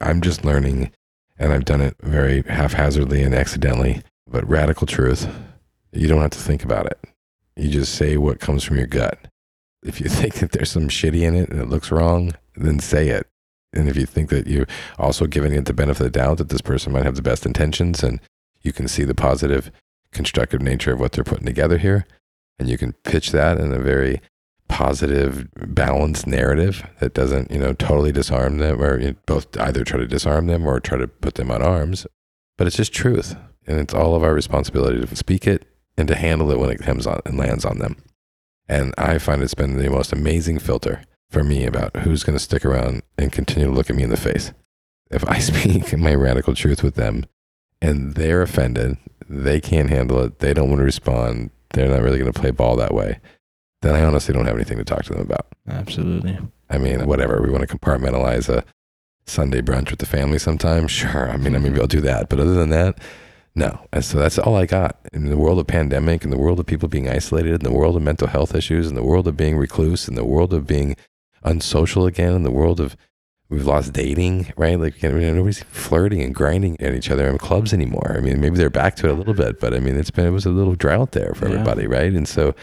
I'm 0.00 0.20
just 0.20 0.44
learning, 0.44 0.90
and 1.38 1.52
I've 1.52 1.66
done 1.66 1.80
it 1.80 1.94
very 2.02 2.42
haphazardly 2.42 3.22
and 3.22 3.34
accidentally, 3.34 4.02
but 4.26 4.48
radical 4.48 4.86
truth, 4.86 5.28
you 5.92 6.08
don't 6.08 6.22
have 6.22 6.30
to 6.30 6.38
think 6.38 6.64
about 6.64 6.86
it. 6.86 6.98
You 7.56 7.68
just 7.68 7.94
say 7.94 8.16
what 8.16 8.40
comes 8.40 8.64
from 8.64 8.76
your 8.76 8.86
gut. 8.86 9.18
If 9.84 10.00
you 10.00 10.08
think 10.10 10.34
that 10.36 10.52
there's 10.52 10.70
some 10.70 10.88
shitty 10.88 11.22
in 11.22 11.36
it 11.36 11.50
and 11.50 11.60
it 11.60 11.68
looks 11.68 11.92
wrong, 11.92 12.34
then 12.56 12.80
say 12.80 13.08
it. 13.08 13.28
And 13.72 13.88
if 13.88 13.96
you 13.96 14.06
think 14.06 14.30
that 14.30 14.48
you're 14.48 14.66
also 14.98 15.26
giving 15.26 15.52
it 15.52 15.66
the 15.66 15.72
benefit 15.74 16.06
of 16.06 16.12
the 16.12 16.18
doubt 16.18 16.38
that 16.38 16.48
this 16.48 16.60
person 16.60 16.92
might 16.92 17.04
have 17.04 17.14
the 17.14 17.22
best 17.22 17.46
intentions 17.46 18.02
and 18.02 18.18
you 18.62 18.72
can 18.72 18.88
see 18.88 19.04
the 19.04 19.14
positive, 19.14 19.70
constructive 20.12 20.60
nature 20.60 20.92
of 20.92 21.00
what 21.00 21.12
they're 21.12 21.24
putting 21.24 21.46
together 21.46 21.78
here, 21.78 22.06
and 22.58 22.68
you 22.68 22.76
can 22.76 22.92
pitch 22.92 23.32
that 23.32 23.58
in 23.58 23.72
a 23.72 23.78
very 23.78 24.20
positive, 24.70 25.48
balanced 25.56 26.26
narrative 26.26 26.86
that 27.00 27.12
doesn't, 27.12 27.50
you 27.50 27.58
know, 27.58 27.72
totally 27.74 28.12
disarm 28.12 28.58
them 28.58 28.80
or 28.80 28.98
you 29.00 29.08
know, 29.08 29.16
both 29.26 29.54
either 29.58 29.84
try 29.84 29.98
to 29.98 30.06
disarm 30.06 30.46
them 30.46 30.66
or 30.66 30.78
try 30.78 30.96
to 30.96 31.08
put 31.08 31.34
them 31.34 31.50
on 31.50 31.60
arms. 31.60 32.06
But 32.56 32.66
it's 32.66 32.76
just 32.76 32.92
truth. 32.92 33.36
And 33.66 33.78
it's 33.78 33.94
all 33.94 34.14
of 34.14 34.22
our 34.22 34.32
responsibility 34.32 35.00
to 35.04 35.16
speak 35.16 35.46
it 35.46 35.66
and 35.96 36.06
to 36.08 36.14
handle 36.14 36.50
it 36.50 36.58
when 36.58 36.70
it 36.70 36.78
comes 36.78 37.06
on 37.06 37.20
and 37.26 37.36
lands 37.36 37.64
on 37.64 37.78
them. 37.78 37.96
And 38.68 38.94
I 38.96 39.18
find 39.18 39.42
it's 39.42 39.54
been 39.54 39.76
the 39.76 39.90
most 39.90 40.12
amazing 40.12 40.60
filter 40.60 41.02
for 41.28 41.42
me 41.42 41.66
about 41.66 41.96
who's 41.96 42.22
going 42.22 42.36
to 42.36 42.42
stick 42.42 42.64
around 42.64 43.02
and 43.18 43.32
continue 43.32 43.68
to 43.68 43.74
look 43.74 43.90
at 43.90 43.96
me 43.96 44.04
in 44.04 44.10
the 44.10 44.16
face. 44.16 44.52
If 45.10 45.28
I 45.28 45.38
speak 45.40 45.96
my 45.98 46.14
radical 46.14 46.54
truth 46.54 46.82
with 46.82 46.94
them 46.94 47.26
and 47.80 48.14
they're 48.14 48.42
offended, 48.42 48.96
they 49.28 49.60
can't 49.60 49.90
handle 49.90 50.20
it, 50.20 50.40
they 50.40 50.52
don't 50.52 50.68
want 50.68 50.80
to 50.80 50.84
respond, 50.84 51.50
they're 51.70 51.88
not 51.88 52.02
really 52.02 52.18
going 52.18 52.32
to 52.32 52.40
play 52.40 52.50
ball 52.50 52.76
that 52.76 52.94
way, 52.94 53.20
then 53.82 53.94
I 53.94 54.04
honestly 54.04 54.34
don't 54.34 54.46
have 54.46 54.56
anything 54.56 54.78
to 54.78 54.84
talk 54.84 55.04
to 55.04 55.12
them 55.12 55.22
about. 55.22 55.46
Absolutely. 55.68 56.38
I 56.68 56.78
mean, 56.78 57.06
whatever. 57.06 57.40
We 57.42 57.50
want 57.50 57.68
to 57.68 57.76
compartmentalize 57.76 58.48
a 58.48 58.64
Sunday 59.26 59.60
brunch 59.60 59.90
with 59.90 60.00
the 60.00 60.06
family 60.06 60.38
sometime. 60.38 60.86
Sure. 60.86 61.30
I 61.30 61.36
mean, 61.36 61.54
I 61.54 61.58
maybe 61.58 61.74
mm-hmm. 61.74 61.80
I'll 61.80 61.86
do 61.86 62.00
that. 62.02 62.28
But 62.28 62.40
other 62.40 62.54
than 62.54 62.70
that, 62.70 62.98
no. 63.54 63.86
And 63.92 64.04
so 64.04 64.18
that's 64.18 64.38
all 64.38 64.56
I 64.56 64.66
got. 64.66 64.98
In 65.12 65.26
the 65.26 65.36
world 65.36 65.58
of 65.58 65.66
pandemic, 65.66 66.24
in 66.24 66.30
the 66.30 66.38
world 66.38 66.60
of 66.60 66.66
people 66.66 66.88
being 66.88 67.08
isolated, 67.08 67.54
in 67.54 67.64
the 67.64 67.76
world 67.76 67.96
of 67.96 68.02
mental 68.02 68.28
health 68.28 68.54
issues, 68.54 68.88
in 68.88 68.94
the 68.94 69.02
world 69.02 69.26
of 69.26 69.36
being 69.36 69.56
recluse, 69.56 70.08
in 70.08 70.14
the 70.14 70.24
world 70.24 70.52
of 70.52 70.66
being 70.66 70.96
unsocial 71.42 72.06
again, 72.06 72.34
in 72.34 72.42
the 72.42 72.50
world 72.50 72.80
of 72.80 72.96
we've 73.50 73.66
lost 73.66 73.92
dating, 73.92 74.52
right? 74.56 74.78
Like 74.80 75.02
you 75.02 75.10
know, 75.10 75.34
nobody's 75.34 75.62
flirting 75.64 76.22
and 76.22 76.34
grinding 76.34 76.80
at 76.80 76.94
each 76.94 77.10
other 77.10 77.28
in 77.28 77.36
clubs 77.38 77.72
anymore. 77.74 78.14
I 78.16 78.20
mean, 78.20 78.40
maybe 78.40 78.56
they're 78.56 78.70
back 78.70 78.96
to 78.96 79.08
it 79.08 79.10
a 79.10 79.14
little 79.14 79.34
bit, 79.34 79.60
but 79.60 79.74
I 79.74 79.80
mean, 79.80 79.96
it's 79.96 80.10
been 80.10 80.26
it 80.26 80.30
was 80.30 80.46
a 80.46 80.50
little 80.50 80.74
drought 80.74 81.12
there 81.12 81.34
for 81.34 81.46
Yeah. 81.48 81.54
everybody, 81.54 81.86
right? 81.86 82.12
And 82.12 82.26
so, 82.26 82.54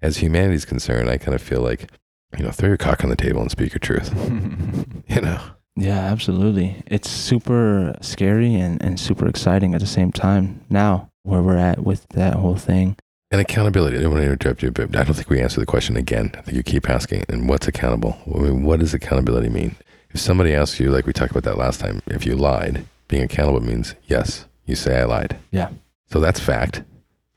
as 0.00 0.18
humanity's 0.18 0.64
concerned, 0.64 1.10
I 1.10 1.18
kind 1.18 1.34
of 1.34 1.42
feel 1.42 1.60
like 1.60 1.90
you 2.36 2.44
know, 2.44 2.50
throw 2.50 2.68
your 2.68 2.76
cock 2.76 3.02
on 3.04 3.10
the 3.10 3.16
table 3.16 3.40
and 3.40 3.50
speak 3.50 3.72
your 3.72 3.78
truth. 3.80 4.12
You 5.08 5.22
know, 5.22 5.40
Yeah, 5.76 5.98
absolutely. 6.00 6.82
It's 6.86 7.08
super 7.08 7.94
scary 8.02 8.54
and, 8.54 8.82
and 8.82 9.00
super 9.00 9.26
exciting 9.26 9.74
at 9.74 9.80
the 9.80 9.86
same 9.86 10.12
time 10.12 10.60
now 10.68 11.10
where 11.22 11.40
we're 11.42 11.56
at 11.56 11.82
with 11.82 12.06
that 12.10 12.34
whole 12.34 12.56
thing. 12.56 12.96
and 13.30 13.40
accountability. 13.40 13.96
I 13.96 14.02
don't 14.02 14.12
want 14.12 14.22
to 14.24 14.30
interrupt 14.30 14.62
you, 14.62 14.70
but 14.70 14.94
I 14.94 15.04
don't 15.04 15.14
think 15.14 15.30
we 15.30 15.40
answered 15.40 15.60
the 15.62 15.66
question 15.66 15.96
again. 15.96 16.30
I 16.36 16.42
think 16.42 16.56
you 16.58 16.62
keep 16.62 16.90
asking, 16.90 17.24
and 17.30 17.48
what's 17.48 17.66
accountable? 17.66 18.18
I 18.34 18.38
mean, 18.38 18.62
what 18.64 18.80
does 18.80 18.92
accountability 18.92 19.48
mean? 19.48 19.76
If 20.10 20.20
somebody 20.20 20.54
asks 20.54 20.80
you, 20.80 20.90
like 20.90 21.06
we 21.06 21.12
talked 21.12 21.30
about 21.30 21.44
that 21.44 21.58
last 21.58 21.80
time, 21.80 22.00
if 22.06 22.24
you 22.24 22.34
lied, 22.34 22.86
being 23.08 23.22
accountable 23.22 23.60
means 23.60 23.94
yes, 24.06 24.46
you 24.66 24.74
say 24.74 25.00
I 25.00 25.04
lied. 25.04 25.36
Yeah. 25.50 25.70
So 26.10 26.20
that's 26.20 26.40
fact. 26.40 26.82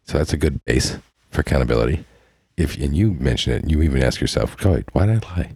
So 0.03 0.17
that's 0.17 0.34
a 0.34 0.38
good 0.38 0.63
base 0.65 0.97
for 1.29 1.41
accountability. 1.41 2.05
If 2.57 2.77
and 2.77 2.95
you 2.95 3.13
mention 3.13 3.53
it, 3.53 3.63
and 3.63 3.71
you 3.71 3.81
even 3.81 4.03
ask 4.03 4.21
yourself, 4.21 4.55
"Oh, 4.65 4.73
wait, 4.73 4.86
why 4.93 5.05
did 5.05 5.23
I 5.23 5.27
lie?" 5.29 5.51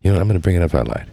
You 0.00 0.12
know, 0.12 0.18
I'm 0.20 0.28
going 0.28 0.38
to 0.38 0.42
bring 0.42 0.56
it 0.56 0.62
up. 0.62 0.74
I 0.74 0.82
lied, 0.82 1.10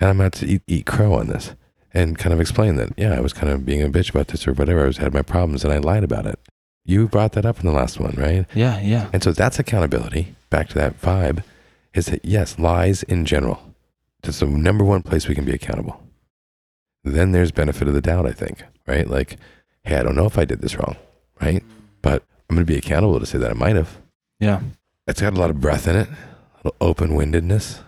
and 0.00 0.10
I'm 0.10 0.18
going 0.18 0.30
to 0.30 0.46
eat, 0.46 0.62
eat 0.66 0.86
crow 0.86 1.14
on 1.14 1.28
this, 1.28 1.54
and 1.92 2.18
kind 2.18 2.32
of 2.32 2.40
explain 2.40 2.76
that. 2.76 2.92
Yeah, 2.96 3.14
I 3.14 3.20
was 3.20 3.32
kind 3.32 3.52
of 3.52 3.64
being 3.64 3.82
a 3.82 3.88
bitch 3.88 4.10
about 4.10 4.28
this 4.28 4.46
or 4.46 4.52
whatever. 4.52 4.82
I 4.82 4.86
was 4.86 4.96
had 4.98 5.14
my 5.14 5.22
problems, 5.22 5.64
and 5.64 5.72
I 5.72 5.78
lied 5.78 6.04
about 6.04 6.26
it. 6.26 6.38
You 6.84 7.08
brought 7.08 7.32
that 7.32 7.46
up 7.46 7.60
in 7.60 7.66
the 7.66 7.72
last 7.72 7.98
one, 7.98 8.14
right? 8.16 8.46
Yeah, 8.54 8.80
yeah. 8.80 9.08
And 9.12 9.22
so 9.22 9.32
that's 9.32 9.58
accountability. 9.58 10.34
Back 10.50 10.68
to 10.70 10.74
that 10.74 11.00
vibe, 11.00 11.42
is 11.94 12.06
that 12.06 12.24
yes, 12.24 12.58
lies 12.58 13.02
in 13.04 13.24
general. 13.24 13.73
That's 14.24 14.40
the 14.40 14.46
number 14.46 14.84
one 14.84 15.02
place 15.02 15.28
we 15.28 15.34
can 15.34 15.44
be 15.44 15.52
accountable. 15.52 16.02
Then 17.04 17.32
there's 17.32 17.52
benefit 17.52 17.86
of 17.86 17.94
the 17.94 18.00
doubt, 18.00 18.26
I 18.26 18.32
think, 18.32 18.64
right? 18.86 19.08
Like, 19.08 19.36
hey, 19.84 19.96
I 19.96 20.02
don't 20.02 20.16
know 20.16 20.26
if 20.26 20.38
I 20.38 20.44
did 20.44 20.62
this 20.62 20.76
wrong, 20.76 20.96
right? 21.40 21.62
But 22.00 22.24
I'm 22.48 22.56
going 22.56 22.66
to 22.66 22.72
be 22.72 22.78
accountable 22.78 23.20
to 23.20 23.26
say 23.26 23.38
that 23.38 23.50
I 23.50 23.54
might 23.54 23.76
have. 23.76 23.98
Yeah. 24.40 24.60
It's 25.06 25.20
got 25.20 25.34
a 25.34 25.40
lot 25.40 25.50
of 25.50 25.60
breath 25.60 25.86
in 25.86 25.96
it, 25.96 26.08
a 26.08 26.56
little 26.64 26.76
open 26.80 27.14
windedness. 27.14 27.80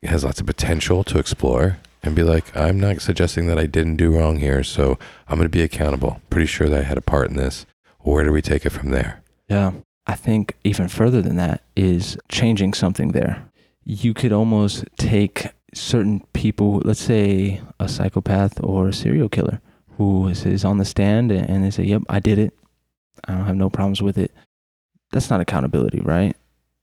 It 0.00 0.10
has 0.10 0.24
lots 0.24 0.40
of 0.40 0.46
potential 0.46 1.02
to 1.04 1.18
explore 1.18 1.78
and 2.02 2.14
be 2.14 2.22
like, 2.22 2.56
I'm 2.56 2.78
not 2.78 3.02
suggesting 3.02 3.48
that 3.48 3.58
I 3.58 3.66
didn't 3.66 3.96
do 3.96 4.16
wrong 4.16 4.38
here, 4.38 4.62
so 4.62 4.98
I'm 5.28 5.36
going 5.36 5.46
to 5.46 5.48
be 5.48 5.62
accountable. 5.62 6.22
Pretty 6.30 6.46
sure 6.46 6.68
that 6.68 6.80
I 6.80 6.84
had 6.84 6.96
a 6.96 7.02
part 7.02 7.28
in 7.28 7.36
this. 7.36 7.66
Where 7.98 8.24
do 8.24 8.32
we 8.32 8.40
take 8.40 8.64
it 8.64 8.70
from 8.70 8.90
there? 8.90 9.22
Yeah. 9.48 9.72
I 10.06 10.14
think 10.14 10.56
even 10.64 10.88
further 10.88 11.20
than 11.20 11.36
that 11.36 11.62
is 11.76 12.16
changing 12.28 12.74
something 12.74 13.12
there. 13.12 13.44
You 13.84 14.14
could 14.14 14.32
almost 14.32 14.84
take 14.96 15.48
certain 15.74 16.20
people, 16.32 16.80
let's 16.84 17.00
say 17.00 17.60
a 17.78 17.88
psychopath 17.88 18.62
or 18.62 18.88
a 18.88 18.92
serial 18.92 19.28
killer, 19.28 19.60
who 19.96 20.28
is, 20.28 20.44
is 20.46 20.64
on 20.64 20.78
the 20.78 20.84
stand 20.84 21.30
and, 21.30 21.48
and 21.48 21.64
they 21.64 21.70
say, 21.70 21.84
Yep, 21.84 22.02
I 22.08 22.20
did 22.20 22.38
it. 22.38 22.54
I 23.26 23.32
don't 23.34 23.44
have 23.44 23.56
no 23.56 23.68
problems 23.70 24.00
with 24.02 24.16
it. 24.18 24.32
That's 25.12 25.30
not 25.30 25.40
accountability, 25.40 26.00
right? 26.00 26.36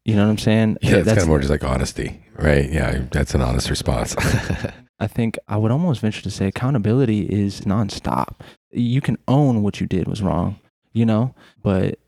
You 0.05 0.15
know 0.15 0.23
what 0.25 0.31
I'm 0.31 0.37
saying? 0.37 0.77
Yeah, 0.81 0.97
it's 0.97 1.05
That's- 1.05 1.07
kind 1.07 1.19
of 1.23 1.27
more 1.27 1.39
just 1.39 1.49
like 1.49 1.63
honesty, 1.63 2.21
right? 2.35 2.69
Yeah, 2.71 3.03
that's 3.11 3.33
an 3.33 3.41
honest 3.41 3.69
response. 3.69 4.15
I 4.99 5.07
think 5.07 5.37
I 5.47 5.57
would 5.57 5.71
almost 5.71 6.01
venture 6.01 6.21
to 6.23 6.31
say 6.31 6.47
accountability 6.47 7.21
is 7.23 7.61
nonstop. 7.61 8.35
You 8.71 9.01
can 9.01 9.17
own 9.27 9.61
what 9.63 9.79
you 9.79 9.85
did 9.87 10.07
was 10.07 10.21
wrong, 10.21 10.59
you 10.93 11.05
know, 11.05 11.35
but 11.61 11.99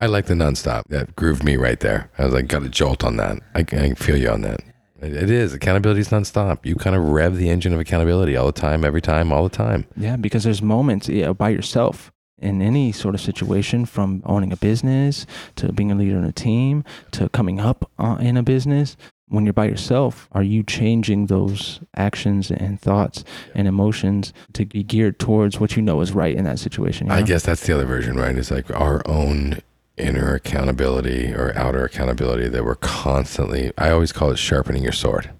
I 0.00 0.06
like 0.06 0.26
the 0.26 0.34
nonstop. 0.34 0.84
That 0.88 1.14
grooved 1.16 1.44
me 1.44 1.56
right 1.56 1.78
there. 1.80 2.10
I 2.16 2.24
was 2.24 2.32
like, 2.34 2.46
got 2.48 2.62
a 2.62 2.68
jolt 2.70 3.04
on 3.04 3.16
that. 3.18 3.38
I, 3.54 3.60
I 3.60 3.64
can 3.64 3.94
feel 3.94 4.16
you 4.16 4.30
on 4.30 4.40
that. 4.42 4.60
It, 5.02 5.30
is. 5.30 5.54
Accountability 5.54 6.00
is 6.00 6.08
nonstop. 6.08 6.64
You 6.64 6.74
kind 6.74 6.94
of 6.94 7.02
rev 7.02 7.36
the 7.36 7.48
engine 7.48 7.72
of 7.72 7.80
accountability 7.80 8.36
all 8.36 8.46
the 8.46 8.52
time, 8.52 8.84
every 8.84 9.00
time, 9.00 9.32
all 9.32 9.42
the 9.42 9.48
time. 9.48 9.86
yeah, 9.96 10.16
because 10.16 10.44
there's 10.44 10.62
moments 10.62 11.08
yeah, 11.08 11.32
by 11.32 11.48
yourself 11.48 12.12
in 12.38 12.62
any 12.62 12.90
sort 12.92 13.14
of 13.14 13.20
situation 13.20 13.84
from 13.84 14.22
owning 14.24 14.52
a 14.52 14.56
business 14.56 15.26
to 15.56 15.72
being 15.72 15.92
a 15.92 15.94
leader 15.94 16.16
in 16.16 16.24
a 16.24 16.32
team 16.32 16.84
to 17.12 17.28
coming 17.30 17.60
up 17.60 17.90
uh, 17.98 18.16
in 18.20 18.36
a 18.36 18.42
business. 18.42 18.96
When 19.28 19.46
you're 19.46 19.52
by 19.52 19.66
yourself, 19.66 20.28
are 20.32 20.42
you 20.42 20.64
changing 20.64 21.26
those 21.26 21.78
actions 21.94 22.50
and 22.50 22.80
thoughts 22.80 23.22
and 23.54 23.68
emotions 23.68 24.32
to 24.54 24.66
be 24.66 24.82
geared 24.82 25.20
towards 25.20 25.60
what 25.60 25.76
you 25.76 25.82
know 25.82 26.00
is 26.00 26.10
right 26.10 26.34
in 26.34 26.44
that 26.44 26.58
situation? 26.58 27.06
you 27.06 27.12
I 27.12 27.22
guess 27.22 27.44
that's 27.44 27.64
the 27.64 27.72
other 27.72 27.84
version, 27.84 28.16
right? 28.16 28.36
It's 28.36 28.50
like 28.50 28.68
our 28.72 29.06
own 29.06 29.60
inner 29.96 30.34
accountability 30.34 31.32
or 31.32 31.56
outer 31.56 31.84
accountability 31.84 32.48
that 32.48 32.64
we're 32.64 32.74
constantly, 32.76 33.72
I 33.76 33.90
always 33.90 34.12
call 34.12 34.30
it 34.30 34.38
sharpening 34.38 34.82
your 34.82 34.92
sword. 34.92 35.30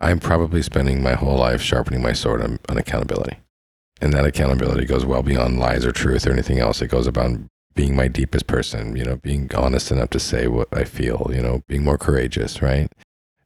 I'm 0.00 0.20
probably 0.20 0.62
spending 0.62 1.02
my 1.02 1.14
whole 1.14 1.38
life 1.38 1.60
sharpening 1.60 2.02
my 2.02 2.12
sword 2.12 2.42
on, 2.42 2.58
on 2.68 2.76
accountability. 2.76 3.38
And 4.00 4.12
that 4.12 4.26
accountability 4.26 4.84
goes 4.84 5.06
well 5.06 5.22
beyond 5.22 5.58
lies 5.58 5.86
or 5.86 5.92
truth 5.92 6.26
or 6.26 6.32
anything 6.32 6.58
else. 6.58 6.82
It 6.82 6.88
goes 6.88 7.06
about 7.06 7.38
being 7.74 7.96
my 7.96 8.08
deepest 8.08 8.46
person, 8.46 8.96
you 8.96 9.04
know, 9.04 9.16
being 9.16 9.50
honest 9.54 9.90
enough 9.90 10.10
to 10.10 10.20
say 10.20 10.48
what 10.48 10.68
I 10.72 10.84
feel, 10.84 11.30
you 11.32 11.42
know, 11.42 11.62
being 11.66 11.84
more 11.84 11.98
courageous, 11.98 12.60
right? 12.60 12.90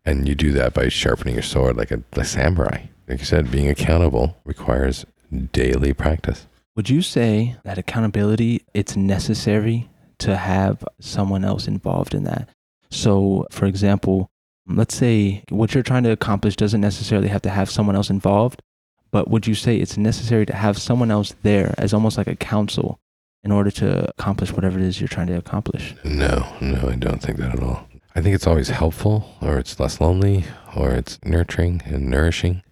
And 0.05 0.27
you 0.27 0.35
do 0.35 0.51
that 0.53 0.75
by 0.75 0.89
sharpening 0.89 1.35
your 1.35 1.43
sword 1.43 1.77
like 1.77 1.91
a, 1.91 2.03
a 2.13 2.25
samurai. 2.25 2.87
Like 3.09 3.21
you 3.21 3.25
said, 3.25 3.51
being 3.51 3.69
accountable 3.69 4.37
requires 4.45 5.05
daily 5.53 5.93
practice. 5.93 6.47
Would 6.77 6.89
you 6.89 7.03
say 7.03 7.57
that 7.65 7.79
accountability 7.79 8.65
it's 8.73 8.97
necessary 8.97 9.89
to 10.21 10.37
have 10.37 10.85
someone 11.01 11.45
else 11.45 11.67
involved 11.69 12.15
in 12.15 12.25
that? 12.25 12.49
So, 12.91 13.47
for 13.51 13.67
example, 13.67 14.31
let's 14.67 14.95
say 14.95 15.45
what 15.49 15.75
you're 15.75 15.83
trying 15.83 16.05
to 16.05 16.13
accomplish 16.13 16.57
doesn't 16.57 16.81
necessarily 16.81 17.29
have 17.29 17.43
to 17.43 17.51
have 17.51 17.71
someone 17.71 17.97
else 17.97 18.11
involved, 18.11 18.63
but 19.11 19.29
would 19.29 19.47
you 19.47 19.55
say 19.55 19.77
it's 19.77 19.97
necessary 19.97 20.47
to 20.47 20.55
have 20.55 20.79
someone 20.79 21.11
else 21.11 21.35
there 21.43 21.75
as 21.79 21.93
almost 21.93 22.17
like 22.17 22.29
a 22.29 22.37
counsel 22.37 23.01
in 23.43 23.51
order 23.51 23.71
to 23.71 24.09
accomplish 24.11 24.53
whatever 24.53 24.79
it 24.79 24.85
is 24.85 25.01
you're 25.01 25.09
trying 25.09 25.27
to 25.29 25.37
accomplish? 25.37 25.95
No, 26.05 26.47
no, 26.61 26.89
I 26.89 26.97
don't 26.97 27.23
think 27.23 27.39
that 27.39 27.55
at 27.55 27.63
all. 27.63 27.87
I 28.15 28.21
think 28.21 28.35
it's 28.35 28.47
always 28.47 28.71
helpful, 28.71 29.37
or 29.41 29.59
it's 29.59 29.79
less 29.79 30.01
lonely, 30.01 30.45
or 30.77 30.91
it's 30.91 31.19
nurturing 31.25 31.83
and 31.85 32.11
nourishing. 32.11 32.63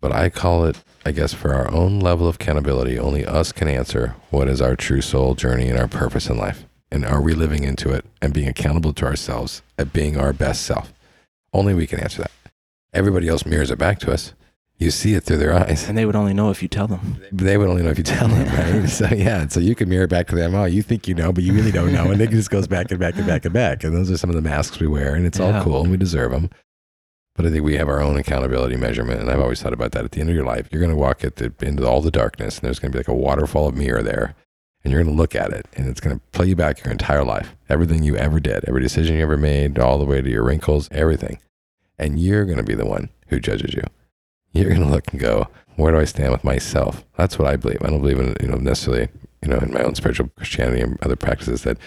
But 0.00 0.12
I 0.12 0.30
call 0.30 0.64
it, 0.64 0.82
I 1.06 1.12
guess, 1.12 1.32
for 1.32 1.54
our 1.54 1.70
own 1.70 2.00
level 2.00 2.26
of 2.26 2.36
accountability, 2.36 2.98
only 2.98 3.24
us 3.24 3.52
can 3.52 3.68
answer 3.68 4.16
what 4.30 4.48
is 4.48 4.60
our 4.60 4.74
true 4.74 5.02
soul 5.02 5.34
journey 5.34 5.68
and 5.68 5.78
our 5.78 5.88
purpose 5.88 6.28
in 6.28 6.38
life. 6.38 6.64
And 6.92 7.06
are 7.06 7.22
we 7.22 7.32
living 7.32 7.64
into 7.64 7.90
it 7.90 8.04
and 8.20 8.34
being 8.34 8.48
accountable 8.48 8.92
to 8.92 9.06
ourselves 9.06 9.62
at 9.78 9.94
being 9.94 10.18
our 10.18 10.34
best 10.34 10.60
self? 10.60 10.92
Only 11.54 11.72
we 11.72 11.86
can 11.86 11.98
answer 12.00 12.20
that. 12.20 12.30
Everybody 12.92 13.28
else 13.28 13.46
mirrors 13.46 13.70
it 13.70 13.78
back 13.78 13.98
to 14.00 14.12
us. 14.12 14.34
You 14.76 14.90
see 14.90 15.14
it 15.14 15.22
through 15.24 15.38
their 15.38 15.54
eyes. 15.54 15.88
And 15.88 15.96
they 15.96 16.04
would 16.04 16.16
only 16.16 16.34
know 16.34 16.50
if 16.50 16.60
you 16.60 16.68
tell 16.68 16.86
them. 16.86 17.16
They 17.32 17.56
would 17.56 17.68
only 17.70 17.82
know 17.82 17.88
if 17.88 17.96
you 17.96 18.04
tell 18.04 18.28
them, 18.28 18.46
right? 18.82 18.86
so 18.90 19.06
yeah, 19.06 19.48
so 19.48 19.58
you 19.58 19.74
can 19.74 19.88
mirror 19.88 20.06
back 20.06 20.26
to 20.28 20.34
them. 20.34 20.54
Oh, 20.54 20.66
you 20.66 20.82
think 20.82 21.08
you 21.08 21.14
know, 21.14 21.32
but 21.32 21.44
you 21.44 21.54
really 21.54 21.70
don't 21.72 21.92
know, 21.94 22.10
and 22.10 22.20
it 22.20 22.28
just 22.28 22.50
goes 22.50 22.66
back 22.66 22.90
and 22.90 23.00
back 23.00 23.16
and 23.16 23.26
back 23.26 23.46
and 23.46 23.54
back. 23.54 23.84
And 23.84 23.96
those 23.96 24.10
are 24.10 24.18
some 24.18 24.28
of 24.28 24.36
the 24.36 24.42
masks 24.42 24.78
we 24.78 24.86
wear, 24.86 25.14
and 25.14 25.24
it's 25.24 25.38
Yeah. 25.38 25.56
all 25.58 25.64
cool, 25.64 25.80
and 25.80 25.90
we 25.90 25.96
deserve 25.96 26.32
them. 26.32 26.50
But 27.36 27.46
I 27.46 27.50
think 27.50 27.64
we 27.64 27.76
have 27.76 27.88
our 27.88 28.02
own 28.02 28.18
accountability 28.18 28.76
measurement, 28.76 29.18
and 29.22 29.30
I've 29.30 29.40
always 29.40 29.62
thought 29.62 29.72
about 29.72 29.92
that. 29.92 30.04
At 30.04 30.12
the 30.12 30.20
end 30.20 30.28
of 30.28 30.34
your 30.36 30.44
life, 30.44 30.68
you're 30.70 30.82
going 30.82 30.92
to 30.92 30.96
walk 30.96 31.24
at 31.24 31.36
the, 31.36 31.54
into 31.62 31.86
all 31.88 32.02
the 32.02 32.10
darkness, 32.10 32.58
and 32.58 32.66
there's 32.66 32.78
going 32.78 32.92
to 32.92 32.96
be 32.96 33.00
like 33.00 33.08
a 33.08 33.14
waterfall 33.14 33.68
of 33.68 33.76
mirror 33.76 34.02
there, 34.02 34.34
and 34.82 34.92
you're 34.92 35.02
going 35.02 35.14
to 35.14 35.20
look 35.20 35.34
at 35.34 35.52
it, 35.52 35.66
and 35.74 35.88
it's 35.88 36.00
going 36.00 36.16
to 36.16 36.22
play 36.32 36.46
you 36.46 36.56
back 36.56 36.84
your 36.84 36.92
entire 36.92 37.24
life, 37.24 37.54
everything 37.68 38.02
you 38.02 38.16
ever 38.16 38.40
did, 38.40 38.64
every 38.68 38.82
decision 38.82 39.16
you 39.16 39.22
ever 39.22 39.36
made, 39.36 39.78
all 39.78 39.98
the 39.98 40.04
way 40.04 40.20
to 40.20 40.30
your 40.30 40.44
wrinkles, 40.44 40.88
everything, 40.90 41.38
and 41.98 42.20
you're 42.20 42.44
going 42.44 42.58
to 42.58 42.64
be 42.64 42.74
the 42.74 42.86
one 42.86 43.08
who 43.28 43.38
judges 43.38 43.74
you. 43.74 43.82
You're 44.52 44.70
going 44.70 44.82
to 44.82 44.88
look 44.88 45.10
and 45.12 45.20
go, 45.20 45.48
where 45.76 45.92
do 45.92 45.98
I 45.98 46.04
stand 46.04 46.32
with 46.32 46.44
myself? 46.44 47.04
That's 47.16 47.38
what 47.38 47.48
I 47.48 47.56
believe. 47.56 47.78
I 47.82 47.88
don't 47.88 48.00
believe 48.00 48.20
in 48.20 48.34
you 48.40 48.48
know 48.48 48.56
necessarily 48.56 49.08
you 49.42 49.48
know 49.48 49.58
in 49.58 49.72
my 49.72 49.82
own 49.82 49.94
spiritual 49.94 50.30
Christianity 50.36 50.82
and 50.82 50.98
other 51.02 51.16
practices 51.16 51.62
that 51.62 51.78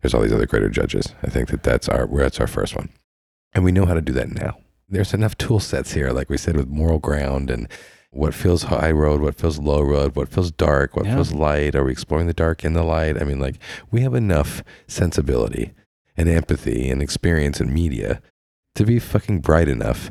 there's 0.00 0.14
all 0.14 0.22
these 0.22 0.32
other 0.32 0.46
greater 0.46 0.68
judges. 0.68 1.14
I 1.22 1.28
think 1.28 1.48
that 1.48 1.62
that's 1.62 1.88
our 1.88 2.06
where 2.06 2.22
that's 2.22 2.40
our 2.40 2.46
first 2.46 2.76
one, 2.76 2.90
and 3.52 3.64
we 3.64 3.72
know 3.72 3.86
how 3.86 3.94
to 3.94 4.00
do 4.00 4.12
that 4.14 4.30
now. 4.30 4.58
There's 4.88 5.12
enough 5.12 5.36
tool 5.36 5.60
sets 5.60 5.92
here, 5.92 6.12
like 6.12 6.30
we 6.30 6.38
said, 6.38 6.56
with 6.56 6.68
moral 6.68 7.00
ground 7.00 7.50
and 7.50 7.68
what 8.16 8.34
feels 8.34 8.64
high 8.64 8.90
road, 8.90 9.20
what 9.20 9.34
feels 9.34 9.58
low 9.58 9.80
road, 9.82 10.16
what 10.16 10.28
feels 10.28 10.50
dark, 10.50 10.96
what 10.96 11.06
Yeah. 11.06 11.14
feels 11.14 11.32
light. 11.32 11.74
Are 11.74 11.84
we 11.84 11.92
exploring 11.92 12.26
the 12.26 12.32
dark 12.34 12.64
and 12.64 12.74
the 12.74 12.82
light? 12.82 13.20
I 13.20 13.24
mean, 13.24 13.38
like 13.38 13.56
we 13.90 14.00
have 14.02 14.14
enough 14.14 14.62
sensibility 14.86 15.72
and 16.16 16.28
empathy 16.28 16.88
and 16.90 17.02
experience 17.02 17.60
in 17.60 17.72
media 17.72 18.20
to 18.74 18.84
be 18.84 18.98
fucking 18.98 19.40
bright 19.40 19.68
enough 19.68 20.10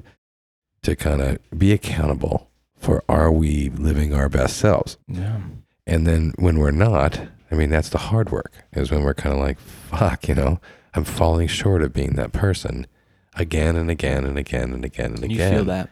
to 0.83 0.95
kind 0.95 1.21
of 1.21 1.37
be 1.57 1.71
accountable 1.71 2.49
for 2.77 3.03
are 3.09 3.31
we 3.31 3.69
living 3.69 4.13
our 4.13 4.29
best 4.29 4.57
selves? 4.57 4.97
Yeah. 5.07 5.41
And 5.87 6.05
then 6.05 6.33
when 6.37 6.59
we're 6.59 6.71
not, 6.71 7.19
I 7.51 7.55
mean, 7.55 7.69
that's 7.69 7.89
the 7.89 7.97
hard 7.97 8.31
work 8.31 8.53
is 8.73 8.91
when 8.91 9.03
we're 9.03 9.13
kind 9.15 9.33
of 9.33 9.41
like, 9.41 9.59
fuck, 9.59 10.27
you 10.27 10.35
know, 10.35 10.59
I'm 10.93 11.03
falling 11.03 11.47
short 11.47 11.81
of 11.81 11.93
being 11.93 12.13
that 12.13 12.31
person 12.33 12.85
again 13.35 13.75
and 13.75 13.89
again 13.89 14.25
and 14.25 14.37
again 14.37 14.71
and 14.73 14.85
again 14.85 15.11
and 15.13 15.19
You 15.31 15.37
again. 15.37 15.53
feel 15.53 15.65
that. 15.65 15.89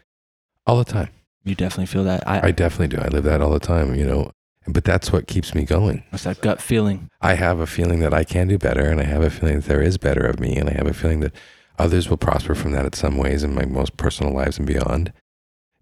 all 0.66 0.78
the 0.78 0.86
time. 0.86 1.10
You 1.44 1.56
definitely 1.56 1.88
feel 1.88 2.04
that. 2.06 2.28
I, 2.28 2.48
I 2.48 2.52
definitely 2.52 2.96
do. 2.96 3.02
I 3.04 3.08
live 3.08 3.24
that 3.26 3.42
all 3.42 3.52
the 3.52 3.60
time, 3.60 3.96
you 3.96 4.06
know, 4.06 4.32
but 4.68 4.84
that's 4.86 5.12
what 5.12 5.28
keeps 5.28 5.54
me 5.54 5.64
going. 5.64 6.04
it's 6.14 6.24
that 6.24 6.42
gut 6.42 6.62
feeling. 6.62 7.10
I 7.22 7.34
have 7.34 7.60
a 7.60 7.68
feeling 7.68 8.00
that 8.00 8.14
I 8.14 8.24
can 8.24 8.48
do 8.48 8.58
better, 8.58 8.86
and 8.90 9.02
I 9.02 9.04
have 9.04 9.22
a 9.24 9.30
feeling 9.30 9.56
that 9.56 9.66
there 9.66 9.82
is 9.82 9.98
better 9.98 10.26
of 10.26 10.40
me, 10.40 10.56
and 10.56 10.70
I 10.70 10.74
have 10.74 10.88
a 10.88 10.94
feeling 10.94 11.20
that 11.20 11.34
others 11.78 12.10
will 12.10 12.18
prosper 12.18 12.56
from 12.56 12.72
that 12.72 12.86
in 12.86 12.94
some 12.94 13.18
ways 13.18 13.44
in 13.44 13.54
my 13.54 13.66
most 13.66 13.98
personal 13.98 14.34
lives 14.34 14.58
and 14.58 14.68
beyond. 14.68 15.12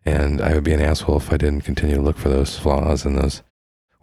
And 0.04 0.42
I 0.42 0.56
would 0.56 0.64
be 0.64 0.74
an 0.74 0.82
asshole 0.82 1.18
if 1.18 1.32
I 1.32 1.38
didn't 1.38 1.62
continue 1.62 1.96
to 1.96 2.02
look 2.02 2.18
for 2.18 2.30
those 2.30 2.58
flaws 2.58 3.06
and 3.06 3.16
those 3.18 3.44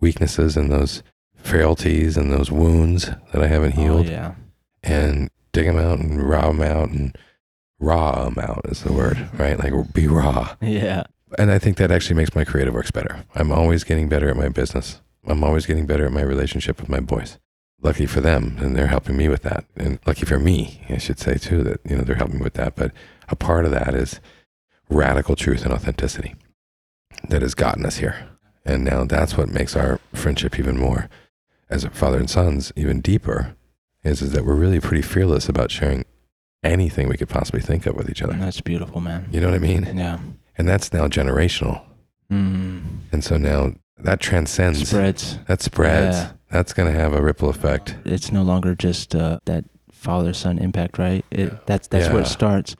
weaknesses 0.01 0.57
and 0.57 0.71
those 0.71 1.03
frailties 1.37 2.17
and 2.17 2.33
those 2.33 2.53
wounds 2.53 3.07
that 3.33 3.43
I 3.43 3.47
haven't 3.49 3.77
oh, 3.79 3.81
healed 3.81 4.07
Oh, 4.07 4.11
yeah. 4.11 4.35
and 4.85 5.29
dig 5.53 5.67
them 5.67 5.79
out 5.79 5.99
and 5.99 6.23
raw 6.23 6.47
them 6.53 6.61
out 6.63 6.91
and 6.91 7.17
raw 7.81 8.25
them 8.25 8.39
out 8.39 8.61
is 8.69 8.83
the 8.85 8.93
word, 8.93 9.29
right? 9.39 9.59
Like 9.59 9.73
be 9.93 10.07
raw. 10.07 10.55
Yeah. 10.61 11.05
And 11.37 11.51
I 11.51 11.59
think 11.59 11.77
that 11.77 11.91
actually 11.91 12.17
makes 12.17 12.35
my 12.35 12.45
creative 12.45 12.75
works 12.75 12.91
better. 12.91 13.25
I'm 13.35 13.53
always 13.53 13.85
getting 13.85 14.09
better 14.09 14.29
at 14.29 14.37
my 14.37 14.49
business. 14.49 15.01
I'm 15.27 15.45
always 15.45 15.67
getting 15.67 15.87
better 15.87 16.07
at 16.07 16.13
my 16.13 16.23
relationship 16.23 16.81
with 16.81 16.89
my 16.89 17.01
boys. 17.01 17.39
Lucky 17.81 18.07
for 18.07 18.21
them, 18.21 18.57
and 18.59 18.75
they're 18.75 18.87
helping 18.89 19.17
me 19.17 19.29
with 19.29 19.43
that. 19.43 19.65
And 19.77 20.01
lucky 20.07 20.25
for 20.25 20.39
me, 20.39 20.85
I 20.89 20.99
should 20.99 21.19
say 21.21 21.35
too, 21.35 21.63
that 21.65 21.81
you 21.89 21.97
know 21.97 22.03
they're 22.03 22.17
helping 22.17 22.39
me 22.39 22.45
with 22.45 22.55
that. 22.55 22.75
But 22.75 22.93
a 23.29 23.37
part 23.37 23.65
of 23.65 23.71
that 23.73 23.95
is 23.95 24.21
radical 24.89 25.37
truth 25.37 25.65
and 25.65 25.73
authenticity 25.73 26.35
that 27.29 27.43
has 27.43 27.55
gotten 27.55 27.85
us 27.85 27.99
here. 27.99 28.29
And 28.65 28.85
now 28.85 29.05
that's 29.05 29.37
what 29.37 29.49
makes 29.49 29.77
our 29.77 30.01
friendship 30.13 30.59
even 30.59 30.77
more, 30.77 31.09
as 31.71 31.85
a 31.85 31.91
father 31.91 32.19
and 32.19 32.29
sons, 32.29 32.73
even 32.75 33.01
deeper, 33.01 33.55
is, 34.03 34.23
is 34.23 34.33
that 34.33 34.45
we're 34.45 34.55
really 34.55 34.81
pretty 34.81 35.03
fearless 35.03 35.49
about 35.49 35.71
sharing 35.71 36.05
anything 36.65 37.09
we 37.09 37.17
could 37.17 37.29
possibly 37.29 37.61
think 37.61 37.87
of 37.87 37.95
with 37.95 38.11
each 38.11 38.23
other. 38.23 38.35
That's 38.35 38.61
beautiful, 38.61 39.01
man. 39.01 39.29
You 39.31 39.41
know 39.41 39.49
what 39.49 39.55
I 39.55 39.59
mean? 39.59 39.97
Yeah. 39.97 40.19
And 40.59 40.69
that's 40.69 40.93
now 40.93 41.07
generational. 41.07 41.83
Mm. 42.31 42.83
And 43.13 43.25
so 43.25 43.37
now 43.37 43.73
that 43.99 44.21
transcends, 44.21 44.89
Spreads. 44.89 45.39
that 45.47 45.63
spreads. 45.63 46.17
Yeah. 46.17 46.33
That's 46.51 46.73
going 46.73 46.93
to 46.93 46.99
have 46.99 47.13
a 47.13 47.23
ripple 47.23 47.49
effect. 47.49 47.97
It's 48.05 48.33
no 48.33 48.43
longer 48.43 48.75
just 48.75 49.15
uh, 49.15 49.39
that 49.45 49.65
father 49.93 50.33
son 50.33 50.59
impact, 50.59 50.99
right? 50.99 51.25
It, 51.31 51.67
That's 51.67 51.89
that's 51.89 52.09
where 52.09 52.23
it 52.23 52.27
starts. 52.27 52.75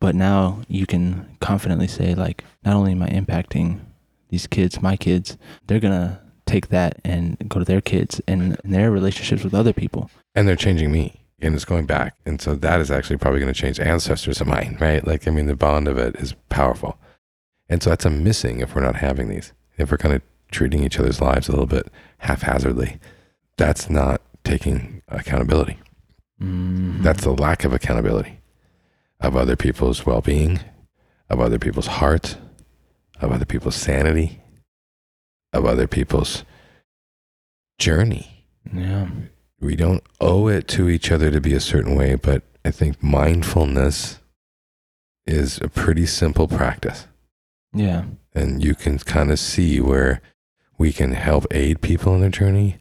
But 0.00 0.14
now 0.14 0.62
you 0.68 0.86
can 0.86 1.36
confidently 1.40 1.86
say, 1.86 2.14
like, 2.14 2.44
not 2.64 2.76
only 2.76 2.92
am 2.92 3.02
I 3.02 3.08
impacting 3.08 3.80
these 4.28 4.46
kids, 4.46 4.82
my 4.82 4.96
kids, 4.96 5.38
they're 5.66 5.80
gonna 5.80 6.20
take 6.46 6.68
that 6.68 7.00
and 7.04 7.38
go 7.48 7.58
to 7.58 7.64
their 7.64 7.80
kids 7.80 8.20
and, 8.28 8.58
and 8.62 8.74
their 8.74 8.90
relationships 8.90 9.42
with 9.44 9.54
other 9.54 9.72
people. 9.72 10.10
And 10.34 10.46
they're 10.46 10.56
changing 10.56 10.92
me. 10.92 11.20
And 11.40 11.54
it's 11.54 11.64
going 11.64 11.86
back. 11.86 12.16
And 12.26 12.40
so 12.40 12.54
that 12.54 12.80
is 12.80 12.90
actually 12.90 13.16
probably 13.18 13.40
going 13.40 13.52
to 13.52 13.58
change 13.60 13.80
ancestors 13.80 14.40
of 14.40 14.46
mine, 14.46 14.78
right? 14.80 15.06
Like, 15.06 15.26
I 15.28 15.30
mean, 15.30 15.46
the 15.46 15.56
bond 15.56 15.88
of 15.88 15.98
it 15.98 16.16
is 16.16 16.34
powerful. 16.48 16.96
And 17.68 17.82
so 17.82 17.90
that's 17.90 18.04
a 18.04 18.10
missing 18.10 18.60
if 18.60 18.74
we're 18.74 18.82
not 18.82 18.96
having 18.96 19.28
these. 19.28 19.52
If 19.78 19.90
we're 19.90 19.96
kind 19.98 20.14
of 20.14 20.22
treating 20.50 20.84
each 20.84 20.98
other's 20.98 21.20
lives 21.20 21.48
a 21.48 21.52
little 21.52 21.66
bit 21.66 21.88
haphazardly, 22.18 22.98
that's 23.56 23.88
not 23.90 24.20
taking 24.44 25.02
accountability. 25.08 25.78
Mhm. 26.40 27.02
That's 27.02 27.22
the 27.24 27.32
lack 27.32 27.64
of 27.64 27.72
accountability 27.72 28.38
of 29.20 29.36
other 29.36 29.56
people's 29.56 30.04
well 30.04 30.20
being, 30.20 30.60
of 31.30 31.40
other 31.40 31.58
people's 31.58 31.86
heart, 31.86 32.36
of 33.20 33.32
other 33.32 33.46
people's 33.46 33.76
sanity, 33.76 34.40
of 35.52 35.64
other 35.64 35.86
people's 35.86 36.44
journey. 37.78 38.46
yeah. 38.72 39.08
We 39.60 39.76
don't 39.76 40.02
owe 40.20 40.48
it 40.48 40.68
to 40.68 40.88
each 40.90 41.10
other 41.10 41.30
to 41.30 41.40
be 41.40 41.54
a 41.54 41.60
certain 41.60 41.94
way, 41.94 42.16
but 42.16 42.42
I 42.64 42.70
think 42.70 43.02
mindfulness 43.02 44.18
is 45.26 45.58
a 45.62 45.68
pretty 45.68 46.04
simple 46.06 46.48
practice. 46.48 47.06
Yeah. 47.74 48.04
and 48.34 48.62
you 48.62 48.74
can 48.74 48.98
kind 48.98 49.30
of 49.30 49.38
see 49.38 49.80
where 49.80 50.20
we 50.78 50.92
can 50.92 51.12
help 51.12 51.46
aid 51.50 51.80
people 51.80 52.14
in 52.14 52.20
their 52.20 52.30
journey 52.30 52.78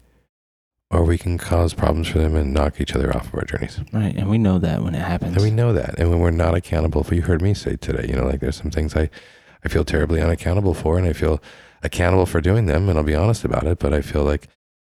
or 0.89 1.03
we 1.03 1.17
can 1.17 1.39
cause 1.39 1.73
problems 1.73 2.07
for 2.07 2.19
them 2.19 2.35
and 2.35 2.53
knock 2.53 2.79
each 2.79 2.95
other 2.95 3.15
off 3.15 3.27
of 3.27 3.35
our 3.35 3.45
journeys. 3.45 3.79
Right. 3.91 4.15
And 4.15 4.29
we 4.29 4.37
know 4.37 4.59
that 4.59 4.83
when 4.83 4.93
it 4.93 5.01
happens. 5.01 5.33
And 5.35 5.43
we 5.43 5.49
know 5.49 5.73
that. 5.73 5.97
And 5.97 6.11
when 6.11 6.19
we're 6.19 6.29
not 6.29 6.53
accountable 6.53 7.03
for, 7.03 7.15
you 7.15 7.23
heard 7.23 7.41
me 7.41 7.55
say 7.55 7.75
today, 7.75 8.05
you 8.07 8.15
know, 8.15 8.25
like 8.25 8.41
there's 8.41 8.57
some 8.57 8.69
things 8.69 8.95
I, 8.95 9.09
I 9.65 9.69
feel 9.69 9.83
terribly 9.83 10.21
unaccountable 10.21 10.75
for, 10.75 10.99
and 10.99 11.07
I 11.07 11.13
feel 11.13 11.41
accountable 11.81 12.27
for 12.27 12.41
doing 12.41 12.67
them, 12.67 12.89
and 12.89 12.97
I'll 12.97 13.03
be 13.03 13.15
honest 13.15 13.43
about 13.43 13.65
it. 13.65 13.79
But 13.79 13.91
I 13.93 14.01
feel 14.01 14.23
like 14.23 14.47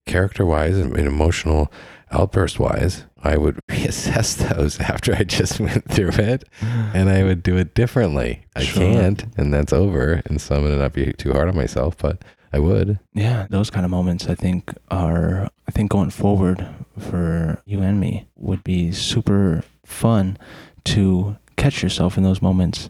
character 0.06 0.46
wise 0.46 0.78
and 0.78 0.96
emotional 0.96 1.72
outburst 2.10 2.58
wise, 2.58 3.04
I 3.22 3.36
would 3.36 3.58
reassess 3.70 4.36
those 4.36 4.78
after 4.80 5.14
I 5.14 5.24
just 5.24 5.60
went 5.66 5.84
through 5.90 6.10
it, 6.12 6.44
and 6.62 7.08
I 7.10 7.24
would 7.24 7.42
do 7.42 7.56
it 7.56 7.74
differently. 7.74 8.44
I 8.56 8.62
Sure. 8.62 8.82
can't, 8.82 9.24
and 9.36 9.52
that's 9.52 9.72
over. 9.72 10.22
And 10.26 10.40
so 10.40 10.56
I'm 10.56 10.62
gonna 10.62 10.76
not 10.76 10.92
be 10.92 11.12
too 11.12 11.32
hard 11.32 11.48
on 11.48 11.56
myself, 11.56 11.96
but 11.98 12.22
I 12.52 12.58
would. 12.58 12.98
Yeah, 13.14 13.46
those 13.50 13.70
kind 13.70 13.84
of 13.84 13.90
moments 13.90 14.26
I 14.28 14.34
think 14.34 14.72
are 14.90 15.48
I 15.66 15.70
think 15.70 15.90
going 15.90 16.10
forward 16.10 16.66
for 16.98 17.60
you 17.66 17.82
and 17.82 18.00
me 18.00 18.26
would 18.36 18.64
be 18.64 18.90
super 18.92 19.62
fun 19.84 20.38
to 20.84 21.36
catch 21.56 21.82
yourself 21.82 22.16
in 22.16 22.22
those 22.22 22.40
moments. 22.40 22.88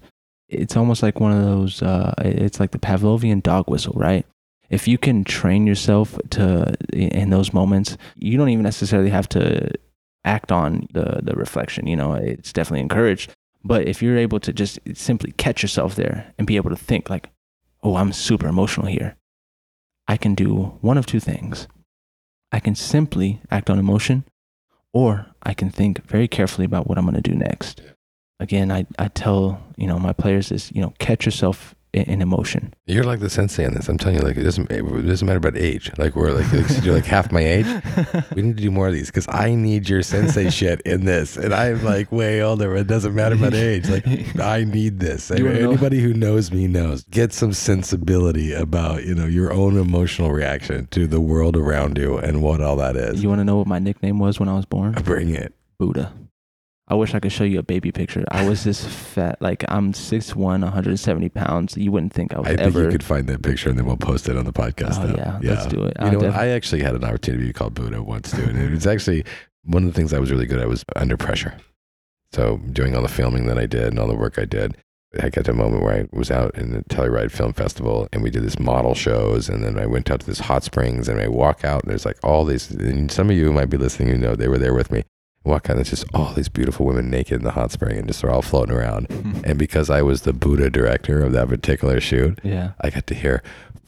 It's 0.49 0.77
almost 0.77 1.03
like 1.03 1.19
one 1.21 1.33
of 1.33 1.43
those 1.45 1.83
uh 1.83 2.15
it's 2.19 2.61
like 2.61 2.71
the 2.71 2.79
Pavlovian 2.79 3.43
dog 3.43 3.69
whistle, 3.69 3.95
right? 3.97 4.25
If 4.71 4.87
you 4.87 4.99
can 4.99 5.25
train 5.25 5.67
yourself 5.67 6.19
to 6.31 6.75
in 6.93 7.31
those 7.31 7.53
moments, 7.53 7.97
you 8.17 8.37
don't 8.37 8.51
even 8.51 8.65
necessarily 8.65 9.11
have 9.11 9.29
to 9.31 9.71
act 10.25 10.53
on 10.53 10.87
the 10.93 11.21
the 11.23 11.35
reflection, 11.35 11.87
you 11.87 11.97
know, 11.97 12.15
it's 12.15 12.53
definitely 12.53 12.81
encouraged. 12.81 13.33
But 13.65 13.89
if 13.89 14.03
you're 14.03 14.19
able 14.19 14.41
to 14.41 14.53
just 14.53 14.79
simply 14.95 15.33
catch 15.33 15.63
yourself 15.63 15.95
there 15.95 16.33
and 16.39 16.47
be 16.47 16.57
able 16.57 16.71
to 16.71 16.77
think 16.77 17.11
like, 17.11 17.31
"Oh, 17.83 17.97
I'm 17.97 18.13
super 18.13 18.47
emotional 18.47 18.87
here." 18.87 19.17
I 20.07 20.17
can 20.17 20.35
do 20.35 20.79
one 20.81 20.99
of 20.99 21.07
two 21.07 21.21
things. 21.21 21.69
I 22.51 22.61
can 22.61 22.75
simply 22.75 23.41
act 23.51 23.69
on 23.69 23.79
emotion, 23.79 24.25
or 24.93 25.27
I 25.43 25.55
can 25.55 25.71
think 25.71 26.05
very 26.07 26.29
carefully 26.29 26.65
about 26.65 26.87
what 26.87 26.99
I'm 26.99 27.05
going 27.05 27.23
to 27.23 27.31
do 27.31 27.37
next. 27.37 27.83
Again, 28.41 28.71
I, 28.71 28.87
I 28.99 29.09
tell 29.09 29.61
you 29.77 29.87
know 29.87 29.99
my 29.99 30.13
players 30.13 30.53
is 30.53 30.71
you 30.73 30.81
know 30.83 30.95
catch 30.99 31.27
yourself 31.27 31.75
in, 31.93 32.03
in 32.05 32.23
emotion. 32.23 32.75
You're 32.87 33.05
like 33.05 33.21
the 33.21 33.31
sensei 33.31 33.65
on 33.67 33.75
this. 33.75 33.89
I'm 33.89 33.99
telling 33.99 34.17
you, 34.17 34.23
like 34.23 34.37
it 34.37 34.43
doesn't 34.43 34.71
it 34.71 34.83
doesn't 35.07 35.27
matter 35.27 35.39
about 35.39 35.57
age. 35.57 35.91
Like 35.99 36.15
we're 36.17 36.33
like, 36.33 36.53
like 36.53 36.85
you're 36.85 36.95
like 36.95 37.05
half 37.05 37.31
my 37.33 37.41
age. 37.41 37.67
We 38.35 38.43
need 38.43 38.57
to 38.57 38.63
do 38.63 38.71
more 38.71 38.87
of 38.89 38.93
these 38.93 39.07
because 39.09 39.27
I 39.29 39.55
need 39.55 39.89
your 39.89 40.03
sensei 40.03 40.51
shit 40.59 40.81
in 40.83 41.05
this, 41.05 41.37
and 41.37 41.53
I'm 41.55 41.83
like 41.85 42.13
way 42.13 42.43
older. 42.43 42.75
It 42.77 42.87
doesn't 42.87 43.15
matter 43.15 43.35
about 43.35 43.55
age. 43.55 43.89
Like 43.89 44.07
I 44.39 44.65
need 44.65 45.01
this. 45.01 45.31
Wanna 45.31 45.43
know- 45.61 45.71
Anybody 45.71 46.01
who 46.01 46.13
knows 46.15 46.53
me 46.53 46.67
knows. 46.67 47.05
Get 47.11 47.33
some 47.33 47.53
sensibility 47.53 48.53
about 48.53 49.05
you 49.05 49.15
know 49.15 49.27
your 49.27 49.53
own 49.53 49.77
emotional 49.79 50.31
reaction 50.31 50.87
to 50.89 51.07
the 51.07 51.21
world 51.21 51.57
around 51.57 51.97
you 51.99 52.19
and 52.19 52.43
what 52.43 52.61
all 52.61 52.77
that 52.77 52.97
is. 52.97 53.23
You 53.23 53.29
want 53.29 53.41
to 53.41 53.45
know 53.45 53.57
what 53.57 53.67
my 53.67 53.79
nickname 53.79 54.19
was 54.19 54.39
when 54.39 54.49
I 54.49 54.55
was 54.55 54.67
born? 54.67 54.93
Bring 54.93 55.31
it. 55.35 55.55
Buddha. 55.79 56.13
I 56.91 56.95
wish 56.95 57.15
I 57.15 57.21
could 57.21 57.33
show 57.33 57.45
you 57.45 57.59
a 57.59 57.63
baby 57.63 57.93
picture. 57.93 58.25
I 58.31 58.49
was 58.49 58.65
this 58.65 58.85
fat, 58.85 59.41
like 59.43 59.63
I'm 59.69 59.93
6'1", 59.93 60.37
170 60.37 61.29
pounds. 61.29 61.77
You 61.77 61.93
wouldn't 61.93 62.15
think 62.15 62.33
I 62.35 62.41
was 62.41 62.49
I 62.49 62.57
think 62.57 62.75
you 62.75 62.89
could 62.89 63.05
find 63.05 63.27
that 63.29 63.43
picture 63.43 63.69
and 63.69 63.79
then 63.79 63.85
we'll 63.85 63.99
post 63.99 64.29
it 64.29 64.37
on 64.37 64.47
the 64.47 64.53
podcast. 64.53 64.99
Oh, 65.03 65.07
now. 65.15 65.39
yeah, 65.43 65.51
let's 65.51 65.67
do 65.67 65.85
it. 65.85 65.97
You 66.01 66.07
I'll 66.07 66.13
know, 66.13 66.19
what? 66.19 66.27
def- 66.29 66.37
I 66.37 66.49
actually 66.49 66.83
had 66.83 66.95
an 66.95 67.05
opportunity 67.05 67.45
to 67.45 67.49
be 67.49 67.53
called 67.53 67.75
Buddha 67.75 68.03
once 68.03 68.31
too, 68.31 68.43
and 68.43 68.59
it 68.59 68.71
was 68.71 68.87
actually 68.87 69.25
one 69.65 69.85
of 69.85 69.93
the 69.93 69.95
things 69.95 70.15
I 70.15 70.19
was 70.19 70.31
really 70.31 70.47
good 70.47 70.61
at 70.61 70.69
was 70.69 70.85
under 70.97 71.17
pressure. 71.17 71.55
So 72.33 72.59
doing 72.73 72.97
all 72.97 73.03
the 73.03 73.09
filming 73.09 73.47
that 73.47 73.59
I 73.59 73.67
did 73.67 73.85
and 73.85 73.99
all 73.99 74.09
the 74.09 74.17
work 74.17 74.39
I 74.39 74.45
did, 74.47 74.77
I 75.21 75.31
got 75.31 75.47
to 75.47 75.53
a 75.53 75.55
moment 75.55 75.83
where 75.83 75.95
I 75.95 76.09
was 76.13 76.31
out 76.31 76.57
in 76.57 76.73
the 76.73 76.83
Telluride 76.85 77.31
Film 77.31 77.53
Festival 77.55 78.07
and 78.13 78.23
we 78.23 78.31
did 78.31 78.45
this 78.45 78.59
model 78.59 78.95
shows, 78.95 79.49
and 79.49 79.63
then 79.63 79.79
I 79.79 79.87
went 79.87 80.11
out 80.11 80.21
to 80.21 80.27
this 80.27 80.41
hot 80.41 80.65
springs 80.65 81.09
and 81.09 81.21
I 81.21 81.29
walk 81.29 81.65
out 81.65 81.83
and 81.83 81.91
there's 81.91 82.07
like 82.07 82.19
all 82.23 82.45
these. 82.45 82.71
And 82.71 83.11
some 83.11 83.31
of 83.31 83.37
you 83.37 83.53
might 83.53 83.71
be 83.71 83.77
listening, 83.77 84.09
you 84.09 84.19
know, 84.19 84.37
they 84.37 84.49
were 84.49 84.59
there 84.59 84.75
with 84.75 84.91
me. 84.91 85.05
Walk 85.45 85.67
out 85.71 85.73
and 85.77 85.81
it's 85.81 85.91
just 85.91 86.05
all 86.13 86.33
these 86.35 86.49
beautiful 86.49 86.85
women 86.85 87.09
naked 87.11 87.35
in 87.39 87.45
the 87.45 87.53
hot 87.53 87.71
spring 87.73 87.97
and 87.99 88.07
just 88.07 88.21
they're 88.23 88.31
all 88.31 88.43
floating 88.43 88.75
around. 88.75 89.07
And 89.45 89.59
because 89.59 89.89
I 89.89 90.03
was 90.03 90.23
the 90.23 90.33
Buddha 90.33 90.69
director 90.69 91.23
of 91.23 91.33
that 91.33 91.49
particular 91.49 92.01
shoot, 92.01 92.39
yeah. 92.43 92.73
I 92.83 92.91
got 92.91 93.07
to 93.07 93.15
hear 93.15 93.43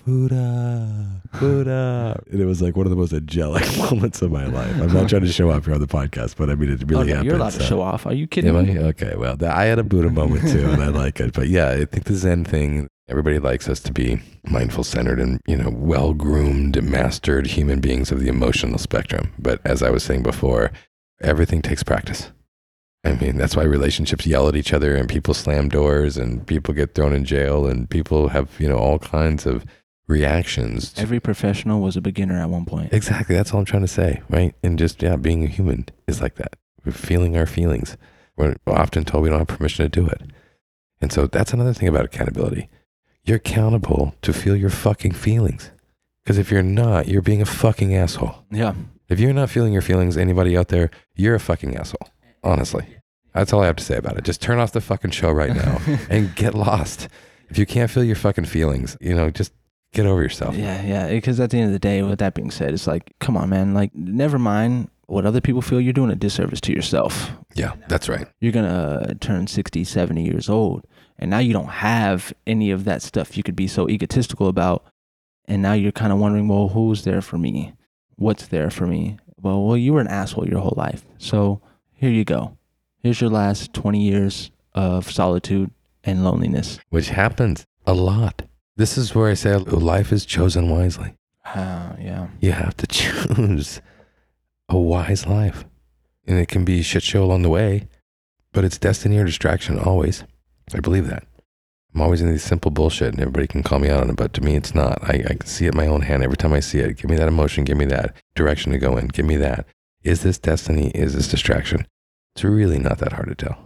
Buddha, 0.07 1.21
Buddha. 1.39 2.23
And 2.31 2.41
it 2.41 2.47
was 2.47 2.63
like 2.63 2.77
one 2.77 2.87
of 2.87 2.91
the 2.91 2.97
most 2.97 3.13
angelic 3.13 3.65
moments 3.91 4.23
of 4.23 4.31
my 4.31 4.47
life. 4.47 4.75
I'm 4.81 4.93
not 4.93 5.09
trying 5.09 5.23
to 5.23 5.33
show 5.33 5.51
off 5.51 5.65
here 5.67 5.75
on 5.75 5.81
the 5.81 5.87
podcast, 5.87 6.37
but 6.37 6.49
I 6.51 6.55
mean, 6.55 6.71
it 6.71 6.83
Oh, 6.83 6.87
really 6.87 7.07
no, 7.07 7.13
happened. 7.15 7.27
you're 7.27 7.37
allowed 7.37 7.53
to 7.53 7.63
show 7.63 7.81
off. 7.83 8.07
Are 8.07 8.13
you 8.15 8.27
kidding 8.27 8.55
Am 8.57 8.67
me? 8.67 8.79
I? 8.79 8.83
Okay, 8.89 9.15
well, 9.17 9.37
I 9.45 9.65
had 9.65 9.79
a 9.79 9.85
Buddha 9.85 10.11
moment 10.11 10.49
too, 10.49 10.69
and 10.71 10.83
I 10.83 10.89
like 10.89 11.21
it. 11.21 11.33
But 11.35 11.49
yeah, 11.49 11.71
I 11.71 11.85
think 11.85 12.05
the 12.05 12.15
Zen 12.15 12.45
thing, 12.45 12.89
everybody 13.09 13.39
likes 13.39 13.69
us 13.69 13.81
to 13.81 13.93
be 13.93 14.21
mindful 14.47 14.85
centered 14.85 15.21
and, 15.21 15.41
you 15.47 15.57
know, 15.57 15.71
well 15.73 16.15
groomed, 16.15 16.83
mastered 16.83 17.47
human 17.49 17.81
beings 17.81 18.11
of 18.11 18.21
the 18.21 18.29
emotional 18.29 18.79
spectrum. 18.79 19.33
But 19.39 19.61
as 19.65 19.83
I 19.83 19.91
was 19.91 20.03
saying 20.03 20.23
before, 20.23 20.71
everything 21.21 21.63
takes 21.63 21.83
practice. 21.83 22.31
I 23.03 23.15
mean, 23.15 23.39
that's 23.39 23.57
why 23.57 23.63
relationships 23.63 24.27
yell 24.27 24.47
at 24.49 24.57
each 24.57 24.75
other 24.75 24.95
and 24.95 25.09
people 25.09 25.33
slam 25.33 25.69
doors 25.69 26.19
and 26.19 26.47
people 26.47 26.75
get 26.75 26.95
thrown 26.95 27.15
in 27.15 27.25
jail 27.25 27.67
and 27.67 27.89
people 27.89 28.29
have, 28.29 28.51
you 28.59 28.69
know, 28.69 28.77
all 28.77 28.99
kinds 28.99 29.47
of 29.47 29.65
reactions. 30.07 30.93
Every 30.99 31.19
professional 31.19 31.81
was 31.81 31.97
a 31.97 32.03
beginner 32.03 32.39
at 32.39 32.51
one 32.51 32.67
point. 32.67 32.93
Exactly. 32.93 33.37
That's 33.37 33.55
all 33.55 33.61
I'm 33.61 33.65
trying 33.65 33.83
to 33.83 33.89
say, 33.89 34.21
right? 34.29 34.55
And 34.63 34.79
just, 34.79 35.03
yeah, 35.03 35.17
being 35.17 35.45
a 35.45 35.47
human 35.47 35.87
is 36.07 36.21
like 36.21 36.35
that. 36.35 36.57
We're 36.85 36.93
feeling 36.93 37.37
our 37.39 37.47
feelings. 37.47 37.97
We're 38.37 38.57
often 38.67 39.05
told 39.05 39.23
we 39.23 39.31
don't 39.31 39.39
have 39.39 39.49
permission 39.49 39.85
to 39.85 39.89
do 39.89 40.07
it. 40.07 40.23
And 41.01 41.11
so 41.11 41.27
that's 41.27 41.55
another 41.55 41.73
thing 41.73 41.89
about 41.89 42.05
accountability. 42.05 42.69
You're 43.25 43.37
accountable 43.37 44.15
to 44.23 44.33
feel 44.33 44.57
your 44.57 44.71
fucking 44.71 45.13
feelings. 45.13 45.71
Because 46.23 46.37
if 46.37 46.51
you're 46.51 46.63
not, 46.63 47.09
you're 47.09 47.23
being 47.23 47.41
a 47.41 47.47
fucking 47.47 47.95
asshole. 47.95 48.45
Yeah. 48.51 48.75
If 49.11 49.19
you're 49.19 49.33
not 49.33 49.51
feeling 49.51 49.73
your 49.73 49.83
feelings, 49.83 50.17
anybody 50.17 50.57
out 50.57 50.69
there, 50.69 50.91
you're 51.17 51.35
a 51.35 51.41
fucking 51.41 51.77
asshole. 51.77 52.09
Honestly. 52.43 52.87
That's 53.35 53.53
all 53.53 53.63
I 53.63 53.67
have 53.67 53.77
to 53.77 53.85
say 53.85 53.97
about 53.97 54.17
it. 54.17 54.25
Just 54.25 54.41
turn 54.41 54.59
off 54.59 54.73
the 54.73 54.81
fucking 54.81 55.11
show 55.11 55.31
right 55.31 55.55
now 55.55 55.81
and 56.11 56.35
get 56.35 56.55
lost. 56.55 57.09
If 57.49 57.59
you 57.59 57.67
can't 57.67 57.91
feel 57.91 58.05
your 58.05 58.17
fucking 58.17 58.45
feelings, 58.45 58.97
you 59.01 59.15
know, 59.15 59.31
just 59.31 59.53
get 59.93 60.07
over 60.07 60.23
yourself. 60.23 60.57
Yeah, 60.57 60.83
yeah. 60.83 61.09
Because 61.09 61.41
at 61.41 61.51
the 61.51 61.59
end 61.59 61.67
of 61.67 61.73
the 61.73 61.79
day, 61.79 62.03
with 62.03 62.21
that 62.21 62.35
being 62.35 62.51
said, 62.51 62.73
it's 62.73 62.87
like, 62.87 63.13
come 63.19 63.37
on, 63.37 63.51
man. 63.51 63.75
Like, 63.75 63.95
never 63.95 64.39
mind 64.39 64.89
what 65.07 65.27
other 65.27 65.41
people 65.41 65.63
feel. 65.63 65.81
You're 65.81 65.93
doing 65.93 66.11
a 66.11 66.17
disservice 66.17 66.61
to 66.63 66.73
yourself. 66.73 67.33
Yeah, 67.55 67.75
that's 67.89 68.09
right. 68.09 68.27
You're 68.41 68.53
going 68.53 68.69
to 68.69 69.11
uh, 69.11 69.15
turn 69.21 69.49
60, 69.49 69.83
70 69.85 70.25
years 70.25 70.49
old. 70.49 70.87
And 71.19 71.31
now 71.31 71.39
you 71.39 71.53
don't 71.53 71.67
have 71.67 72.33
any 72.47 72.71
of 72.71 72.85
that 72.85 73.03
stuff 73.03 73.37
you 73.37 73.43
could 73.43 73.57
be 73.57 73.67
so 73.67 73.89
egotistical 73.89 74.49
about. 74.49 74.85
And 75.47 75.63
now 75.63 75.73
you're 75.73 75.93
kind 75.93 76.13
of 76.13 76.19
wondering, 76.19 76.47
well, 76.47 76.69
who's 76.69 77.03
there 77.05 77.21
for 77.21 77.39
me? 77.39 77.75
What's 78.21 78.47
there 78.49 78.69
for 78.69 78.87
me? 78.87 79.17
Well, 79.41 79.65
well, 79.65 79.79
you 79.79 79.95
were 79.95 80.01
an 80.03 80.07
asshole 80.09 80.47
your 80.47 80.61
whole 80.61 80.75
life. 80.77 81.07
So 81.17 81.63
here 81.95 82.11
you 82.11 82.23
go. 82.27 82.59
Here's 82.99 83.19
your 83.19 83.31
last 83.31 83.73
20 83.73 83.99
years 83.99 84.51
of 84.75 85.11
solitude 85.11 85.71
and 86.05 86.23
loneliness. 86.23 86.79
which 86.91 87.09
happens 87.09 87.65
a 87.87 87.95
lot. 87.95 88.43
This 88.77 88.99
is 88.99 89.15
where 89.15 89.31
I 89.31 89.35
say 89.35 89.57
life 89.57 90.13
is 90.13 90.27
chosen 90.27 90.69
wisely. 90.69 91.15
Ah, 91.47 91.97
yeah. 91.99 92.29
You 92.41 92.53
have 92.53 92.77
to 92.77 92.87
choose 92.99 93.81
a 94.69 94.77
wise 94.77 95.27
life. 95.27 95.65
And 96.27 96.39
it 96.39 96.49
can 96.49 96.67
be 96.67 96.83
shit 96.83 97.03
show 97.03 97.25
along 97.25 97.41
the 97.41 97.49
way, 97.49 97.89
but 98.53 98.67
it's 98.67 98.77
destiny 98.77 99.17
or 99.17 99.25
distraction 99.25 99.79
always. 99.79 100.25
I 100.75 100.81
believe 100.81 101.09
that. 101.09 101.25
I'm 101.95 102.03
always 102.03 102.21
in 102.21 102.31
these 102.31 102.45
simple 102.45 102.71
bullshit 102.71 103.13
and 103.15 103.21
everybody 103.21 103.47
can 103.47 103.63
call 103.63 103.81
me 103.81 103.89
out 103.89 104.03
on 104.03 104.11
it, 104.11 104.17
but 104.17 104.33
to 104.35 104.41
me 104.41 104.55
it's 104.57 104.75
not. 104.75 105.03
I, 105.03 105.25
I 105.29 105.35
can 105.35 105.47
see 105.47 105.67
it 105.67 105.75
in 105.75 105.77
my 105.77 105.87
own 105.87 106.03
hand 106.03 106.23
every 106.23 106.37
time 106.37 106.53
I 106.53 106.61
see 106.61 106.79
it. 106.79 106.97
Give 106.97 107.11
me 107.11 107.17
that 107.17 107.29
emotion, 107.29 107.65
give 107.65 107.77
me 107.77 107.85
that 107.87 108.15
direction 108.35 108.73
to 108.73 108.79
go 108.79 108.97
in, 108.97 109.09
give 109.09 109.27
me 109.27 109.37
that. 109.37 109.67
Is 110.03 110.23
this 110.23 110.39
destiny? 110.39 110.91
Is 110.95 111.15
this 111.15 111.29
distraction? 111.29 111.87
It's 112.35 112.45
really 112.45 112.79
not 112.79 112.99
that 112.99 113.13
hard 113.13 113.29
to 113.29 113.35
tell. 113.35 113.59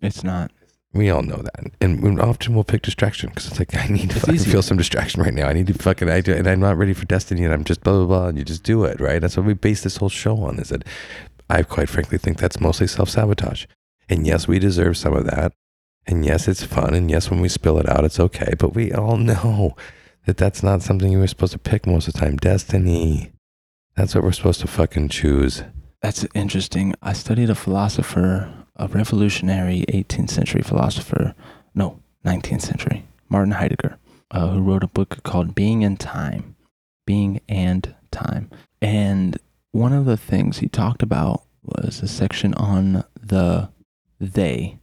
It's 0.00 0.24
not. 0.24 0.50
We 0.92 1.10
all 1.10 1.22
know 1.22 1.36
that, 1.36 1.72
and 1.82 2.02
we 2.02 2.18
often 2.18 2.54
we'll 2.54 2.64
pick 2.64 2.82
distraction 2.82 3.28
because 3.28 3.46
it's 3.46 3.58
like 3.58 3.74
I 3.76 3.86
need 3.88 4.10
to 4.10 4.20
fucking 4.20 4.38
feel 4.38 4.62
some 4.62 4.78
distraction 4.78 5.22
right 5.22 5.34
now. 5.34 5.46
I 5.46 5.52
need 5.52 5.66
to 5.66 5.74
fucking 5.74 6.08
I 6.08 6.22
do, 6.22 6.32
and 6.32 6.46
I'm 6.48 6.60
not 6.60 6.78
ready 6.78 6.94
for 6.94 7.04
destiny, 7.04 7.44
and 7.44 7.52
I'm 7.52 7.64
just 7.64 7.82
blah 7.82 7.92
blah 7.92 8.06
blah, 8.06 8.26
and 8.28 8.38
you 8.38 8.44
just 8.44 8.62
do 8.62 8.84
it, 8.84 8.98
right? 8.98 9.20
That's 9.20 9.36
what 9.36 9.44
we 9.44 9.52
base 9.52 9.82
this 9.82 9.98
whole 9.98 10.08
show 10.08 10.38
on. 10.42 10.58
Is 10.58 10.70
that 10.70 10.84
I 11.50 11.62
quite 11.62 11.90
frankly 11.90 12.16
think 12.16 12.38
that's 12.38 12.58
mostly 12.58 12.86
self 12.86 13.10
sabotage, 13.10 13.66
and 14.08 14.26
yes, 14.26 14.48
we 14.48 14.58
deserve 14.58 14.96
some 14.96 15.14
of 15.14 15.26
that, 15.26 15.52
and 16.08 16.24
yes, 16.24 16.48
it's 16.48 16.64
fun, 16.64 16.94
and 16.94 17.10
yes, 17.10 17.30
when 17.30 17.40
we 17.40 17.48
spill 17.48 17.78
it 17.78 17.88
out, 17.88 18.04
it's 18.04 18.18
okay. 18.18 18.54
But 18.58 18.74
we 18.74 18.92
all 18.92 19.16
know 19.18 19.76
that 20.24 20.38
that's 20.38 20.62
not 20.62 20.82
something 20.82 21.12
you 21.12 21.18
were 21.18 21.26
supposed 21.26 21.52
to 21.52 21.58
pick 21.58 21.86
most 21.86 22.08
of 22.08 22.14
the 22.14 22.20
time. 22.20 22.36
Destiny, 22.36 23.30
that's 23.94 24.14
what 24.14 24.24
we're 24.24 24.32
supposed 24.32 24.60
to 24.60 24.66
fucking 24.66 25.10
choose. 25.10 25.62
That's 26.00 26.26
interesting. 26.34 26.94
I 27.02 27.12
studied 27.12 27.50
a 27.50 27.54
philosopher, 27.54 28.52
a 28.76 28.88
revolutionary 28.88 29.84
18th 29.88 30.30
century 30.30 30.62
philosopher, 30.62 31.34
no, 31.74 32.00
19th 32.24 32.62
century, 32.62 33.04
Martin 33.28 33.52
Heidegger, 33.52 33.98
uh, 34.30 34.48
who 34.48 34.62
wrote 34.62 34.84
a 34.84 34.88
book 34.88 35.22
called 35.24 35.54
Being 35.54 35.84
and 35.84 36.00
Time. 36.00 36.56
Being 37.06 37.40
and 37.48 37.94
Time. 38.10 38.50
And 38.80 39.38
one 39.72 39.92
of 39.92 40.06
the 40.06 40.16
things 40.16 40.58
he 40.58 40.68
talked 40.68 41.02
about 41.02 41.42
was 41.62 42.00
a 42.02 42.08
section 42.08 42.54
on 42.54 43.04
the 43.20 43.70
they, 44.20 44.78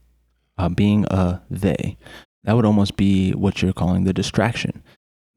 uh, 0.58 0.70
being 0.70 1.06
a 1.06 1.42
they. 1.50 1.98
That 2.44 2.56
would 2.56 2.66
almost 2.66 2.96
be 2.96 3.32
what 3.32 3.62
you're 3.62 3.74
calling 3.74 4.04
the 4.04 4.14
distraction 4.14 4.84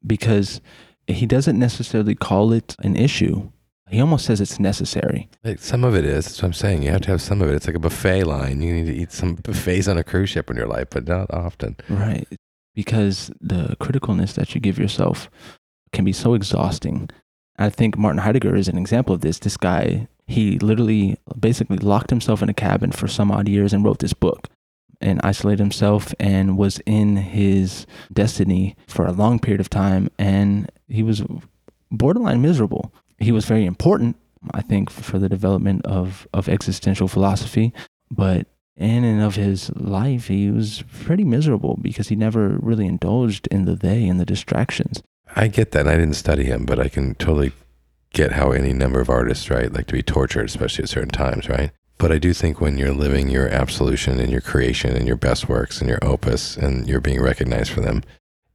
because 0.07 0.61
he 1.07 1.27
doesn't 1.27 1.59
necessarily 1.59 2.15
call 2.15 2.53
it 2.53 2.77
an 2.81 2.97
issue. 2.97 3.51
He 3.91 4.01
almost 4.01 4.27
says 4.27 4.41
it's 4.43 4.61
necessary. 4.61 5.31
Like, 5.43 5.61
some 5.61 5.83
of 5.83 5.95
it 5.95 6.05
is. 6.05 6.27
That's 6.27 6.43
what 6.43 6.49
I'm 6.49 6.53
saying. 6.53 6.83
You 6.83 6.91
have 6.91 7.01
to 7.03 7.11
have 7.11 7.23
some 7.23 7.41
of 7.41 7.49
it. 7.49 7.55
It's 7.55 7.67
like 7.67 7.77
a 7.77 7.81
buffet 7.81 8.25
line. 8.25 8.61
You 8.61 8.75
need 8.75 8.87
to 8.87 8.95
eat 8.95 9.13
some 9.13 9.37
buffets 9.37 9.89
on 9.89 9.97
a 9.97 10.05
cruise 10.05 10.29
ship 10.29 10.51
in 10.51 10.57
your 10.57 10.67
life, 10.67 10.89
but 10.91 11.09
not 11.09 11.33
often. 11.33 11.77
Right. 11.89 12.29
Because 12.75 13.31
the 13.41 13.77
criticalness 13.81 14.35
that 14.35 14.55
you 14.55 14.61
give 14.61 14.79
yourself 14.79 15.31
can 15.93 16.05
be 16.05 16.13
so 16.13 16.35
exhausting. 16.35 17.09
I 17.59 17.71
think 17.71 17.97
Martin 17.97 18.21
Heidegger 18.21 18.55
is 18.55 18.69
an 18.69 18.77
example 18.77 19.15
of 19.15 19.23
this. 19.23 19.39
This 19.39 19.57
guy, 19.57 20.07
he 20.27 20.59
literally 20.59 21.17
basically 21.41 21.79
locked 21.79 22.11
himself 22.11 22.43
in 22.43 22.51
a 22.51 22.55
cabin 22.55 22.93
for 22.93 23.09
some 23.09 23.33
odd 23.33 23.49
years 23.49 23.73
and 23.73 23.83
wrote 23.83 24.01
this 24.01 24.13
book 24.13 24.49
and 25.01 25.21
isolated 25.23 25.61
himself 25.61 26.15
and 26.19 26.59
was 26.59 26.81
in 26.87 27.17
his 27.17 27.87
destiny 28.13 28.77
for 28.87 29.07
a 29.07 29.13
long 29.13 29.39
period 29.39 29.61
of 29.61 29.71
time. 29.71 30.09
And 30.19 30.71
he 30.89 31.03
was 31.03 31.23
borderline 31.91 32.43
miserable. 32.43 32.93
He 33.19 33.33
was 33.33 33.45
very 33.45 33.65
important, 33.65 34.17
I 34.53 34.63
think, 34.63 34.91
for 34.91 35.19
the 35.19 35.29
development 35.29 35.85
of, 35.87 36.27
of 36.33 36.49
existential 36.49 37.09
philosophy. 37.09 37.73
But 38.11 38.47
in 38.77 39.05
and 39.05 39.23
of 39.23 39.35
his 39.35 39.71
life, 39.77 40.29
he 40.29 40.51
was 40.51 40.85
pretty 41.03 41.25
miserable 41.25 41.79
because 41.81 42.09
he 42.09 42.17
never 42.17 42.59
really 42.61 42.87
indulged 42.87 43.47
in 43.49 43.65
the 43.65 43.75
they 43.75 44.09
and 44.09 44.21
the 44.21 44.25
distractions. 44.25 45.03
I 45.35 45.49
get 45.49 45.73
that. 45.73 45.81
And 45.81 45.91
I 45.91 45.97
didn't 45.97 46.15
study 46.15 46.45
him, 46.45 46.65
but 46.65 46.79
I 46.79 46.89
can 46.89 47.15
totally 47.17 47.53
get 48.13 48.33
how 48.33 48.53
any 48.53 48.73
number 48.73 49.01
of 49.01 49.11
artists, 49.11 49.51
right, 49.51 49.73
like 49.73 49.87
to 49.89 49.93
be 49.93 50.03
tortured, 50.03 50.47
especially 50.47 50.85
at 50.85 50.89
certain 50.89 51.11
times, 51.11 51.49
right? 51.49 51.71
But 51.99 52.13
I 52.13 52.19
do 52.19 52.33
think 52.33 52.61
when 52.61 52.79
you're 52.79 52.93
living 52.93 53.29
your 53.29 53.49
absolution 53.49 54.21
and 54.21 54.31
your 54.31 54.41
creation 54.41 54.97
and 54.97 55.07
your 55.07 55.17
best 55.17 55.49
works 55.49 55.81
and 55.81 55.91
your 55.91 55.99
opus 56.03 56.57
and 56.57 56.89
you're 56.89 57.01
being 57.01 57.21
recognized 57.21 57.73
for 57.73 57.81
them, 57.81 58.05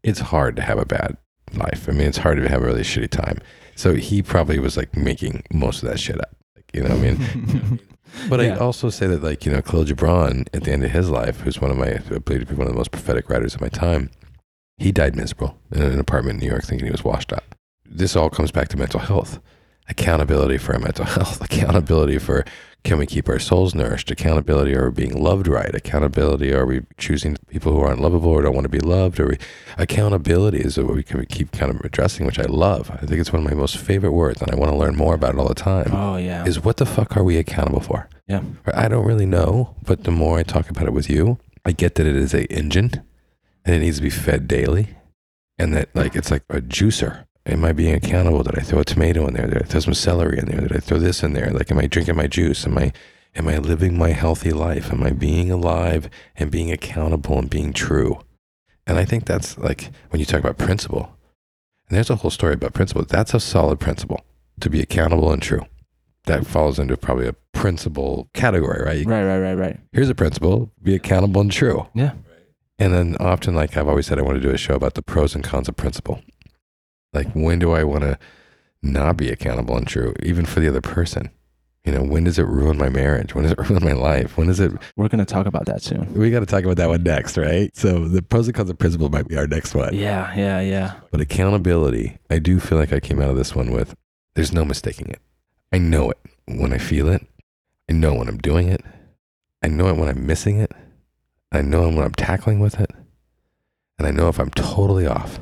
it's 0.02 0.20
hard 0.20 0.56
to 0.56 0.62
have 0.62 0.80
a 0.80 0.86
bad 0.86 1.18
life. 1.54 1.88
I 1.90 1.92
mean, 1.92 2.08
it's 2.08 2.18
hard 2.20 2.38
to 2.38 2.50
have 2.50 2.62
a 2.62 2.66
really 2.66 2.84
shitty 2.84 3.10
time. 3.10 3.40
So 3.76 3.96
he 3.96 4.22
probably 4.22 4.60
was 4.60 4.78
like 4.78 4.96
making 4.96 5.44
most 5.52 5.84
of 5.84 5.90
that 5.90 6.00
shit 6.00 6.20
up. 6.22 6.36
Like, 6.56 6.66
you 6.74 6.84
know 6.84 6.96
what 6.96 7.00
I 7.00 7.12
mean? 7.12 7.80
but 8.30 8.40
Yeah. 8.40 8.56
I 8.56 8.60
also 8.60 8.90
say 8.90 9.08
that 9.08 9.22
like, 9.24 9.46
you 9.46 9.52
know, 9.52 9.62
Kahlil 9.62 9.88
Gibran 9.88 10.48
at 10.54 10.64
the 10.64 10.72
end 10.72 10.84
of 10.86 10.92
his 10.92 11.10
life, 11.10 11.42
who's 11.42 11.60
one 11.60 11.72
of 11.72 11.78
my, 11.78 11.96
I 11.96 12.20
believe 12.20 12.42
to 12.42 12.46
be 12.46 12.56
one 12.56 12.68
of 12.68 12.74
the 12.74 12.78
most 12.78 12.92
prophetic 12.92 13.30
writers 13.30 13.56
of 13.56 13.62
my 13.62 13.70
time, 13.70 14.10
he 14.78 14.92
died 14.92 15.16
miserable 15.16 15.58
in 15.72 15.82
an 15.82 16.00
apartment 16.00 16.36
in 16.36 16.40
New 16.46 16.52
York 16.52 16.64
thinking 16.64 16.86
he 16.86 16.92
was 16.92 17.04
washed 17.04 17.34
up. 17.34 17.56
This 17.86 18.16
all 18.16 18.30
comes 18.30 18.52
back 18.52 18.70
to 18.70 18.78
mental 18.78 19.00
health. 19.02 19.40
Accountability 19.90 20.58
for 20.58 20.74
our 20.74 20.80
mental 20.80 21.06
health, 21.18 21.42
accountability 21.42 22.18
for 22.20 22.46
can 22.84 22.98
we 22.98 23.06
keep 23.06 23.30
our 23.30 23.40
souls 23.40 23.74
nourished? 23.74 24.12
Accountability, 24.12 24.76
are 24.76 24.90
we 24.90 25.06
being 25.06 25.24
loved 25.24 25.48
right? 25.48 25.74
Accountability, 25.74 26.54
are 26.54 26.66
we 26.66 26.82
choosing 26.98 27.38
people 27.48 27.72
who 27.72 27.80
aren't 27.80 28.02
lovable 28.02 28.30
or 28.30 28.42
don't 28.42 28.54
want 28.54 28.66
to 28.66 28.70
be 28.70 28.80
loved? 28.80 29.20
Or 29.20 29.28
we, 29.28 29.38
accountability 29.78 30.60
is 30.60 30.78
what 30.78 30.94
we 30.94 31.04
can 31.04 31.26
keep 31.28 31.52
kind 31.52 31.72
of 31.72 31.80
addressing, 31.82 32.26
which 32.26 32.40
I 32.40 32.44
love. 32.44 32.92
I 32.92 33.06
think 33.06 33.22
it's 33.22 33.32
one 33.32 33.44
of 33.44 33.50
my 33.50 33.56
most 33.56 33.78
favorite 33.78 34.12
words, 34.12 34.42
and 34.42 34.52
I 34.52 34.56
want 34.56 34.72
to 34.72 34.78
learn 34.78 34.96
more 34.96 35.14
about 35.14 35.36
it 35.36 35.40
all 35.40 35.48
the 35.48 35.56
time. 35.56 35.92
Oh, 35.94 36.18
yeah. 36.18 36.46
Is 36.46 36.60
what 36.60 36.78
the 36.78 36.86
fuck 36.86 37.16
are 37.16 37.24
we 37.24 37.38
accountable 37.38 37.80
for? 37.82 38.10
yeah. 38.28 38.42
I 38.74 38.88
don't 38.88 39.06
really 39.06 39.26
know, 39.26 39.76
but 39.86 40.04
the 40.04 40.12
more 40.12 40.40
I 40.40 40.44
talk 40.44 40.70
about 40.70 40.86
it 40.86 40.94
with 40.94 41.10
you, 41.10 41.40
I 41.66 41.72
get 41.72 41.96
that 41.96 42.06
it 42.06 42.16
is 42.16 42.34
a 42.34 42.46
engine 42.52 43.02
and 43.66 43.76
it 43.76 43.80
needs 43.80 43.98
to 43.98 44.04
be 44.04 44.10
fed 44.10 44.48
daily. 44.48 44.90
And 45.58 45.74
that 45.76 45.96
like 45.96 46.16
it's 46.16 46.32
like 46.32 46.44
a 46.50 46.60
juicer. 46.60 47.26
Am 47.46 47.66
I 47.66 47.74
being 47.74 47.94
accountable? 47.94 48.44
Did 48.44 48.58
I 48.58 48.62
throw 48.62 48.80
a 48.80 48.86
tomato 48.86 49.28
in 49.28 49.34
there? 49.34 49.48
Did 49.48 49.62
I 49.64 49.66
throw 49.66 49.82
some 49.82 49.94
celery 49.94 50.40
in 50.40 50.46
there? 50.46 50.62
Did 50.62 50.76
I 50.76 50.80
throw 50.80 50.98
this 51.00 51.24
in 51.24 51.34
there? 51.34 51.52
Like 51.52 51.70
am 51.72 51.80
I 51.80 51.88
drinking 51.88 52.16
my 52.16 52.28
juice? 52.28 52.66
Am 52.66 52.78
I 52.78 52.94
am 53.36 53.48
I 53.48 53.58
living 53.58 53.98
my 53.98 54.10
healthy 54.12 54.52
life? 54.54 54.92
Am 54.92 55.04
I 55.04 55.12
being 55.12 55.52
alive 55.52 56.10
and 56.38 56.50
being 56.52 56.72
accountable 56.72 57.38
and 57.40 57.50
being 57.50 57.74
true? 57.74 58.20
And 58.88 58.98
I 58.98 59.06
think 59.06 59.26
that's 59.26 59.58
like 59.58 59.92
when 60.10 60.20
you 60.20 60.26
talk 60.26 60.40
about 60.40 60.58
principle, 60.58 61.16
and 61.90 61.96
there's 61.98 62.10
a 62.10 62.16
whole 62.18 62.32
story 62.32 62.54
about 62.54 62.74
principle. 62.74 63.04
That's 63.06 63.34
a 63.34 63.40
solid 63.40 63.80
principle 63.80 64.22
to 64.62 64.70
be 64.70 64.80
accountable 64.82 65.32
and 65.32 65.42
true. 65.42 65.66
That 66.26 66.46
falls 66.48 66.80
into 66.80 66.96
probably 66.96 67.28
a 67.28 67.34
principle 67.52 68.30
category, 68.34 68.82
right? 68.82 69.06
Right, 69.06 69.24
right, 69.26 69.40
right, 69.40 69.54
right. 69.56 69.80
here's 69.92 70.10
a 70.10 70.16
principle 70.16 70.72
be 70.82 70.96
accountable 70.96 71.42
and 71.42 71.52
true 71.52 71.88
Yeah. 71.94 72.14
and 72.80 72.94
then 72.94 73.16
often 73.20 73.54
like 73.56 73.78
i've 73.78 73.88
always 73.88 74.08
said 74.08 74.18
i 74.20 74.22
want 74.22 74.36
to 74.36 74.42
do 74.42 74.50
a 74.54 74.58
show 74.58 74.74
about 74.76 74.96
the 74.96 75.02
pros 75.02 75.36
and 75.36 75.44
cons 75.44 75.70
of 75.70 75.76
principle 75.78 76.22
like 77.14 77.32
when 77.34 77.60
do 77.60 77.72
i 77.72 77.84
want 77.84 78.02
to 78.04 78.18
not 78.82 79.16
be 79.16 79.30
accountable 79.30 79.78
and 79.78 79.88
true 79.88 80.14
even 80.22 80.46
for 80.46 80.60
the 80.60 80.68
other 80.68 80.82
person? 80.82 81.30
You 81.86 81.92
know 81.92 82.04
when 82.04 82.24
does 82.24 82.40
it 82.40 82.48
ruin 82.48 82.78
my 82.78 82.90
marriage? 82.90 83.34
When 83.36 83.44
does 83.44 83.52
it 83.54 83.58
ruin 83.70 83.84
my 83.84 83.92
life? 83.94 84.38
When 84.38 84.48
does 84.48 84.60
it 84.60 84.72
We're 84.96 85.10
going 85.10 85.26
to 85.26 85.26
talk 85.26 85.46
about 85.48 85.66
that 85.66 85.82
soon. 85.82 86.14
we 86.14 86.32
got 86.32 86.40
to 86.42 86.46
talk 86.46 86.64
about 86.64 86.78
that 86.78 86.90
one 86.90 87.04
next 87.04 87.38
right? 87.38 87.76
So 87.76 88.08
the 88.08 88.22
pros 88.22 88.48
and 88.48 88.56
cons 88.56 88.70
of 88.70 88.78
principle 88.78 89.10
might 89.10 89.28
be 89.28 89.38
our 89.38 89.48
next 89.48 89.74
one. 89.76 89.94
Yeah, 89.94 90.34
yeah, 90.36 90.60
yeah. 90.62 90.94
but 91.12 91.22
accountability 91.22 92.18
i 92.30 92.40
do 92.40 92.60
feel 92.60 92.78
like 92.78 92.94
i 92.94 93.00
came 93.00 93.22
out 93.22 93.30
of 93.30 93.38
this 93.38 93.56
one 93.56 93.72
with 93.72 93.96
there's 94.36 94.52
no 94.54 94.66
mistaking 94.66 95.08
it. 95.10 95.20
I 95.72 95.78
know 95.78 96.10
it 96.12 96.18
when 96.48 96.74
i 96.74 96.78
feel 96.78 97.10
it. 97.10 97.26
I 97.90 97.94
know 97.94 98.14
when 98.14 98.28
i'm 98.28 98.38
doing 98.40 98.70
it. 98.70 98.82
I 99.62 99.68
know 99.68 99.88
it 99.88 99.98
when 99.98 100.10
i'm 100.10 100.26
missing 100.26 100.60
it. 100.60 100.72
I 101.52 101.62
know 101.62 101.84
it 101.88 101.94
when 101.96 102.04
i'm 102.06 102.14
tackling 102.16 102.60
with 102.60 102.80
it. 102.80 102.92
And 103.98 104.08
i 104.08 104.12
know 104.12 104.30
if 104.30 104.40
i'm 104.40 104.50
totally 104.52 105.06
off 105.06 105.40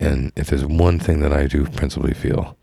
and 0.00 0.32
if 0.36 0.48
there's 0.48 0.64
one 0.64 0.98
thing 0.98 1.20
that 1.20 1.32
i 1.32 1.46
do 1.46 1.64
principally 1.66 2.14
feel 2.14 2.56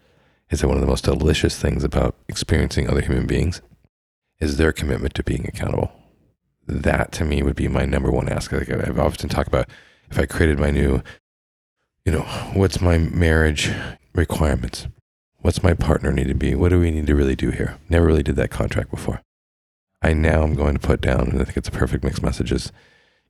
is 0.50 0.62
that 0.62 0.68
one 0.68 0.78
of 0.78 0.82
the 0.82 0.88
most 0.88 1.06
delicious 1.06 1.60
things 1.60 1.84
about 1.84 2.16
experiencing 2.28 2.90
other 2.90 3.02
human 3.02 3.26
beings 3.26 3.62
is 4.40 4.58
their 4.58 4.72
commitment 4.72 5.14
to 5.14 5.24
being 5.24 5.46
accountable 5.48 5.92
that 6.68 7.12
to 7.12 7.24
me 7.24 7.42
would 7.44 7.56
be 7.56 7.68
my 7.68 7.86
number 7.86 8.12
one 8.12 8.30
ask 8.30 8.52
like 8.52 8.70
i've 8.70 9.00
often 9.00 9.30
talked 9.30 9.48
about 9.48 9.70
if 10.10 10.20
i 10.20 10.26
created 10.26 10.60
my 10.60 10.72
new 10.72 11.02
you 12.06 12.12
know, 12.12 12.22
what's 12.54 12.80
my 12.80 13.00
marriage 13.00 13.72
requirements? 14.14 14.88
What's 15.40 15.64
my 15.64 15.74
partner 15.74 16.12
need 16.12 16.28
to 16.28 16.36
be? 16.36 16.54
What 16.54 16.70
do 16.70 16.80
we 16.80 16.92
need 16.92 17.08
to 17.08 17.16
really 17.16 17.36
do 17.36 17.50
here? 17.50 17.78
Never 17.90 18.06
really 18.06 18.24
did 18.24 18.36
that 18.36 18.52
contract 18.52 18.92
before. 18.92 19.22
I 20.02 20.14
now 20.14 20.44
am 20.44 20.54
going 20.54 20.76
to 20.76 20.88
put 20.88 21.02
down, 21.02 21.30
and 21.32 21.42
I 21.42 21.46
think 21.46 21.58
it's 21.58 21.68
a 21.68 21.72
perfect 21.72 22.04
mixed 22.04 22.22
messages, 22.22 22.72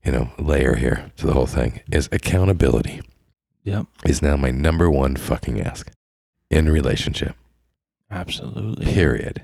you 0.03 0.11
know, 0.11 0.29
layer 0.37 0.75
here 0.75 1.11
to 1.15 1.25
the 1.25 1.33
whole 1.33 1.45
thing 1.45 1.81
is 1.89 2.09
accountability 2.11 3.01
Yep. 3.65 3.87
is 4.05 4.21
now 4.21 4.37
my 4.37 4.51
number 4.51 4.89
one 4.89 5.15
fucking 5.15 5.59
ask 5.59 5.91
in 6.49 6.69
relationship. 6.69 7.35
Absolutely. 8.09 8.85
Period. 8.85 9.43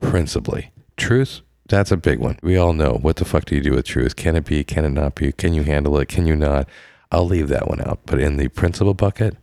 Principally. 0.00 0.70
Truth, 0.96 1.42
that's 1.68 1.90
a 1.90 1.96
big 1.96 2.18
one. 2.20 2.38
We 2.42 2.56
all 2.56 2.72
know 2.72 2.98
what 3.02 3.16
the 3.16 3.24
fuck 3.24 3.44
do 3.44 3.54
you 3.54 3.60
do 3.60 3.72
with 3.72 3.86
truth? 3.86 4.16
Can 4.16 4.36
it 4.36 4.44
be? 4.44 4.64
Can 4.64 4.84
it 4.84 4.90
not 4.90 5.16
be? 5.16 5.32
Can 5.32 5.52
you 5.52 5.64
handle 5.64 5.98
it? 5.98 6.08
Can 6.08 6.26
you 6.26 6.36
not? 6.36 6.68
I'll 7.10 7.26
leave 7.26 7.48
that 7.48 7.68
one 7.68 7.80
out. 7.80 8.00
But 8.06 8.20
in 8.20 8.36
the 8.36 8.48
principle 8.48 8.94
bucket, 8.94 9.36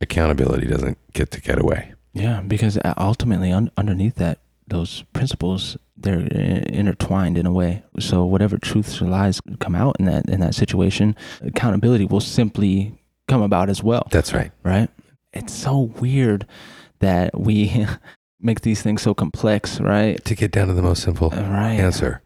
accountability 0.00 0.66
doesn't 0.66 0.98
get 1.12 1.30
to 1.32 1.40
get 1.40 1.58
away. 1.58 1.94
Yeah, 2.12 2.42
because 2.42 2.76
uh, 2.78 2.94
ultimately, 2.96 3.50
un- 3.50 3.70
underneath 3.76 4.16
that, 4.16 4.38
those 4.68 5.02
principles 5.12 5.76
they're 5.96 6.20
uh, 6.20 6.62
intertwined 6.68 7.38
in 7.38 7.46
a 7.46 7.52
way. 7.52 7.82
So 7.98 8.24
whatever 8.24 8.58
truths 8.58 9.00
or 9.00 9.06
lies 9.06 9.40
come 9.60 9.74
out 9.74 9.96
in 9.98 10.06
that 10.06 10.28
in 10.28 10.40
that 10.40 10.54
situation, 10.54 11.16
accountability 11.40 12.04
will 12.04 12.20
simply 12.20 12.98
come 13.28 13.42
about 13.42 13.68
as 13.70 13.82
well. 13.82 14.06
That's 14.10 14.32
right. 14.32 14.50
Right? 14.62 14.88
It's 15.32 15.52
so 15.52 15.78
weird 16.00 16.46
that 17.00 17.38
we 17.38 17.86
make 18.40 18.60
these 18.62 18.82
things 18.82 19.02
so 19.02 19.14
complex, 19.14 19.80
right? 19.80 20.22
To 20.24 20.34
get 20.34 20.52
down 20.52 20.68
to 20.68 20.74
the 20.74 20.82
most 20.82 21.02
simple 21.02 21.32
Uh, 21.32 21.42
Right. 21.42 21.78
answer. 21.80 22.20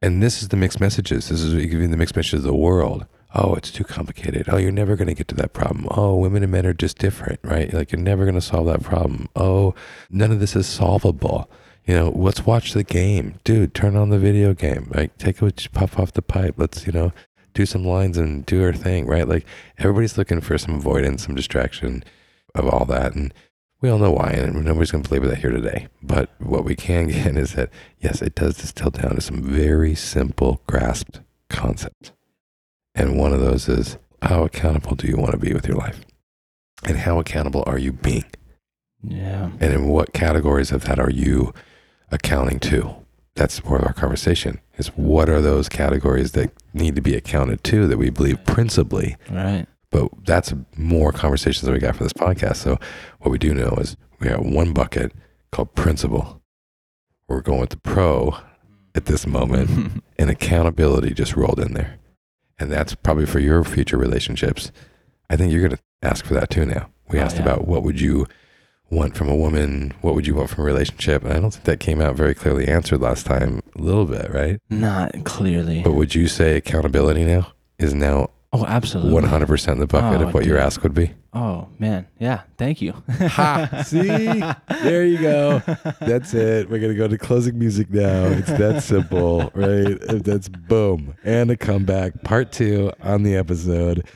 And 0.00 0.22
this 0.22 0.42
is 0.42 0.48
the 0.48 0.56
mixed 0.56 0.80
messages. 0.80 1.28
This 1.28 1.40
is 1.40 1.54
giving 1.66 1.90
the 1.90 1.96
mixed 1.96 2.14
messages 2.14 2.40
of 2.40 2.44
the 2.44 2.54
world. 2.54 3.06
Oh, 3.34 3.54
it's 3.54 3.70
too 3.70 3.84
complicated. 3.84 4.48
Oh, 4.48 4.56
you're 4.56 4.70
never 4.70 4.96
going 4.96 5.08
to 5.08 5.14
get 5.14 5.28
to 5.28 5.34
that 5.34 5.52
problem. 5.52 5.86
Oh, 5.90 6.16
women 6.16 6.42
and 6.42 6.52
men 6.52 6.64
are 6.66 6.72
just 6.72 6.98
different, 6.98 7.40
right? 7.42 7.72
Like 7.74 7.92
you're 7.92 8.00
never 8.00 8.24
going 8.24 8.36
to 8.36 8.40
solve 8.40 8.66
that 8.66 8.82
problem. 8.82 9.28
Oh, 9.36 9.74
none 10.08 10.30
of 10.30 10.40
this 10.40 10.54
is 10.56 10.66
solvable. 10.66 11.50
You 11.84 11.94
know, 11.94 12.10
let's 12.14 12.46
watch 12.46 12.72
the 12.74 12.84
game, 12.84 13.40
dude. 13.44 13.74
Turn 13.74 13.96
on 13.96 14.10
the 14.10 14.18
video 14.18 14.54
game. 14.54 14.90
Like 14.94 15.16
take 15.18 15.42
a 15.42 15.50
puff 15.72 15.98
off 15.98 16.12
the 16.12 16.22
pipe. 16.22 16.54
Let's 16.58 16.86
you 16.86 16.92
know 16.92 17.12
do 17.58 17.66
some 17.66 17.84
lines 17.84 18.16
and 18.16 18.46
do 18.46 18.60
her 18.60 18.72
thing, 18.72 19.04
right? 19.04 19.26
Like 19.26 19.44
everybody's 19.78 20.16
looking 20.16 20.40
for 20.40 20.56
some 20.58 20.76
avoidance, 20.76 21.26
some 21.26 21.34
distraction 21.34 22.04
of 22.54 22.68
all 22.68 22.84
that, 22.84 23.16
and 23.16 23.34
we 23.80 23.88
all 23.88 23.98
know 23.98 24.12
why, 24.12 24.30
and 24.30 24.64
nobody's 24.64 24.92
going 24.92 25.02
to 25.02 25.10
belabor 25.10 25.26
that 25.26 25.38
here 25.38 25.50
today. 25.50 25.88
But 26.00 26.30
what 26.38 26.64
we 26.64 26.76
can 26.76 27.08
get 27.08 27.36
is 27.36 27.54
that 27.54 27.70
yes, 27.98 28.22
it 28.22 28.36
does 28.36 28.58
distill 28.58 28.90
down 28.90 29.16
to 29.16 29.20
some 29.20 29.42
very 29.42 29.96
simple, 29.96 30.62
grasped 30.68 31.20
concepts. 31.50 32.12
And 32.94 33.18
one 33.18 33.32
of 33.32 33.40
those 33.40 33.68
is 33.68 33.98
how 34.22 34.44
accountable 34.44 34.94
do 34.94 35.08
you 35.08 35.16
want 35.16 35.32
to 35.32 35.38
be 35.38 35.52
with 35.52 35.66
your 35.66 35.76
life? 35.76 36.02
And 36.84 36.98
how 36.98 37.18
accountable 37.18 37.64
are 37.66 37.78
you 37.78 37.92
being? 37.92 38.30
Yeah. 39.02 39.50
And 39.58 39.74
in 39.74 39.88
what 39.88 40.12
categories 40.12 40.70
of 40.70 40.84
that 40.84 41.00
are 41.00 41.10
you 41.10 41.52
accounting 42.12 42.60
to? 42.60 42.94
That's 43.38 43.60
part 43.60 43.80
of 43.80 43.86
our 43.86 43.92
conversation 43.92 44.60
is 44.76 44.88
what 44.88 45.28
are 45.28 45.40
those 45.40 45.68
categories 45.68 46.32
that 46.32 46.50
need 46.74 46.96
to 46.96 47.00
be 47.00 47.14
accounted 47.14 47.62
to 47.64 47.86
that 47.86 47.96
we 47.96 48.10
believe 48.10 48.44
principally 48.44 49.16
Right. 49.30 49.66
but 49.90 50.08
that's 50.24 50.52
more 50.76 51.12
conversations 51.12 51.62
that 51.62 51.72
we 51.72 51.78
got 51.78 51.96
for 51.96 52.02
this 52.02 52.12
podcast. 52.12 52.56
So 52.56 52.78
what 53.20 53.30
we 53.30 53.38
do 53.38 53.54
know 53.54 53.70
is 53.80 53.96
we 54.20 54.28
got 54.28 54.44
one 54.44 54.72
bucket 54.72 55.12
called 55.52 55.74
principle. 55.74 56.42
We're 57.28 57.40
going 57.40 57.60
with 57.60 57.70
the 57.70 57.76
pro 57.78 58.36
at 58.94 59.06
this 59.06 59.26
moment, 59.26 60.02
and 60.18 60.30
accountability 60.30 61.14
just 61.14 61.36
rolled 61.36 61.60
in 61.60 61.74
there. 61.74 61.98
And 62.58 62.72
that's 62.72 62.94
probably 62.96 63.26
for 63.26 63.38
your 63.38 63.62
future 63.62 63.96
relationships. 63.96 64.72
I 65.30 65.36
think 65.36 65.52
you're 65.52 65.60
going 65.62 65.76
to 65.76 65.82
ask 66.02 66.24
for 66.24 66.34
that 66.34 66.50
too 66.50 66.64
now. 66.66 66.90
We 67.08 67.18
Oh, 67.18 67.22
asked 67.22 67.36
yeah. 67.36 67.42
about 67.42 67.68
what 67.68 67.82
would 67.84 68.00
you 68.00 68.26
want 68.90 69.16
from 69.16 69.28
a 69.28 69.36
woman? 69.36 69.92
What 70.00 70.14
would 70.14 70.26
you 70.26 70.34
want 70.34 70.50
from 70.50 70.62
a 70.64 70.66
relationship? 70.66 71.22
And 71.24 71.32
I 71.32 71.40
don't 71.40 71.50
think 71.50 71.64
that 71.64 71.80
came 71.80 72.00
out 72.00 72.16
very 72.16 72.34
clearly 72.34 72.66
answered 72.68 73.00
last 73.00 73.26
time. 73.26 73.60
A 73.76 73.80
little 73.82 74.06
bit, 74.06 74.30
right? 74.32 74.60
Not 74.70 75.24
clearly. 75.24 75.82
But 75.82 75.92
would 75.92 76.14
you 76.14 76.26
say 76.28 76.56
accountability 76.56 77.24
now 77.24 77.52
is 77.78 77.94
now 77.94 78.30
Oh, 78.50 78.64
absolutely. 78.64 79.28
100% 79.28 79.72
in 79.72 79.78
the 79.78 79.86
bucket 79.86 80.22
Oh, 80.22 80.28
of 80.28 80.32
what 80.34 80.46
your 80.46 80.56
dude. 80.56 80.64
ask 80.64 80.82
would 80.82 80.94
be? 80.94 81.12
Oh 81.34 81.68
man, 81.78 82.06
yeah. 82.18 82.40
Thank 82.56 82.80
you. 82.80 82.94
Ha! 83.18 83.82
See? 83.84 84.06
There 84.82 85.04
you 85.04 85.18
go. 85.18 85.58
That's 86.00 86.32
it. 86.32 86.70
We're 86.70 86.78
gonna 86.78 86.94
go 86.94 87.06
to 87.08 87.18
closing 87.18 87.58
music 87.58 87.90
now. 87.90 88.24
It's 88.28 88.50
that 88.52 88.82
simple, 88.82 89.50
right? 89.54 89.98
That's 90.24 90.48
boom. 90.48 91.14
And 91.24 91.50
a 91.50 91.58
comeback. 91.58 92.22
Part 92.24 92.50
two 92.50 92.90
on 93.02 93.22
the 93.22 93.36
episode. 93.36 94.08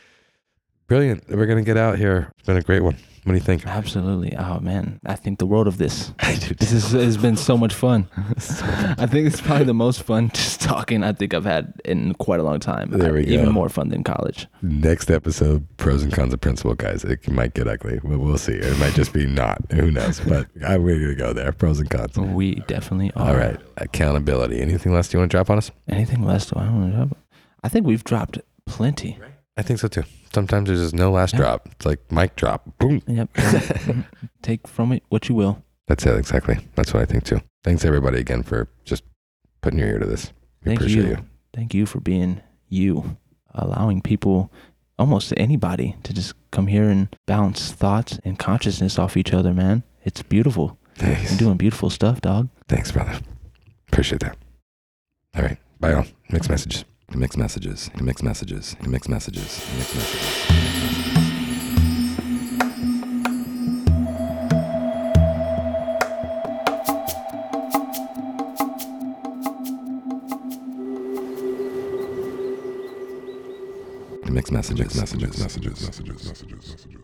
Brilliant. 0.86 1.28
We're 1.28 1.44
gonna 1.46 1.60
get 1.62 1.76
out 1.76 1.98
here. 1.98 2.32
It's 2.38 2.46
been 2.46 2.56
a 2.56 2.62
great 2.62 2.82
one. 2.82 2.96
What 3.24 3.32
do 3.32 3.38
you 3.38 3.44
think? 3.44 3.64
Absolutely. 3.64 4.36
Oh 4.36 4.58
man, 4.58 4.98
I 5.06 5.14
think 5.14 5.38
the 5.38 5.46
world 5.46 5.68
of 5.68 5.78
this. 5.78 6.12
I 6.18 6.34
do 6.34 6.54
This 6.54 6.72
is, 6.72 6.90
has 6.90 7.16
been 7.16 7.36
so 7.36 7.56
much 7.56 7.72
fun. 7.72 8.08
I 8.16 9.06
think 9.06 9.28
it's 9.28 9.40
probably 9.40 9.64
the 9.64 9.74
most 9.74 10.02
fun 10.02 10.30
just 10.30 10.60
talking 10.60 11.04
I 11.04 11.12
think 11.12 11.32
I've 11.32 11.44
had 11.44 11.72
in 11.84 12.14
quite 12.14 12.40
a 12.40 12.42
long 12.42 12.58
time. 12.58 12.90
There 12.90 13.12
we 13.12 13.24
Even 13.26 13.46
go. 13.46 13.52
more 13.52 13.68
fun 13.68 13.90
than 13.90 14.02
college. 14.02 14.48
Next 14.60 15.08
episode, 15.08 15.64
pros 15.76 16.02
and 16.02 16.12
cons 16.12 16.34
of 16.34 16.40
principle, 16.40 16.74
guys. 16.74 17.04
It 17.04 17.28
might 17.30 17.54
get 17.54 17.68
ugly, 17.68 18.00
but 18.02 18.18
we'll 18.18 18.38
see. 18.38 18.54
It 18.54 18.76
might 18.78 18.94
just 18.94 19.12
be 19.12 19.24
not. 19.24 19.60
Who 19.70 19.92
knows? 19.92 20.18
But 20.18 20.48
I'm 20.66 20.82
ready 20.82 21.06
to 21.06 21.14
go 21.14 21.32
there. 21.32 21.52
Pros 21.52 21.78
and 21.78 21.88
cons. 21.88 22.18
We 22.18 22.56
definitely 22.66 23.12
are. 23.14 23.28
All 23.28 23.36
right. 23.36 23.56
Accountability. 23.76 24.60
Anything 24.60 24.92
less 24.92 25.12
you 25.12 25.20
want 25.20 25.30
to 25.30 25.36
drop 25.36 25.48
on 25.48 25.58
us? 25.58 25.70
Anything 25.88 26.24
less? 26.24 26.46
Do 26.46 26.58
I 26.58 26.68
want 26.68 26.90
to 26.90 26.96
drop? 26.96 27.16
I 27.62 27.68
think 27.68 27.86
we've 27.86 28.02
dropped 28.02 28.40
plenty. 28.66 29.16
I 29.56 29.62
think 29.62 29.78
so 29.80 29.88
too. 29.88 30.04
Sometimes 30.32 30.68
there's 30.68 30.80
just 30.80 30.94
no 30.94 31.10
last 31.10 31.32
Yeah. 31.34 31.40
drop. 31.40 31.68
It's 31.72 31.84
like 31.86 32.00
mic 32.10 32.36
drop. 32.36 32.78
Boom. 32.78 33.02
Yep. 33.06 33.28
Take 34.42 34.66
from 34.66 34.92
it 34.92 35.02
what 35.08 35.28
you 35.28 35.34
will. 35.34 35.62
That's 35.88 36.06
it, 36.06 36.16
exactly. 36.16 36.58
That's 36.74 36.94
what 36.94 37.02
I 37.02 37.06
think 37.06 37.24
too. 37.24 37.40
Thanks 37.64 37.84
everybody 37.84 38.18
again 38.18 38.42
for 38.42 38.68
just 38.84 39.02
putting 39.60 39.78
your 39.78 39.88
ear 39.88 39.98
to 39.98 40.06
this. 40.06 40.32
We 40.64 40.70
Thank 40.70 40.80
appreciate 40.80 41.04
you. 41.04 41.10
you. 41.10 41.18
Thank 41.54 41.74
you 41.74 41.84
for 41.86 42.00
being 42.00 42.40
you, 42.68 43.16
allowing 43.54 44.00
people, 44.00 44.50
almost 44.98 45.34
anybody, 45.36 45.96
to 46.04 46.14
just 46.14 46.34
come 46.50 46.68
here 46.68 46.88
and 46.88 47.14
bounce 47.26 47.72
thoughts 47.72 48.18
and 48.24 48.38
consciousness 48.38 48.98
off 48.98 49.16
each 49.16 49.34
other, 49.34 49.52
man. 49.52 49.82
It's 50.04 50.22
beautiful. 50.22 50.78
Thanks. 50.94 51.30
You're 51.32 51.38
doing 51.38 51.56
beautiful 51.58 51.90
stuff, 51.90 52.20
dog. 52.22 52.48
Thanks, 52.68 52.90
brother. 52.90 53.18
Appreciate 53.88 54.20
that. 54.20 54.36
All 55.36 55.42
right. 55.42 55.58
Bye 55.78 55.92
all. 55.92 56.06
Mixed 56.30 56.48
messages. 57.14 57.16
Mixed 57.16 57.38
messages. 57.38 57.90
Mixed 58.00 58.22
messages. 58.22 58.76
Mixed 58.86 59.08
messages. 59.08 59.62
Mixed 74.30 74.52
messages. 74.52 74.94
Mixed 74.94 74.96
messages. 74.96 74.96
Messages. 74.96 75.38
Messages. 75.38 75.38
Messages. 75.38 76.28
Messages. 76.28 76.70
Messages. 76.70 77.01